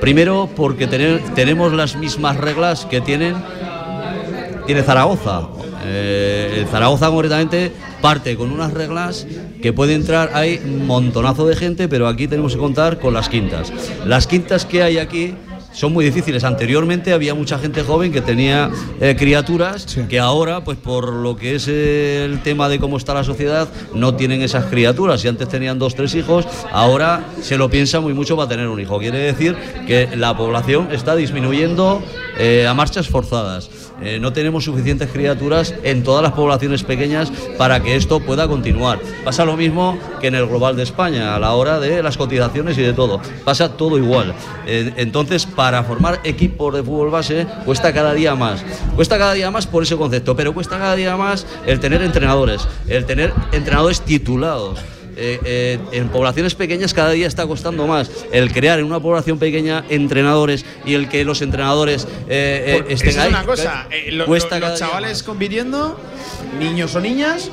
Primero, 0.00 0.48
porque 0.54 0.86
tenemos 0.86 1.72
las 1.72 1.96
mismas 1.96 2.36
reglas 2.36 2.84
que 2.86 3.00
tienen 3.00 3.36
tiene 4.66 4.82
Zaragoza. 4.82 5.42
Eh, 5.86 6.66
Zaragoza 6.70 7.08
concretamente 7.08 7.72
parte 8.00 8.36
con 8.36 8.50
unas 8.50 8.72
reglas 8.72 9.26
que 9.64 9.72
puede 9.72 9.94
entrar, 9.94 10.32
hay 10.34 10.60
un 10.62 10.86
montonazo 10.86 11.46
de 11.46 11.56
gente, 11.56 11.88
pero 11.88 12.06
aquí 12.06 12.28
tenemos 12.28 12.52
que 12.52 12.58
contar 12.58 12.98
con 12.98 13.14
las 13.14 13.30
quintas. 13.30 13.72
Las 14.04 14.26
quintas 14.26 14.66
que 14.66 14.82
hay 14.82 14.98
aquí 14.98 15.34
son 15.74 15.92
muy 15.92 16.04
difíciles. 16.04 16.44
Anteriormente 16.44 17.12
había 17.12 17.34
mucha 17.34 17.58
gente 17.58 17.82
joven 17.82 18.12
que 18.12 18.20
tenía 18.20 18.70
eh, 19.00 19.16
criaturas 19.18 19.98
que 20.08 20.18
ahora, 20.18 20.62
pues 20.62 20.78
por 20.78 21.12
lo 21.12 21.36
que 21.36 21.56
es 21.56 21.68
el 21.68 22.40
tema 22.42 22.68
de 22.68 22.78
cómo 22.78 22.96
está 22.96 23.12
la 23.12 23.24
sociedad, 23.24 23.68
no 23.92 24.14
tienen 24.14 24.40
esas 24.40 24.66
criaturas. 24.66 25.20
Si 25.20 25.28
antes 25.28 25.48
tenían 25.48 25.78
dos, 25.78 25.94
tres 25.94 26.14
hijos, 26.14 26.46
ahora 26.72 27.24
se 27.42 27.58
lo 27.58 27.68
piensa 27.68 28.00
muy 28.00 28.14
mucho 28.14 28.36
para 28.36 28.48
tener 28.48 28.68
un 28.68 28.80
hijo. 28.80 28.98
Quiere 28.98 29.18
decir 29.18 29.56
que 29.86 30.16
la 30.16 30.36
población 30.36 30.88
está 30.92 31.16
disminuyendo 31.16 32.02
eh, 32.38 32.66
a 32.66 32.74
marchas 32.74 33.08
forzadas. 33.08 33.68
Eh, 34.02 34.18
no 34.20 34.32
tenemos 34.32 34.64
suficientes 34.64 35.08
criaturas 35.10 35.74
en 35.82 36.02
todas 36.02 36.22
las 36.22 36.32
poblaciones 36.32 36.82
pequeñas 36.82 37.32
para 37.56 37.80
que 37.80 37.96
esto 37.96 38.20
pueda 38.20 38.48
continuar. 38.48 39.00
Pasa 39.24 39.44
lo 39.44 39.56
mismo 39.56 39.98
que 40.20 40.26
en 40.28 40.34
el 40.34 40.46
global 40.46 40.76
de 40.76 40.82
España, 40.82 41.34
a 41.34 41.38
la 41.38 41.52
hora 41.52 41.78
de 41.78 42.02
las 42.02 42.16
cotizaciones 42.16 42.76
y 42.76 42.82
de 42.82 42.92
todo. 42.92 43.20
Pasa 43.44 43.76
todo 43.76 43.96
igual. 43.96 44.34
Entonces, 44.66 45.46
para 45.46 45.63
para 45.64 45.82
formar 45.82 46.20
equipos 46.24 46.74
de 46.74 46.82
fútbol 46.82 47.08
base 47.08 47.46
cuesta 47.64 47.90
cada 47.94 48.12
día 48.12 48.34
más. 48.34 48.62
Cuesta 48.96 49.16
cada 49.16 49.32
día 49.32 49.50
más 49.50 49.66
por 49.66 49.82
ese 49.82 49.96
concepto, 49.96 50.36
pero 50.36 50.52
cuesta 50.52 50.76
cada 50.76 50.94
día 50.94 51.16
más 51.16 51.46
el 51.66 51.80
tener 51.80 52.02
entrenadores, 52.02 52.68
el 52.86 53.06
tener 53.06 53.32
entrenadores 53.50 54.02
titulados. 54.02 54.78
Eh, 55.16 55.40
eh, 55.44 55.78
en 55.92 56.08
poblaciones 56.10 56.54
pequeñas 56.54 56.92
cada 56.92 57.12
día 57.12 57.26
está 57.26 57.46
costando 57.46 57.86
más 57.86 58.10
el 58.32 58.52
crear 58.52 58.78
en 58.80 58.84
una 58.84 59.00
población 59.00 59.38
pequeña 59.38 59.84
entrenadores 59.88 60.66
y 60.84 60.92
el 60.94 61.08
que 61.08 61.24
los 61.24 61.40
entrenadores 61.40 62.06
eh, 62.28 62.84
estén 62.90 63.08
esa 63.10 63.22
ahí. 63.22 63.28
es 63.28 63.34
una 63.34 63.44
cosa, 63.46 63.88
lo- 64.10 64.26
Cuesta 64.26 64.58
lo- 64.58 64.68
los 64.68 64.78
chavales 64.78 65.22
compitiendo, 65.22 65.98
niños 66.58 66.94
o 66.94 67.00
niñas, 67.00 67.50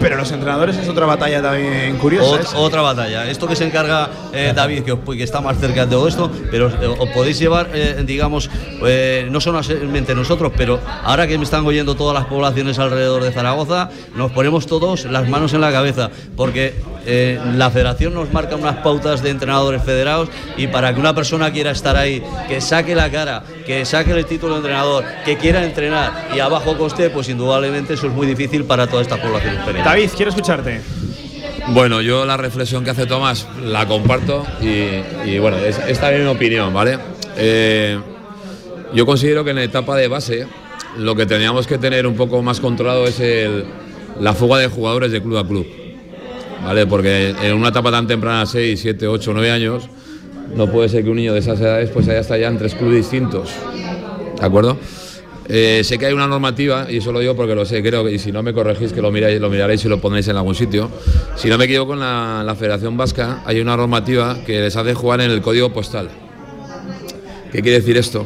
pero 0.00 0.16
los 0.16 0.30
entrenadores 0.32 0.76
es 0.76 0.88
otra 0.88 1.06
batalla 1.06 1.42
también 1.42 1.96
curiosa. 1.98 2.36
Ot- 2.36 2.40
esa. 2.40 2.58
otra 2.58 2.82
batalla. 2.82 3.30
Esto 3.30 3.46
que 3.46 3.56
se 3.56 3.64
encarga 3.64 4.08
eh, 4.32 4.52
David, 4.54 4.82
que, 4.82 5.22
está 5.22 5.40
más 5.40 5.58
cerca 5.58 5.86
de 5.86 5.90
todo 5.92 6.08
esto, 6.08 6.30
pero 6.50 6.68
eh, 6.68 6.86
os 6.98 7.08
podéis 7.10 7.38
llevar, 7.38 7.70
eh, 7.72 8.02
digamos, 8.06 8.50
eh, 8.84 9.26
no 9.30 9.40
solamente 9.40 10.14
nosotros, 10.14 10.52
pero 10.56 10.80
ahora 11.04 11.26
que 11.26 11.38
me 11.38 11.44
están 11.44 11.66
oyendo 11.66 11.94
todas 11.94 12.14
las 12.14 12.26
poblaciones 12.26 12.78
alrededor 12.78 13.22
de 13.22 13.32
Zaragoza, 13.32 13.90
nos 14.14 14.32
ponemos 14.32 14.66
todos 14.66 15.04
las 15.06 15.28
manos 15.28 15.52
en 15.54 15.60
la 15.60 15.72
cabeza, 15.72 16.10
porque 16.36 16.74
eh, 17.06 17.38
la 17.56 17.70
federación 17.70 18.14
nos 18.14 18.32
marca 18.32 18.56
unas 18.56 18.76
pautas 18.76 19.22
de 19.22 19.30
entrenadores 19.30 19.82
federados 19.82 20.28
y 20.56 20.66
para 20.68 20.94
que 20.94 21.00
una 21.00 21.14
persona 21.14 21.52
quiera 21.52 21.70
estar 21.70 21.96
ahí, 21.96 22.22
que 22.48 22.60
saque 22.60 22.94
la 22.94 23.10
cara, 23.10 23.44
que 23.66 23.84
saque 23.84 24.12
el 24.12 24.26
título 24.26 24.54
de 24.54 24.58
entrenador, 24.58 25.04
que 25.24 25.36
quiera 25.38 25.64
entrenar 25.64 26.28
y 26.34 26.38
a 26.40 26.48
bajo 26.48 26.76
coste, 26.76 27.10
pues 27.10 27.28
indudablemente 27.28 27.94
eso 27.94 28.06
es 28.08 28.12
muy 28.12 28.26
difícil 28.26 28.64
para 28.64 28.86
toda 28.86 29.02
esta 29.02 29.20
población. 29.20 29.56
David, 29.84 30.10
quiero 30.16 30.30
escucharte. 30.30 30.80
Bueno, 31.68 32.02
yo 32.02 32.26
la 32.26 32.36
reflexión 32.36 32.84
que 32.84 32.90
hace 32.90 33.06
Tomás 33.06 33.48
la 33.62 33.86
comparto 33.88 34.44
y, 34.60 35.00
y, 35.30 35.38
bueno, 35.38 35.56
es, 35.58 35.78
es 35.78 35.98
también 35.98 36.24
mi 36.24 36.30
opinión, 36.30 36.74
¿vale? 36.74 36.98
Eh, 37.38 37.98
yo 38.92 39.06
considero 39.06 39.44
que 39.44 39.50
en 39.50 39.56
la 39.56 39.62
etapa 39.64 39.96
de 39.96 40.08
base 40.08 40.46
lo 40.98 41.16
que 41.16 41.24
teníamos 41.26 41.66
que 41.66 41.78
tener 41.78 42.06
un 42.06 42.16
poco 42.16 42.42
más 42.42 42.60
controlado 42.60 43.06
es 43.06 43.18
el- 43.18 43.64
la 44.20 44.34
fuga 44.34 44.58
de 44.58 44.68
jugadores 44.68 45.10
de 45.10 45.22
club 45.22 45.38
a 45.38 45.46
club, 45.48 45.66
¿vale? 46.62 46.86
Porque 46.86 47.30
en 47.42 47.54
una 47.54 47.68
etapa 47.70 47.90
tan 47.90 48.06
temprana, 48.06 48.44
6, 48.46 48.78
7, 48.80 49.08
8, 49.08 49.32
9 49.32 49.50
años, 49.50 49.88
no 50.54 50.70
puede 50.70 50.88
ser 50.88 51.04
que 51.04 51.10
un 51.10 51.16
niño 51.16 51.32
de 51.32 51.40
esas 51.40 51.60
edades 51.60 51.90
pues 51.90 52.08
haya 52.08 52.20
estado 52.20 52.40
ya 52.40 52.48
en 52.48 52.58
tres 52.58 52.74
clubes 52.74 52.96
distintos, 52.96 53.50
¿de 54.40 54.44
acuerdo? 54.46 54.76
Eh, 55.46 55.82
sé 55.84 55.98
que 55.98 56.06
hay 56.06 56.14
una 56.14 56.26
normativa, 56.26 56.86
y 56.90 56.96
eso 56.98 57.12
lo 57.12 57.20
digo 57.20 57.36
porque 57.36 57.54
lo 57.54 57.66
sé, 57.66 57.82
creo, 57.82 58.02
que- 58.04 58.12
y 58.12 58.18
si 58.18 58.32
no 58.32 58.42
me 58.42 58.54
corregís, 58.54 58.92
que 58.94 59.02
lo 59.02 59.10
miráis, 59.12 59.38
lo 59.40 59.50
miraréis 59.50 59.84
y 59.84 59.88
lo 59.88 60.00
pondréis 60.00 60.26
en 60.28 60.36
algún 60.36 60.54
sitio. 60.54 60.90
Si 61.36 61.48
no 61.48 61.58
me 61.58 61.66
equivoco, 61.66 61.92
en 61.92 62.00
la, 62.00 62.42
la 62.46 62.54
Federación 62.54 62.96
Vasca 62.96 63.42
hay 63.44 63.60
una 63.60 63.76
normativa 63.76 64.38
que 64.46 64.60
les 64.60 64.74
hace 64.74 64.94
jugar 64.94 65.20
en 65.20 65.30
el 65.30 65.42
código 65.42 65.70
postal. 65.70 66.08
¿Qué 67.52 67.60
quiere 67.60 67.78
decir 67.80 67.96
esto? 67.98 68.24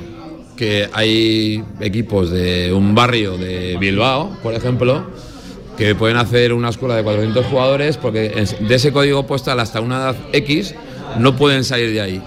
Que 0.57 0.89
hay 0.93 1.63
equipos 1.81 2.31
de 2.31 2.73
un 2.73 2.95
barrio 2.95 3.37
de 3.37 3.77
Bilbao, 3.79 4.37
por 4.43 4.55
ejemplo, 4.55 5.05
que 5.77 5.95
pueden 5.95 6.17
hacer 6.17 6.53
una 6.53 6.71
escuela 6.71 6.97
de 6.97 7.03
400 7.03 7.47
jugadores 7.47 7.97
porque 7.97 8.47
de 8.61 8.75
ese 8.75 8.93
código 8.93 9.27
postal 9.27 9.61
hasta 9.61 9.81
una 9.81 9.97
edad 9.97 10.17
X 10.33 10.75
no 11.19 11.37
pueden 11.37 11.65
salir 11.65 11.93
de 11.93 12.01
ahí. 12.01 12.23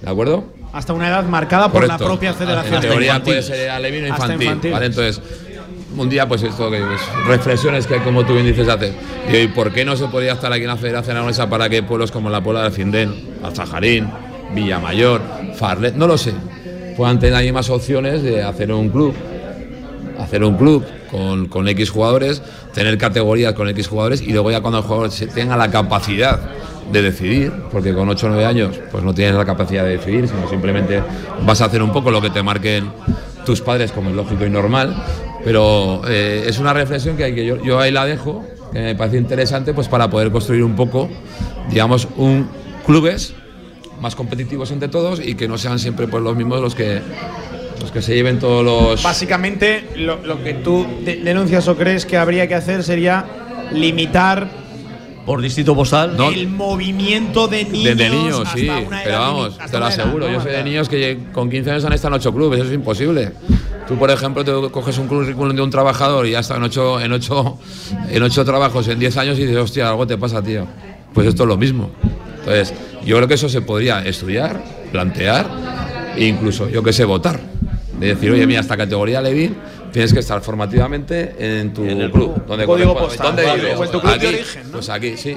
¿De 0.00 0.10
acuerdo? 0.10 0.44
Hasta 0.72 0.92
una 0.92 1.08
edad 1.08 1.24
marcada 1.24 1.70
por 1.70 1.86
la 1.86 1.98
propia 1.98 2.32
federación. 2.32 2.76
En 2.76 2.80
teoría 2.80 3.22
puede 3.22 3.42
ser 3.42 3.70
alevino 3.70 4.08
infantil, 4.08 4.42
infantil. 4.42 4.72
¿vale? 4.72 4.86
Entonces, 4.86 5.20
un 5.96 6.08
día, 6.08 6.26
pues 6.26 6.42
esto 6.42 6.70
que 6.70 6.78
es 6.78 7.26
reflexiones 7.26 7.86
que, 7.86 7.98
como 7.98 8.24
tú 8.24 8.34
bien 8.34 8.46
dices, 8.46 8.68
hace. 8.68 8.92
Y 9.30 9.36
hoy, 9.36 9.48
¿por 9.48 9.72
qué 9.72 9.84
no 9.84 9.96
se 9.96 10.06
podría 10.08 10.32
estar 10.32 10.52
aquí 10.52 10.62
en 10.62 10.68
la 10.68 10.76
Federación 10.76 11.16
Aragonesa 11.16 11.48
para 11.48 11.68
que 11.68 11.82
pueblos 11.82 12.10
como 12.10 12.30
la 12.30 12.42
Puebla 12.42 12.62
del 12.62 12.72
Findén, 12.72 13.14
Alzajarín, 13.42 14.08
Villamayor, 14.54 15.20
Farlet, 15.54 15.94
no 15.94 16.06
lo 16.06 16.16
sé, 16.16 16.32
puedan 16.96 17.18
tener 17.18 17.34
ahí 17.36 17.52
más 17.52 17.68
opciones 17.70 18.22
de 18.22 18.42
hacer 18.42 18.72
un 18.72 18.88
club? 18.88 19.14
Hacer 20.18 20.44
un 20.44 20.56
club 20.56 20.84
con, 21.10 21.46
con 21.46 21.68
X 21.68 21.90
jugadores, 21.90 22.42
tener 22.74 22.96
categorías 22.98 23.54
con 23.54 23.68
X 23.68 23.88
jugadores 23.88 24.22
y 24.22 24.32
luego 24.32 24.50
ya 24.50 24.60
cuando 24.60 24.78
el 24.78 24.84
jugador 24.84 25.10
tenga 25.34 25.56
la 25.56 25.70
capacidad 25.70 26.40
de 26.90 27.02
decidir, 27.02 27.52
porque 27.70 27.94
con 27.94 28.08
8 28.08 28.26
o 28.26 28.28
9 28.30 28.44
años 28.44 28.80
pues 28.90 29.04
no 29.04 29.14
tienes 29.14 29.34
la 29.34 29.44
capacidad 29.44 29.84
de 29.84 29.98
decidir, 29.98 30.28
sino 30.28 30.48
simplemente 30.48 31.02
vas 31.44 31.60
a 31.60 31.66
hacer 31.66 31.82
un 31.82 31.92
poco 31.92 32.10
lo 32.10 32.20
que 32.20 32.30
te 32.30 32.42
marquen 32.42 32.90
tus 33.44 33.60
padres 33.60 33.92
como 33.92 34.10
es 34.10 34.16
lógico 34.16 34.44
y 34.44 34.50
normal, 34.50 34.94
pero 35.44 36.02
eh, 36.08 36.44
es 36.46 36.58
una 36.58 36.72
reflexión 36.72 37.16
que, 37.16 37.24
hay 37.24 37.34
que 37.34 37.44
yo, 37.44 37.62
yo 37.62 37.80
ahí 37.80 37.90
la 37.90 38.04
dejo, 38.04 38.44
que 38.72 38.80
me 38.80 38.94
parece 38.94 39.18
interesante 39.18 39.74
pues 39.74 39.88
para 39.88 40.08
poder 40.10 40.30
construir 40.30 40.64
un 40.64 40.76
poco, 40.76 41.08
digamos, 41.70 42.08
un 42.16 42.48
clubes 42.86 43.34
más 44.00 44.14
competitivos 44.16 44.70
entre 44.70 44.88
todos 44.88 45.20
y 45.24 45.34
que 45.34 45.46
no 45.46 45.58
sean 45.58 45.78
siempre 45.78 46.08
pues 46.08 46.22
los 46.22 46.36
mismos 46.36 46.60
los 46.60 46.74
que 46.74 47.00
los 47.82 47.90
que 47.92 48.00
se 48.02 48.14
lleven 48.14 48.38
todos 48.38 48.64
los 48.64 49.02
Básicamente, 49.02 49.84
lo, 49.96 50.18
lo 50.24 50.42
que 50.42 50.54
tú 50.54 50.86
de- 51.04 51.16
denuncias 51.16 51.66
o 51.68 51.76
crees 51.76 52.06
que 52.06 52.16
habría 52.16 52.46
que 52.48 52.54
hacer 52.54 52.82
sería 52.82 53.24
limitar 53.72 54.48
por 55.26 55.40
distrito 55.40 55.74
postal 55.76 56.16
el 56.34 56.48
movimiento 56.48 57.46
de 57.46 57.64
niños. 57.64 57.84
De, 57.84 57.94
de 57.94 58.10
niños, 58.10 58.40
hasta 58.40 58.58
sí, 58.58 58.68
una 58.68 59.02
pero 59.04 59.18
vamos, 59.20 59.56
te 59.56 59.62
lo 59.72 59.78
edad, 59.78 59.88
aseguro. 59.88 60.26
¿no? 60.26 60.32
Yo 60.32 60.40
sé 60.40 60.48
de 60.48 60.64
niños 60.64 60.88
que 60.88 61.18
con 61.32 61.48
15 61.48 61.70
años 61.70 61.84
han 61.84 61.92
estado 61.92 62.14
en 62.16 62.20
8 62.20 62.32
clubes, 62.34 62.58
eso 62.60 62.68
es 62.68 62.74
imposible. 62.74 63.32
Tú, 63.86 63.94
por 63.96 64.10
ejemplo, 64.10 64.44
te 64.44 64.70
coges 64.72 64.98
un 64.98 65.06
currículum 65.06 65.54
de 65.54 65.62
un 65.62 65.70
trabajador 65.70 66.26
y 66.26 66.32
ya 66.32 66.40
está 66.40 66.56
en 66.56 66.64
8 66.64 67.00
en 67.02 67.12
ocho, 67.12 67.58
en 68.10 68.22
ocho 68.22 68.44
trabajos 68.44 68.88
en 68.88 68.98
10 68.98 69.16
años 69.18 69.38
y 69.38 69.42
dices, 69.42 69.58
hostia, 69.58 69.88
algo 69.90 70.06
te 70.06 70.18
pasa, 70.18 70.42
tío. 70.42 70.66
Pues 71.14 71.26
esto 71.28 71.44
es 71.44 71.48
lo 71.48 71.56
mismo. 71.56 71.90
Entonces, 72.40 72.74
yo 73.04 73.16
creo 73.16 73.28
que 73.28 73.34
eso 73.34 73.48
se 73.48 73.60
podría 73.60 74.04
estudiar, 74.04 74.60
plantear 74.90 75.46
e 76.16 76.24
incluso, 76.26 76.68
yo 76.68 76.82
que 76.82 76.92
sé, 76.92 77.04
votar. 77.04 77.38
De 78.02 78.14
decir, 78.14 78.30
oye, 78.30 78.46
mira, 78.46 78.60
esta 78.60 78.76
categoría 78.76 79.20
Levin 79.22 79.56
tienes 79.92 80.12
que 80.12 80.20
estar 80.20 80.40
formativamente 80.40 81.34
en 81.38 81.72
tu 81.72 81.82
club. 82.10 82.44
Donde 82.46 82.64
Código 82.64 82.96
postal, 82.96 83.28
¿Dónde 83.28 83.44
vale, 83.44 83.62
vives? 83.62 83.76
o 83.78 83.84
en 83.84 83.90
tu 83.90 84.00
club 84.00 84.10
de 84.12 84.16
Aquí. 84.16 84.26
origen, 84.26 84.62
Pues 84.72 84.88
aquí, 84.88 85.16
sí. 85.16 85.36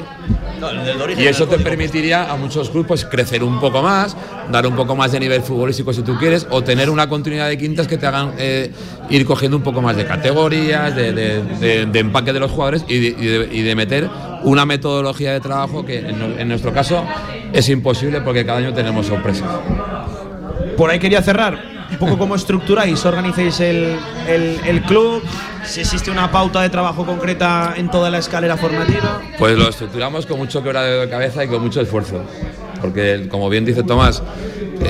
No, 0.60 0.70
el 0.70 0.86
del 0.86 0.98
de 0.98 1.04
origen, 1.04 1.24
Y 1.24 1.28
eso 1.28 1.44
el 1.44 1.50
te 1.50 1.60
permitiría 1.60 2.32
a 2.32 2.38
muchos 2.38 2.70
clubes 2.70 2.88
pues, 2.88 3.06
crecer 3.06 3.44
un 3.44 3.60
poco 3.60 3.82
más, 3.84 4.16
dar 4.52 4.66
un 4.66 4.76
poco 4.76 4.96
más 4.96 5.12
de 5.12 5.20
nivel 5.20 5.42
futbolístico 5.42 5.92
si 5.94 6.02
tú 6.02 6.18
quieres, 6.18 6.48
o 6.50 6.64
tener 6.64 6.90
una 6.90 7.08
continuidad 7.10 7.50
de 7.50 7.58
quintas 7.58 7.88
que 7.88 7.98
te 7.98 8.06
hagan 8.08 8.34
eh, 8.38 8.72
ir 9.10 9.26
cogiendo 9.26 9.58
un 9.58 9.64
poco 9.64 9.82
más 9.82 9.96
de 9.98 10.06
categorías, 10.06 10.96
de, 10.96 11.12
de- 11.12 11.44
de- 11.44 11.86
de 11.86 12.00
empaque 12.00 12.32
de 12.34 12.40
los 12.40 12.50
jugadores 12.52 12.86
y 12.88 13.00
de, 13.00 13.08
y 13.08 13.26
de- 13.28 13.50
y 13.52 13.62
de 13.62 13.76
meter 13.76 14.10
una 14.44 14.66
metodología 14.66 15.34
de 15.34 15.40
trabajo 15.42 15.86
que 15.86 16.00
en, 16.00 16.40
en 16.40 16.48
nuestro 16.48 16.72
caso 16.74 17.04
es 17.52 17.68
imposible 17.70 18.22
porque 18.22 18.46
cada 18.46 18.60
año 18.60 18.74
tenemos 18.74 19.06
sorpresas. 19.08 19.50
Por 20.78 20.90
ahí 20.90 21.00
quería 21.00 21.22
cerrar. 21.22 21.75
Un 21.92 21.98
poco 21.98 22.18
cómo 22.18 22.36
estructuráis, 22.36 23.06
organizáis 23.06 23.60
el, 23.60 23.98
el- 24.28 24.82
club, 24.84 25.22
si 25.64 25.82
existe 25.82 26.12
una 26.12 26.32
pauta 26.32 26.62
de 26.62 26.70
trabajo 26.70 27.06
concreta 27.06 27.74
en 27.78 27.90
toda 27.90 28.10
la 28.10 28.18
escalera 28.18 28.58
formativa. 28.58 29.22
Pues 29.38 29.58
lo 29.58 29.70
estructuramos 29.70 30.26
con 30.26 30.38
mucho 30.40 30.62
quebradero 30.64 31.02
de 31.02 31.10
cabeza 31.10 31.44
y 31.44 31.48
con 31.48 31.62
mucho 31.62 31.82
esfuerzo. 31.82 32.22
Porque, 32.82 33.28
como 33.30 33.50
bien 33.50 33.66
dice 33.66 33.84
Tomás, 33.84 34.22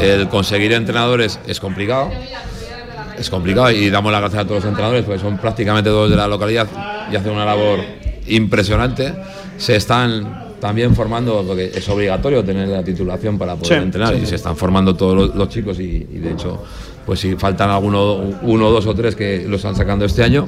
el 0.01 0.27
conseguir 0.29 0.73
entrenadores 0.73 1.39
es 1.47 1.59
complicado. 1.59 2.09
Es 3.17 3.29
complicado 3.29 3.71
y 3.71 3.89
damos 3.89 4.11
las 4.11 4.21
gracias 4.21 4.43
a 4.43 4.47
todos 4.47 4.63
los 4.63 4.69
entrenadores 4.69 5.05
porque 5.05 5.19
son 5.21 5.37
prácticamente 5.37 5.89
todos 5.89 6.09
de 6.09 6.15
la 6.17 6.27
localidad 6.27 6.67
y 7.11 7.15
hacen 7.15 7.31
una 7.31 7.45
labor 7.45 7.79
impresionante. 8.27 9.13
Se 9.57 9.75
están 9.77 10.44
también 10.66 10.95
formando, 10.95 11.43
porque 11.45 11.72
es 11.76 11.88
obligatorio 11.89 12.43
tener 12.43 12.68
la 12.68 12.84
titulación 12.84 13.38
para 13.38 13.55
poder 13.55 13.78
Sí, 13.80 13.84
entrenar 13.84 14.13
sí, 14.13 14.18
y 14.18 14.20
sí. 14.22 14.28
se 14.28 14.36
están 14.36 14.55
formando 14.55 14.95
todos 14.95 15.16
los, 15.16 15.36
los 15.36 15.47
chicos 15.49 15.80
y, 15.80 16.07
y 16.11 16.18
de 16.20 16.32
hecho, 16.32 16.63
pues 17.05 17.20
si 17.20 17.36
faltan 17.36 17.70
alguno, 17.70 18.16
uno, 18.41 18.72
dos 18.72 18.88
o 18.88 18.95
tres 18.95 19.16
que 19.16 19.45
lo 19.47 19.57
están 19.57 19.76
sacando 19.76 20.05
este 20.05 20.24
año, 20.24 20.47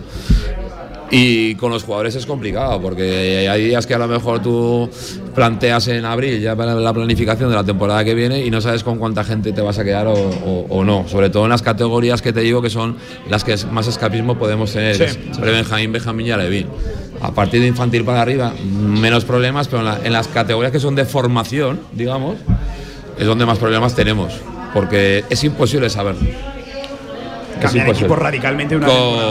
y 1.10 1.56
con 1.56 1.72
los 1.72 1.84
jugadores 1.86 2.16
es 2.16 2.26
complicado 2.26 2.82
porque 2.82 3.48
hay 3.50 3.64
días 3.68 3.88
que 3.88 3.94
a 3.94 3.98
lo 3.98 4.10
mejor 4.10 4.42
tú 4.42 4.90
planteas 5.34 5.88
en 5.88 6.04
abril 6.04 6.42
ya 6.42 6.54
para 6.54 6.76
la 6.76 6.92
planificación 6.94 7.50
de 7.50 7.56
la 7.56 7.64
temporada 7.64 8.04
que 8.04 8.14
viene 8.14 8.44
y 8.46 8.52
no 8.52 8.60
sabes 8.60 8.84
con 8.84 8.98
cuánta 8.98 9.24
gente 9.24 9.54
te 9.54 9.62
vas 9.62 9.80
a 9.80 9.86
quedar 9.86 10.08
o, 10.08 10.14
o- 10.14 10.66
o 10.68 10.84
no. 10.84 11.08
Sobre 11.08 11.30
todo 11.30 11.44
en 11.46 11.52
las 11.52 11.62
categorías 11.62 12.22
que 12.22 12.34
te 12.34 12.42
digo 12.42 12.62
que 12.62 12.70
son 12.70 12.98
las 13.30 13.46
que 13.46 13.56
más 13.72 13.88
escapismo 13.88 14.38
podemos 14.38 14.74
tener. 14.74 14.96
Sí, 14.98 15.04
es 15.04 15.38
Pre-Benjamín, 15.38 15.94
Benjamín 15.94 16.28
y 16.28 16.32
Alevín. 16.32 16.68
A 17.22 17.32
partir 17.32 17.62
de 17.62 17.68
infantil 17.68 18.04
para 18.04 18.22
arriba, 18.22 18.54
menos 18.72 19.26
problemas, 19.26 19.68
pero 19.68 19.80
en, 19.80 19.86
la- 19.86 20.00
en 20.04 20.14
las 20.14 20.28
categorías 20.28 20.72
que 20.72 20.80
son 20.80 20.96
de 20.96 21.06
formación, 21.06 21.80
digamos, 21.94 22.36
es 23.18 23.26
donde 23.26 23.46
más 23.46 23.58
problemas 23.58 23.96
tenemos. 23.96 24.34
Porque 24.74 25.24
es 25.30 25.44
imposible 25.44 25.90
saberlo. 25.90 26.22
Cambiar 27.60 27.88
equipos 28.02 28.20
radicalmente 28.20 28.76
una 28.76 28.88
temporada. 28.88 29.28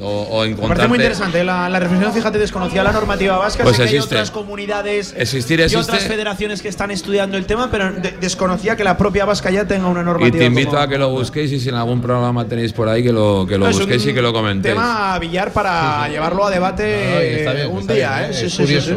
O, 0.00 0.22
o 0.22 0.44
Me 0.44 0.54
parece 0.54 0.62
encontrarte- 0.62 0.88
muy 0.88 0.98
interesante 0.98 1.42
la, 1.44 1.68
la 1.68 1.80
reflexión. 1.80 2.12
Fíjate, 2.12 2.38
desconocía 2.38 2.84
la 2.84 2.92
normativa 2.92 3.36
vasca. 3.36 3.64
Pues 3.64 3.76
sé 3.76 3.84
que 3.84 3.88
hay 3.90 3.98
otras 3.98 4.30
comunidades 4.30 5.14
Existir 5.16 5.58
y 5.58 5.64
existe. 5.64 5.82
otras 5.92 6.04
federaciones 6.04 6.62
que 6.62 6.68
están 6.68 6.90
estudiando 6.90 7.36
el 7.36 7.46
tema, 7.46 7.68
pero 7.70 7.92
de- 7.92 8.12
desconocía 8.20 8.76
que 8.76 8.84
la 8.84 8.96
propia 8.96 9.24
vasca 9.24 9.50
ya 9.50 9.66
tenga 9.66 9.88
una 9.88 10.02
Y 10.02 10.04
normativa. 10.04 10.38
te 10.38 10.44
invito 10.44 10.70
como- 10.70 10.82
a 10.82 10.88
que 10.88 10.98
lo 10.98 11.10
busquéis 11.10 11.50
y 11.52 11.58
si 11.60 11.68
en 11.68 11.74
algún 11.74 12.00
programa 12.00 12.46
tenéis 12.46 12.72
por 12.72 12.88
ahí 12.88 13.02
que 13.02 13.12
lo, 13.12 13.44
que 13.48 13.58
lo 13.58 13.66
No, 13.68 13.72
busquéis 13.76 14.06
y 14.06 14.14
que 14.14 14.22
lo 14.22 14.32
comentéis. 14.32 14.74
Tema 14.74 15.14
a 15.14 15.18
billar 15.18 15.52
para 15.52 16.08
llevarlo 16.08 16.46
a 16.46 16.50
debate 16.50 17.40
y 17.40 17.44
bien, 17.44 17.70
un 17.70 17.86
día, 17.86 18.18
bien, 18.18 18.24
¿eh? 18.24 18.30
es 18.30 18.36
Sí, 18.38 18.44
sí, 18.44 18.50
sí, 18.50 18.62
curioso. 18.62 18.90
sí. 18.90 18.96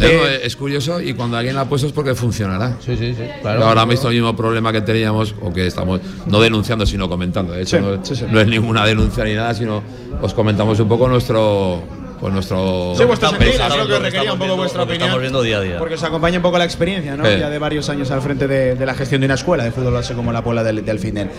Eh, 0.00 0.40
es 0.44 0.56
curioso 0.56 1.00
y 1.00 1.12
cuando 1.14 1.36
alguien 1.36 1.54
la 1.54 1.62
ha 1.62 1.68
puesto 1.68 1.86
es 1.86 1.92
porque 1.92 2.14
funcionará. 2.14 2.76
Sí, 2.84 2.96
sí, 2.96 3.14
sí. 3.14 3.22
Pero 3.42 3.64
ahora 3.66 3.84
mismo 3.86 4.08
el 4.08 4.14
mismo 4.16 4.34
problema 4.36 4.72
que 4.72 4.80
teníamos, 4.80 5.34
o 5.40 5.52
que 5.52 5.66
estamos 5.66 6.00
no 6.26 6.40
denunciando, 6.40 6.86
sino 6.86 7.08
comentando. 7.08 7.52
De 7.52 7.62
hecho, 7.62 7.78
Sí, 7.78 7.82
no, 7.84 8.04
sí, 8.04 8.16
sí. 8.16 8.24
no 8.30 8.40
es 8.40 8.46
ninguna 8.46 8.84
denuncia 8.86 9.24
ni 9.24 9.34
nada, 9.34 9.54
sino 9.54 9.82
os 10.20 10.34
comentamos 10.34 10.78
un 10.80 10.88
poco 10.88 11.08
nuestro. 11.08 11.82
Pues 12.22 12.32
nuestro 12.32 12.94
Sí, 12.96 13.02
pensar. 13.04 13.72
es 13.72 13.76
lo 13.78 13.86
que 13.88 13.98
requería 13.98 14.32
un 14.32 14.38
poco 14.38 14.54
vuestra 14.56 14.84
opinión. 14.84 15.02
Estamos 15.02 15.20
viendo 15.20 15.42
día 15.42 15.56
a 15.56 15.60
día. 15.60 15.78
Porque 15.78 15.94
os 15.96 16.02
acompaña 16.04 16.36
un 16.36 16.42
poco 16.42 16.56
la 16.56 16.64
experiencia, 16.64 17.16
¿no? 17.16 17.24
Sí. 17.26 17.32
Ya 17.40 17.50
de 17.50 17.58
varios 17.58 17.88
años 17.88 18.12
al 18.12 18.22
frente 18.22 18.46
de, 18.46 18.76
de 18.76 18.86
la 18.86 18.94
gestión 18.94 19.20
de 19.20 19.24
una 19.24 19.34
escuela 19.34 19.64
de 19.64 19.72
fútbol 19.72 19.92
base 19.94 20.14
como 20.14 20.32
la 20.32 20.40
Puebla 20.44 20.62
del, 20.62 20.84
del 20.84 21.00
Finden. 21.00 21.32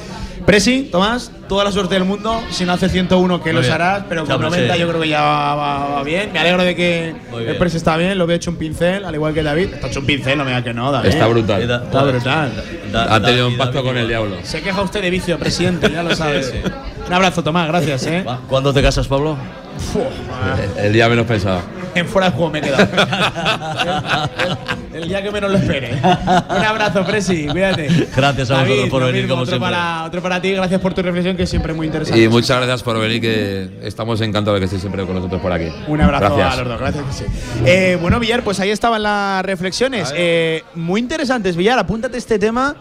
Presi, 0.45 0.89
Tomás, 0.91 1.31
toda 1.47 1.63
la 1.63 1.71
suerte 1.71 1.93
del 1.93 2.03
mundo. 2.03 2.41
Si 2.49 2.65
no 2.65 2.73
hace 2.73 2.89
101, 2.89 3.41
que 3.41 3.51
Muy 3.51 3.53
los 3.53 3.61
bien. 3.61 3.73
harás, 3.75 4.03
pero 4.09 4.25
con 4.25 4.29
Ya, 4.31 4.35
pues, 4.37 4.49
90 4.51 4.73
sí. 4.73 4.79
yo 4.81 4.87
creo 4.89 4.99
que 5.01 5.07
ya 5.07 5.21
va, 5.21 5.55
va- 5.55 5.87
va 5.95 6.03
bien. 6.03 6.33
Me 6.33 6.39
alegro 6.39 6.63
de 6.63 6.75
que 6.75 7.15
el. 7.47 7.55
Presi 7.57 7.77
está 7.77 7.95
bien, 7.95 8.17
lo 8.17 8.27
veo 8.27 8.35
hecho 8.35 8.51
un 8.51 8.57
pincel, 8.57 9.05
al 9.05 9.15
igual 9.15 9.33
que 9.33 9.41
David. 9.41 9.75
Está 9.75 9.87
hecho 9.87 10.01
un 10.01 10.05
pincel, 10.05 10.37
no 10.37 10.43
me 10.43 10.49
diga 10.51 10.65
que 10.65 10.73
no, 10.73 10.91
David. 10.91 11.07
Está 11.07 11.27
brutal. 11.27 11.61
Está 11.61 12.03
brutal. 12.03 12.51
Ha 12.93 13.21
tenido 13.21 13.47
un 13.47 13.55
pacto 13.57 13.81
con 13.85 13.95
el 13.97 14.05
diablo. 14.09 14.35
Se 14.43 14.61
queja 14.61 14.81
usted 14.81 15.01
de 15.01 15.09
vicio, 15.09 15.39
presidente, 15.39 15.89
ya 15.89 16.03
lo 16.03 16.13
sabes. 16.15 16.53
Un 17.07 17.13
abrazo, 17.13 17.41
Tomás, 17.41 17.69
gracias, 17.69 18.05
¿eh? 18.07 18.25
¿Cuándo 18.49 18.73
te 18.73 18.81
casas, 18.81 19.07
Pablo? 19.07 19.37
El, 20.77 20.85
el 20.85 20.93
día 20.93 21.09
menos 21.09 21.25
pensado. 21.25 21.61
En 21.95 22.07
fuera 22.07 22.29
de 22.29 22.35
juego 22.35 22.49
me 22.51 22.59
he 22.59 22.61
quedado. 22.63 22.87
el, 24.93 25.03
el 25.03 25.09
día 25.09 25.21
que 25.21 25.31
menos 25.31 25.51
lo 25.51 25.57
espere. 25.57 25.93
Un 25.93 26.65
abrazo, 26.65 27.05
Presi, 27.05 27.45
cuídate. 27.47 28.07
Gracias 28.15 28.49
a 28.49 28.63
vosotros 28.63 28.89
por 28.89 29.03
venir, 29.03 29.21
mismo, 29.21 29.29
como 29.35 29.41
otro 29.43 29.51
siempre. 29.57 29.69
Para, 29.71 30.03
otro 30.05 30.21
para 30.21 30.41
ti, 30.41 30.53
gracias 30.53 30.81
por 30.81 30.93
tu 30.93 31.01
reflexión, 31.03 31.37
que 31.37 31.43
es 31.43 31.49
siempre 31.49 31.73
muy 31.73 31.87
interesante. 31.87 32.21
Y 32.21 32.27
muchas 32.27 32.57
gracias 32.57 32.81
por 32.81 32.99
venir, 32.99 33.21
que 33.21 33.69
estamos 33.83 34.19
encantados 34.21 34.55
de 34.57 34.61
que 34.61 34.65
estéis 34.65 34.81
siempre 34.81 35.05
con 35.05 35.15
nosotros 35.15 35.39
por 35.41 35.51
aquí. 35.51 35.67
Un 35.87 36.01
abrazo 36.01 36.35
Gracias. 36.35 36.53
a 36.53 36.61
los 36.63 36.67
dos, 36.69 36.79
gracias 36.79 37.05
sí. 37.15 37.25
Eh, 37.65 37.97
bueno, 38.01 38.19
Villar, 38.19 38.43
pues 38.43 38.59
ahí 38.59 38.71
estaban 38.71 39.03
las 39.03 39.45
reflexiones. 39.45 40.11
Eh, 40.15 40.63
muy 40.73 40.99
interesantes, 40.99 41.55
Villar, 41.55 41.77
apúntate 41.77 42.17
este 42.17 42.39
tema. 42.39 42.75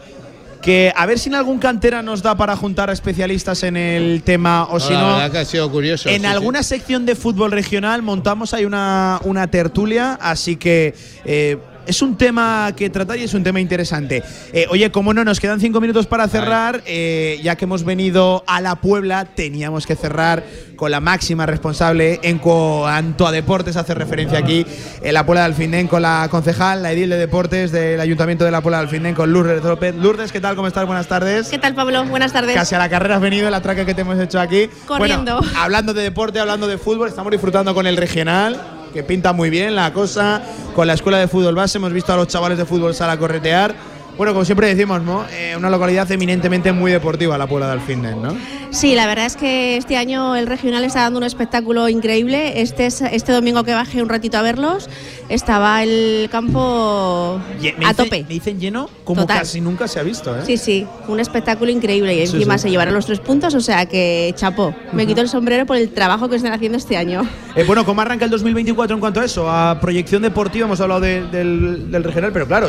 Que 0.62 0.92
a 0.94 1.06
ver 1.06 1.18
si 1.18 1.28
en 1.28 1.34
algún 1.34 1.58
cantera 1.58 2.02
nos 2.02 2.22
da 2.22 2.36
para 2.36 2.54
juntar 2.56 2.88
a 2.88 2.92
especialistas 2.92 3.64
en 3.64 3.76
el 3.76 4.22
tema 4.22 4.64
o 4.70 4.74
No, 4.74 4.80
si 4.80 4.92
la 4.92 5.00
no. 5.00 5.06
verdad 5.14 5.32
que 5.32 5.38
ha 5.38 5.44
sido 5.44 5.68
curioso. 5.70 6.08
En 6.08 6.14
sí, 6.14 6.20
sí. 6.20 6.26
alguna 6.26 6.62
sección 6.62 7.04
de 7.04 7.16
fútbol 7.16 7.50
regional 7.50 8.00
montamos 8.02 8.54
ahí 8.54 8.64
una, 8.64 9.20
una 9.24 9.48
tertulia, 9.48 10.16
así 10.20 10.54
que 10.54 10.94
eh, 11.24 11.58
es 11.86 12.02
un 12.02 12.16
tema 12.16 12.72
que 12.76 12.90
tratar 12.90 13.18
y 13.18 13.24
es 13.24 13.34
un 13.34 13.42
tema 13.42 13.60
interesante. 13.60 14.22
Eh, 14.52 14.66
oye, 14.70 14.90
como 14.90 15.14
no, 15.14 15.24
nos 15.24 15.40
quedan 15.40 15.60
cinco 15.60 15.80
minutos 15.80 16.06
para 16.06 16.28
cerrar, 16.28 16.82
eh, 16.86 17.40
ya 17.42 17.56
que 17.56 17.64
hemos 17.64 17.84
venido 17.84 18.44
a 18.46 18.60
la 18.60 18.76
Puebla, 18.76 19.24
teníamos 19.24 19.86
que 19.86 19.96
cerrar 19.96 20.44
con 20.76 20.90
la 20.90 21.00
máxima 21.00 21.46
responsable 21.46 22.18
en 22.22 22.38
cuanto 22.38 23.26
a 23.26 23.32
deportes, 23.32 23.76
hace 23.76 23.94
referencia 23.94 24.38
aquí 24.38 24.66
en 25.02 25.14
la 25.14 25.24
Puebla 25.24 25.42
del 25.42 25.52
Alfindén 25.52 25.86
con 25.86 26.02
la 26.02 26.26
concejal, 26.30 26.82
la 26.82 26.92
edil 26.92 27.10
de 27.10 27.16
deportes 27.16 27.72
del 27.72 28.00
Ayuntamiento 28.00 28.44
de 28.44 28.50
la 28.50 28.60
Puebla 28.60 28.78
del 28.78 28.86
Alfindén 28.86 29.14
con 29.14 29.32
Lourdes 29.32 29.62
López. 29.62 29.94
Lourdes, 29.94 30.32
¿qué 30.32 30.40
tal? 30.40 30.56
¿Cómo 30.56 30.68
estás? 30.68 30.86
Buenas 30.86 31.06
tardes. 31.06 31.48
¿Qué 31.48 31.58
tal, 31.58 31.74
Pablo? 31.74 32.04
Buenas 32.04 32.32
tardes. 32.32 32.54
Casi 32.54 32.74
a 32.74 32.78
la 32.78 32.88
carrera 32.88 33.16
has 33.16 33.20
venido, 33.20 33.48
el 33.48 33.54
atraque 33.54 33.86
que 33.86 33.94
te 33.94 34.00
hemos 34.00 34.18
hecho 34.18 34.40
aquí. 34.40 34.68
Corriendo. 34.86 35.38
Bueno, 35.38 35.58
hablando 35.58 35.94
de 35.94 36.02
deporte, 36.02 36.40
hablando 36.40 36.66
de 36.66 36.78
fútbol, 36.78 37.08
estamos 37.08 37.30
disfrutando 37.30 37.74
con 37.74 37.86
el 37.86 37.96
regional, 37.96 38.60
que 38.92 39.02
pinta 39.02 39.32
muy 39.32 39.50
bien 39.50 39.74
la 39.74 39.92
cosa. 39.92 40.42
Con 40.74 40.86
la 40.86 40.94
escuela 40.94 41.18
de 41.18 41.28
fútbol 41.28 41.54
base 41.54 41.78
hemos 41.78 41.92
visto 41.92 42.12
a 42.12 42.16
los 42.16 42.28
chavales 42.28 42.58
de 42.58 42.64
fútbol 42.64 42.94
sala 42.94 43.18
corretear. 43.18 43.74
Bueno, 44.16 44.34
como 44.34 44.44
siempre 44.44 44.68
decimos, 44.68 45.02
¿no? 45.02 45.24
Eh, 45.32 45.54
una 45.56 45.70
localidad 45.70 46.10
eminentemente 46.12 46.70
muy 46.70 46.92
deportiva, 46.92 47.36
la 47.38 47.46
Puebla 47.46 47.70
del 47.70 47.80
Fitness, 47.80 48.14
¿no? 48.16 48.36
Sí, 48.70 48.94
la 48.94 49.06
verdad 49.06 49.26
es 49.26 49.36
que 49.36 49.76
este 49.76 49.96
año 49.96 50.36
el 50.36 50.46
regional 50.46 50.84
está 50.84 51.00
dando 51.00 51.18
un 51.18 51.24
espectáculo 51.24 51.88
increíble. 51.88 52.60
Este, 52.62 52.86
es- 52.86 53.00
este 53.00 53.32
domingo 53.32 53.64
que 53.64 53.72
bajé 53.72 54.02
un 54.02 54.08
ratito 54.08 54.36
a 54.38 54.42
verlos, 54.42 54.88
estaba 55.28 55.82
el 55.82 56.28
campo 56.30 57.40
Ye- 57.60 57.70
a 57.70 57.78
dicen- 57.92 57.96
tope. 57.96 58.22
Me 58.22 58.28
dicen 58.28 58.60
lleno 58.60 58.88
como 59.04 59.22
Total. 59.22 59.40
casi 59.40 59.60
nunca 59.60 59.88
se 59.88 59.98
ha 59.98 60.02
visto, 60.02 60.36
¿eh? 60.38 60.42
Sí, 60.46 60.56
sí, 60.56 60.86
un 61.08 61.18
espectáculo 61.18 61.70
increíble 61.70 62.14
y 62.14 62.26
Sí, 62.26 62.34
encima 62.36 62.58
sí. 62.58 62.62
se 62.64 62.70
llevaron 62.70 62.94
los 62.94 63.06
tres 63.06 63.18
puntos, 63.20 63.54
o 63.54 63.60
sea 63.60 63.86
que 63.86 64.32
chapó. 64.36 64.74
Me 64.92 65.06
quito 65.06 65.20
el 65.22 65.28
sombrero 65.28 65.66
por 65.66 65.76
el 65.78 65.88
trabajo 65.90 66.28
que 66.28 66.36
están 66.36 66.52
haciendo 66.52 66.76
este 66.78 66.96
año. 66.96 67.26
Eh, 67.56 67.64
bueno, 67.64 67.84
¿cómo 67.84 68.00
arranca 68.02 68.24
el 68.26 68.30
2024 68.30 68.94
en 68.94 69.00
cuanto 69.00 69.20
a 69.20 69.24
eso? 69.24 69.50
A 69.50 69.80
proyección 69.80 70.22
deportiva, 70.22 70.66
hemos 70.66 70.80
hablado 70.80 71.00
de- 71.00 71.22
del, 71.28 71.90
del 71.90 72.04
regional, 72.04 72.30
pero 72.32 72.46
claro, 72.46 72.68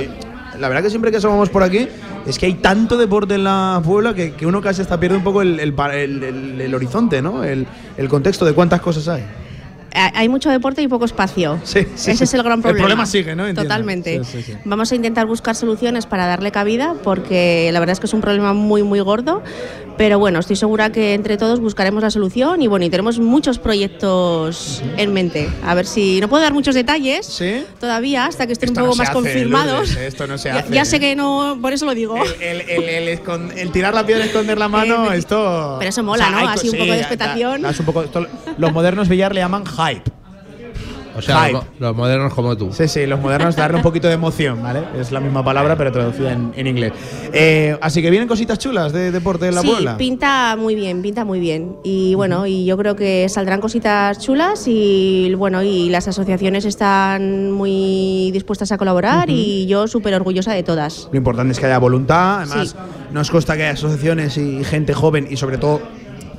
la 0.60 0.68
verdad 0.70 0.84
que 0.84 0.90
siempre 0.90 1.12
que 1.12 1.18
asomamos 1.18 1.50
por 1.50 1.64
aquí 1.64 1.88
es 2.26 2.38
que 2.40 2.46
hay 2.46 2.54
tanto 2.56 2.98
deporte 2.98 3.36
en 3.36 3.44
la 3.44 3.82
Puebla 3.84 4.14
que, 4.14 4.34
que 4.34 4.46
uno 4.46 4.62
casi 4.62 4.82
hasta 4.82 5.00
pierde 5.00 5.18
un 5.18 5.24
poco 5.24 5.42
el, 5.42 5.60
el 5.60 5.74
el- 5.94 6.24
el- 6.24 6.62
el 6.62 6.76
horizonte, 6.76 7.22
¿no? 7.22 7.44
El, 7.44 7.66
el 7.98 8.08
contexto 8.10 8.46
de 8.46 8.54
cuántas 8.54 8.82
cosas 8.82 9.08
hay. 9.08 9.24
Ha- 9.96 10.12
Hay 10.20 10.28
mucho 10.28 10.50
deporte 10.50 10.82
y 10.82 10.88
poco 10.88 11.06
espacio. 11.06 11.60
Sí, 11.64 11.82
sí, 11.96 12.12
Ese 12.12 12.18
sí. 12.18 12.24
es 12.24 12.34
el 12.34 12.42
gran 12.44 12.60
El 12.60 12.62
problema. 12.64 12.88
problema 12.88 13.06
sigue, 13.06 13.36
¿no? 13.36 13.44
Entiendo. 13.46 13.62
Totalmente. 13.64 14.24
Sí, 14.24 14.42
sí, 14.42 14.54
sí. 14.54 14.58
Vamos 14.66 14.92
a 14.92 14.96
intentar 14.96 15.28
buscar 15.28 15.56
soluciones 15.56 16.06
para 16.08 16.26
darle 16.26 16.52
cabida 16.52 16.96
porque 17.04 17.70
la 17.72 17.80
verdad 17.80 17.94
es 17.94 18.00
que 18.00 18.08
es 18.08 18.14
un 18.14 18.22
problema 18.22 18.54
muy, 18.54 18.82
muy 18.84 19.00
gordo. 19.02 19.44
Pero 19.98 20.18
bueno, 20.18 20.40
estoy 20.40 20.56
segura 20.56 20.92
que 20.92 21.14
entre 21.14 21.38
todos 21.38 21.60
buscaremos 21.60 22.02
la 22.02 22.10
solución 22.10 22.62
y 22.62 22.68
bueno, 22.68 22.86
y 22.86 22.90
tenemos 22.90 23.20
muchos 23.20 23.60
proyectos 23.60 24.82
en 24.98 25.14
mente. 25.14 25.50
A 25.64 25.76
ver 25.76 25.86
si. 25.86 26.20
No 26.20 26.28
puedo 26.30 26.42
dar 26.44 26.54
muchos 26.54 26.74
detalles 26.76 27.42
todavía 27.80 28.26
hasta 28.26 28.48
que 28.48 28.54
estén 28.54 28.70
Esto 28.70 28.82
un 28.82 28.86
poco 28.88 28.98
más 28.98 29.10
hace, 29.10 29.14
confirmados. 29.14 29.90
Lourdes, 29.90 29.98
esto 30.08 30.26
no 30.28 30.38
se 30.38 30.50
Ya, 30.50 30.60
hace. 30.60 30.74
ya 30.74 30.86
sé 30.86 31.00
que 31.00 31.16
no, 31.16 31.58
por 31.62 31.74
eso 31.74 31.86
lo 31.86 31.94
digo. 31.94 32.16
El, 32.42 32.62
el- 32.62 33.20
el 33.58 33.72
tirar 33.72 33.94
la 33.94 34.06
piedra 34.06 34.24
y 34.26 34.28
esconder 34.28 34.58
la 34.58 34.68
mano, 34.68 35.14
Eh, 35.14 35.18
esto. 35.18 35.76
pero 35.80 35.90
eso 35.90 36.04
mola, 36.04 36.30
¿no? 36.30 36.38
hay 36.38 36.48
Así 36.48 36.70
un 36.70 36.74
co- 36.74 36.80
poco 36.80 36.92
de 36.92 36.98
da- 36.98 37.02
expectación. 37.02 37.62
da- 37.62 37.68
das 37.70 37.80
un 37.80 37.86
poco- 37.86 38.04
esto- 38.04 38.28
los 38.58 38.74
modernos 38.74 39.08
Villar 39.10 39.34
le 39.34 39.42
llaman 39.42 39.64
hype. 39.66 40.12
O 41.16 41.22
sea, 41.22 41.42
Hype. 41.46 41.54
los, 41.54 41.64
los 41.80 41.96
modernos 41.96 42.34
como 42.34 42.58
tú. 42.58 42.72
Sí, 42.74 42.88
sí, 42.88 43.06
los 43.06 43.20
modernos 43.20 43.56
darle 43.56 43.78
un 43.78 43.84
poquito 43.84 44.08
de 44.08 44.14
emoción, 44.16 44.62
¿vale? 44.64 44.82
Es 45.00 45.12
la 45.12 45.20
misma 45.20 45.44
palabra, 45.44 45.78
pero 45.78 45.92
traducida 45.92 46.32
en, 46.34 46.52
en 46.56 46.68
inglés. 46.68 46.92
Eh, 47.32 47.78
así 47.82 48.02
que 48.02 48.10
vienen 48.10 48.28
cositas 48.28 48.58
chulas 48.60 48.92
de 48.94 49.12
deporte 49.12 49.48
en 49.48 49.56
la 49.56 49.62
sí, 49.62 49.68
Puebla. 49.68 49.98
pinta 49.98 50.56
muy 50.58 50.76
bien, 50.76 51.02
pinta 51.02 51.24
muy 51.24 51.40
bien. 51.40 51.76
Y 51.84 52.16
bueno, 52.16 52.48
y 52.48 52.66
yo 52.66 52.78
creo 52.78 52.96
que 52.96 53.28
saldrán 53.30 53.62
cositas 53.62 54.18
chulas 54.20 54.64
y 54.68 55.34
bueno, 55.36 55.62
y 55.64 55.90
las 55.90 56.08
asociaciones 56.08 56.66
están 56.66 57.52
muy 57.52 58.32
dispuestas 58.32 58.72
a 58.72 58.78
colaborar 58.78 59.30
y 59.30 59.66
yo 59.68 59.88
súper 59.88 60.14
orgullosa 60.16 60.54
de 60.54 60.64
todas. 60.64 61.10
Lo 61.12 61.18
importante 61.18 61.52
es 61.54 61.60
que 61.60 61.66
haya 61.68 61.78
voluntad. 61.78 62.42
Además, 62.42 62.70
Sí. 62.70 62.76
nos 63.12 63.30
consta 63.30 63.56
que 63.56 63.64
hay 63.64 63.70
asociaciones 63.74 64.38
y 64.38 64.64
gente 64.64 64.94
joven 64.94 65.28
y 65.30 65.38
sobre 65.38 65.58
todo. 65.58 65.82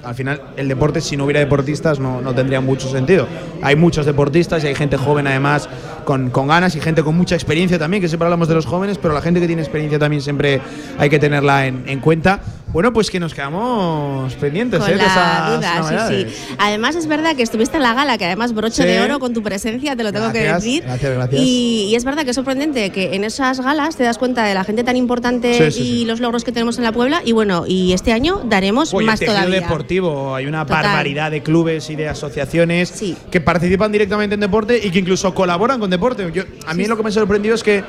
Al 0.05 0.15
final, 0.15 0.43
el 0.57 0.69
deporte, 0.69 1.01
si 1.01 1.17
no 1.17 1.25
hubiera 1.25 1.41
deportistas, 1.41 1.99
no, 1.99 2.21
no 2.21 2.35
tendría 2.35 2.61
mucho 2.61 2.89
sentido. 2.89 3.27
Hay 3.63 3.77
muchos 3.77 4.07
deportistas 4.07 4.63
y 4.65 4.67
hay 4.67 4.75
gente 4.75 4.97
joven, 4.97 5.27
además, 5.27 5.69
con, 6.05 6.31
con 6.31 6.49
ganas 6.49 6.77
y 6.77 6.81
gente 6.81 7.03
con 7.03 7.17
mucha 7.17 7.35
experiencia 7.35 7.79
también, 7.79 8.01
que 8.01 8.09
siempre 8.09 8.27
hablamos 8.27 8.49
de 8.49 8.55
los 8.55 8.67
jóvenes, 8.67 8.99
pero 8.99 9.15
la 9.15 9.21
gente 9.21 9.41
que 9.41 9.47
tiene 9.47 9.63
experiencia 9.63 9.99
también 9.99 10.23
siempre 10.23 10.61
hay 10.99 11.11
que 11.11 11.19
tenerla 11.19 11.67
en, 11.67 11.85
en 11.87 12.01
cuenta. 12.01 12.41
Bueno, 12.75 12.93
pues 12.93 13.09
que 13.09 13.21
nos 13.21 13.33
quedamos 13.33 14.35
pendientes 14.35 14.81
Con 14.81 14.91
¿eh? 14.91 14.95
de 14.97 14.99
esas 15.07 15.57
duda, 15.57 15.73
sí, 15.75 15.79
novedades. 15.81 16.33
sí. 16.37 16.55
Además 16.59 16.97
es 16.97 17.07
verdad 17.07 17.37
que 17.37 17.45
estuviste 17.45 17.77
en 17.77 17.85
la 17.85 17.95
gala, 17.95 18.19
que 18.19 18.25
además 18.25 18.53
broche 18.53 18.83
Sí. 18.83 18.89
de 18.89 19.01
oro 19.01 19.21
con 19.21 19.33
tu 19.33 19.45
presencia, 19.45 19.95
te 19.95 20.03
lo 20.03 20.13
tengo 20.13 20.33
que 20.33 20.41
decir. 20.41 20.83
gracias, 20.83 21.15
gracias. 21.15 21.41
Y, 21.41 21.87
y 21.91 21.95
es 21.95 22.05
verdad 22.05 22.25
que 22.25 22.31
es 22.31 22.35
sorprendente 22.35 22.91
que 22.91 23.15
en 23.15 23.23
esas 23.23 23.61
galas 23.61 23.95
te 23.97 24.03
das 24.03 24.19
cuenta 24.19 24.43
de 24.45 24.55
la 24.55 24.65
gente 24.65 24.83
tan 24.83 24.97
importante 24.97 25.71
Sí, 25.71 25.83
sí, 25.83 25.89
y 26.01 26.05
los 26.05 26.19
logros 26.19 26.43
que 26.43 26.51
tenemos 26.51 26.77
en 26.79 26.83
la 26.83 26.91
Puebla. 26.91 27.23
Y 27.25 27.31
bueno, 27.31 27.65
y 27.65 27.93
este 27.93 28.13
año 28.13 28.43
daremos 28.45 28.93
Oye, 28.93 29.07
más 29.07 29.21
el 29.21 29.29
tejido 29.29 29.37
todavía. 29.45 29.61
deportivo, 29.61 30.35
hay 30.35 30.47
una 30.47 30.67
Total. 30.67 30.83
barbaridad 30.83 31.31
de 31.31 31.45
clubes 31.45 31.89
y 31.91 31.95
de 31.95 32.09
asociaciones 32.09 32.93
que 33.31 33.41
participan 33.41 33.93
directamente 33.93 34.35
en 34.35 34.41
deporte 34.41 34.81
y 34.85 34.91
que 34.91 34.99
incluso 34.99 35.33
colaboran 35.33 35.79
con 35.79 35.91
deporte. 35.91 36.29
Yo, 36.35 36.43
a 36.67 36.75
mí 36.75 36.87
lo 36.87 36.97
que 36.97 37.05
me 37.05 37.13
sorprendió 37.13 37.55
es 37.55 37.63
que 37.63 37.85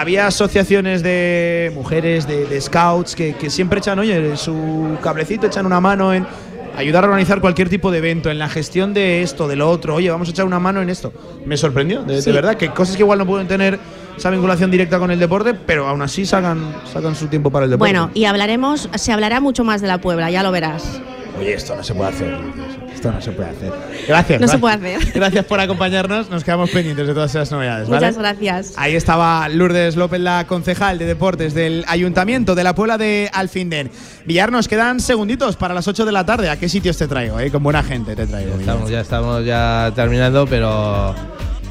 había 0.00 0.26
asociaciones 0.26 1.02
de 1.02 1.70
mujeres, 1.74 2.26
de, 2.26 2.46
de 2.46 2.60
scouts, 2.60 3.14
que, 3.14 3.34
que 3.34 3.50
siempre 3.50 3.80
echan, 3.80 3.98
oye, 3.98 4.36
su 4.36 4.96
cablecito, 5.02 5.46
echan 5.46 5.66
una 5.66 5.80
mano 5.80 6.14
en 6.14 6.26
ayudar 6.76 7.04
a 7.04 7.08
organizar 7.08 7.40
cualquier 7.40 7.68
tipo 7.68 7.90
de 7.90 7.98
evento, 7.98 8.30
en 8.30 8.38
la 8.38 8.48
gestión 8.48 8.94
de 8.94 9.22
esto, 9.22 9.46
de 9.46 9.56
lo 9.56 9.68
otro. 9.68 9.94
Oye, 9.94 10.10
vamos 10.10 10.28
a 10.28 10.30
echar 10.30 10.46
una 10.46 10.58
mano 10.58 10.80
en 10.80 10.88
esto. 10.88 11.12
Me 11.44 11.56
sorprendió, 11.56 12.02
de, 12.02 12.22
de 12.22 12.32
verdad, 12.32 12.56
que 12.56 12.70
cosas 12.70 12.96
que 12.96 13.02
igual 13.02 13.18
no 13.18 13.26
pueden 13.26 13.46
tener 13.46 13.78
esa 14.16 14.30
vinculación 14.30 14.70
directa 14.70 14.98
con 14.98 15.10
el 15.10 15.18
deporte, 15.18 15.52
pero 15.54 15.86
aún 15.86 16.00
así 16.00 16.24
sacan, 16.24 16.74
sacan 16.90 17.14
su 17.14 17.26
tiempo 17.26 17.50
para 17.50 17.64
el 17.64 17.70
deporte. 17.70 17.92
Bueno, 17.92 18.10
y 18.14 18.24
hablaremos, 18.24 18.88
se 18.94 19.12
hablará 19.12 19.40
mucho 19.40 19.64
más 19.64 19.82
de 19.82 19.88
la 19.88 19.98
Puebla, 19.98 20.30
ya 20.30 20.42
lo 20.42 20.50
verás. 20.50 21.00
Oye, 21.40 21.54
esto 21.54 21.74
no 21.74 21.82
se 21.82 21.94
puede 21.94 22.10
hacer. 22.10 22.38
Esto 22.94 23.10
no 23.12 23.20
se 23.20 23.32
puede 23.32 23.48
hacer. 23.50 23.72
Gracias. 24.06 24.40
No 24.40 24.48
se 24.48 24.58
puede 24.58 24.74
hacer. 24.74 25.12
Gracias 25.14 25.44
por 25.46 25.58
acompañarnos. 25.58 26.28
Nos 26.28 26.44
quedamos 26.44 26.70
pendientes 26.70 27.06
de 27.06 27.14
todas 27.14 27.30
esas 27.30 27.50
novedades. 27.50 27.88
¿vale? 27.88 28.06
Muchas 28.06 28.18
gracias. 28.18 28.74
Ahí 28.76 28.94
estaba 28.94 29.48
Lourdes 29.48 29.96
López, 29.96 30.20
la 30.20 30.46
concejal 30.46 30.98
de 30.98 31.06
deportes 31.06 31.54
del 31.54 31.84
Ayuntamiento 31.88 32.54
de 32.54 32.64
la 32.64 32.74
Puebla 32.74 32.98
de 32.98 33.30
Alfindén. 33.32 33.90
Villar, 34.26 34.52
nos 34.52 34.68
quedan 34.68 35.00
segunditos 35.00 35.56
para 35.56 35.72
las 35.72 35.88
8 35.88 36.04
de 36.04 36.12
la 36.12 36.26
tarde. 36.26 36.50
¿A 36.50 36.58
qué 36.58 36.68
sitios 36.68 36.98
te 36.98 37.08
traigo? 37.08 37.40
eh? 37.40 37.50
Con 37.50 37.62
buena 37.62 37.82
gente 37.82 38.14
te 38.14 38.26
traigo. 38.26 38.56
Estamos, 38.58 38.90
ya 38.90 39.00
estamos 39.00 39.44
ya 39.46 39.92
terminando, 39.94 40.46
pero 40.46 41.14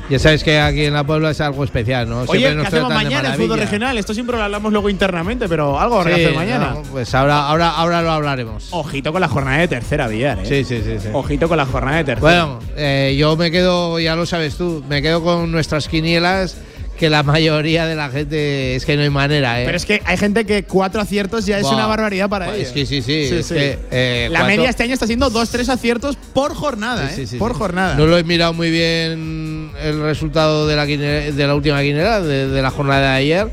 Ya 0.10 0.18
sabes 0.20 0.44
que 0.44 0.60
aquí 0.60 0.86
en 0.86 0.94
la 0.94 1.04
Puebla 1.04 1.30
es 1.32 1.40
algo 1.42 1.64
especial, 1.64 2.10
¿no? 2.10 2.22
Oye, 2.22 2.40
Siempre 2.40 2.50
¿qué 2.50 2.56
nos 2.56 2.68
hacemos 2.68 2.88
tratan 2.90 3.04
de 3.04 3.10
mañana 3.10 3.36
en 3.36 3.42
fútbol 3.42 3.60
regional? 3.60 3.98
Esto 3.98 4.14
siempre 4.14 4.38
lo 4.38 4.44
hablamos 4.44 4.72
luego 4.72 4.90
internamente, 4.90 5.48
pero 5.48 5.80
algo 5.80 6.00
habrá 6.00 6.16
que 6.16 6.26
hacer 6.26 6.36
mañana. 6.36 6.72
no, 6.72 6.84
pues 6.84 7.14
ahora, 7.14 7.48
ahora, 7.48 7.70
ahora 7.70 8.02
lo 8.02 8.12
hablaremos. 8.12 8.70
Ojito 8.72 9.12
con 9.12 9.22
la 9.22 9.28
jornada 9.28 9.60
de 9.60 9.68
tercera, 9.68 10.08
Villar. 10.08 10.40
¿eh? 10.40 10.46
Sí, 10.46 10.64
sí, 10.64 10.82
sí, 10.84 11.00
sí. 11.00 11.10
Ojito 11.14 11.48
con 11.48 11.58
la 11.58 11.66
jornada 11.66 11.98
de 11.98 12.04
tercera. 12.06 12.46
Bueno, 12.46 12.60
eh, 12.76 13.16
yo 13.18 13.36
me 13.36 13.52
quedo, 13.52 14.00
ya 14.00 14.16
lo 14.16 14.26
sabes 14.26 14.56
tú, 14.56 14.84
me 14.90 15.02
quedo 15.02 15.24
con 15.24 15.52
nuestras 15.52 15.88
quinielas, 15.88 16.58
que 17.00 17.10
la 17.10 17.24
mayoría 17.24 17.86
de 17.86 17.96
la 17.96 18.10
gente 18.10 18.76
es 18.76 18.86
que 18.86 18.98
no 18.98 19.04
hay 19.04 19.10
manera, 19.10 19.62
¿eh? 19.62 19.66
Pero 19.66 19.78
es 19.78 19.86
que 19.86 20.02
hay 20.06 20.18
gente 20.18 20.46
que 20.46 20.64
cuatro 20.64 21.00
aciertos 21.02 21.46
ya 21.46 21.58
es 21.58 21.66
una 21.66 21.86
barbaridad 21.88 22.28
para 22.30 22.54
ellos. 22.54 22.68
es 22.68 22.74
que 22.74 22.86
sí, 22.86 23.02
sí, 23.02 23.14
es 23.34 23.48
que, 23.48 23.80
eh, 23.90 24.28
la 24.30 24.40
cuatro- 24.42 24.56
media 24.58 24.70
este 24.70 24.84
año 24.84 24.94
está 24.94 25.08
siendo 25.08 25.30
dos, 25.30 25.50
tres 25.50 25.70
aciertos 25.70 26.18
por 26.34 26.54
jornada, 26.54 27.08
Sí, 27.08 27.14
¿eh? 27.14 27.16
sí, 27.26 27.28
sí, 27.28 27.38
por 27.38 27.54
sí. 27.54 27.58
jornada. 27.58 27.96
No 27.96 28.06
lo 28.06 28.18
he 28.18 28.24
mirado 28.26 28.52
muy 28.54 28.70
bien 28.70 29.72
el 29.82 30.02
resultado 30.02 30.68
de 30.68 30.76
la, 30.76 30.86
quine- 30.86 31.32
de 31.32 31.48
la 31.48 31.56
última 31.56 31.82
quinera, 31.82 32.20
de, 32.22 32.50
de 32.50 32.62
la 32.62 32.70
jornada 32.70 33.00
de 33.14 33.18
ayer, 33.18 33.48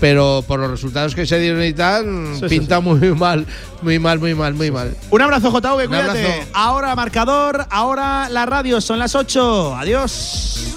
pero 0.00 0.44
por 0.46 0.60
los 0.60 0.70
resultados 0.70 1.14
que 1.16 1.26
se 1.26 1.40
dieron 1.40 1.64
y 1.64 1.72
tal, 1.72 2.04
Sí, 2.34 2.40
sí, 2.42 2.58
pinta 2.60 2.78
muy 2.78 3.00
mal, 3.14 3.46
muy 3.82 3.98
mal, 3.98 4.20
muy 4.20 4.34
mal, 4.36 4.54
muy 4.54 4.70
mal. 4.70 4.94
Un 5.10 5.22
abrazo, 5.22 5.50
JV, 5.50 5.82
Un 5.82 5.88
cuídate. 5.88 6.20
abrazo. 6.24 6.48
Ahora 6.52 6.94
marcador, 6.94 7.66
ahora 7.68 8.28
la 8.30 8.46
radio, 8.46 8.80
son 8.80 9.00
las 9.00 9.16
8. 9.16 9.74
Adiós. 9.74 10.76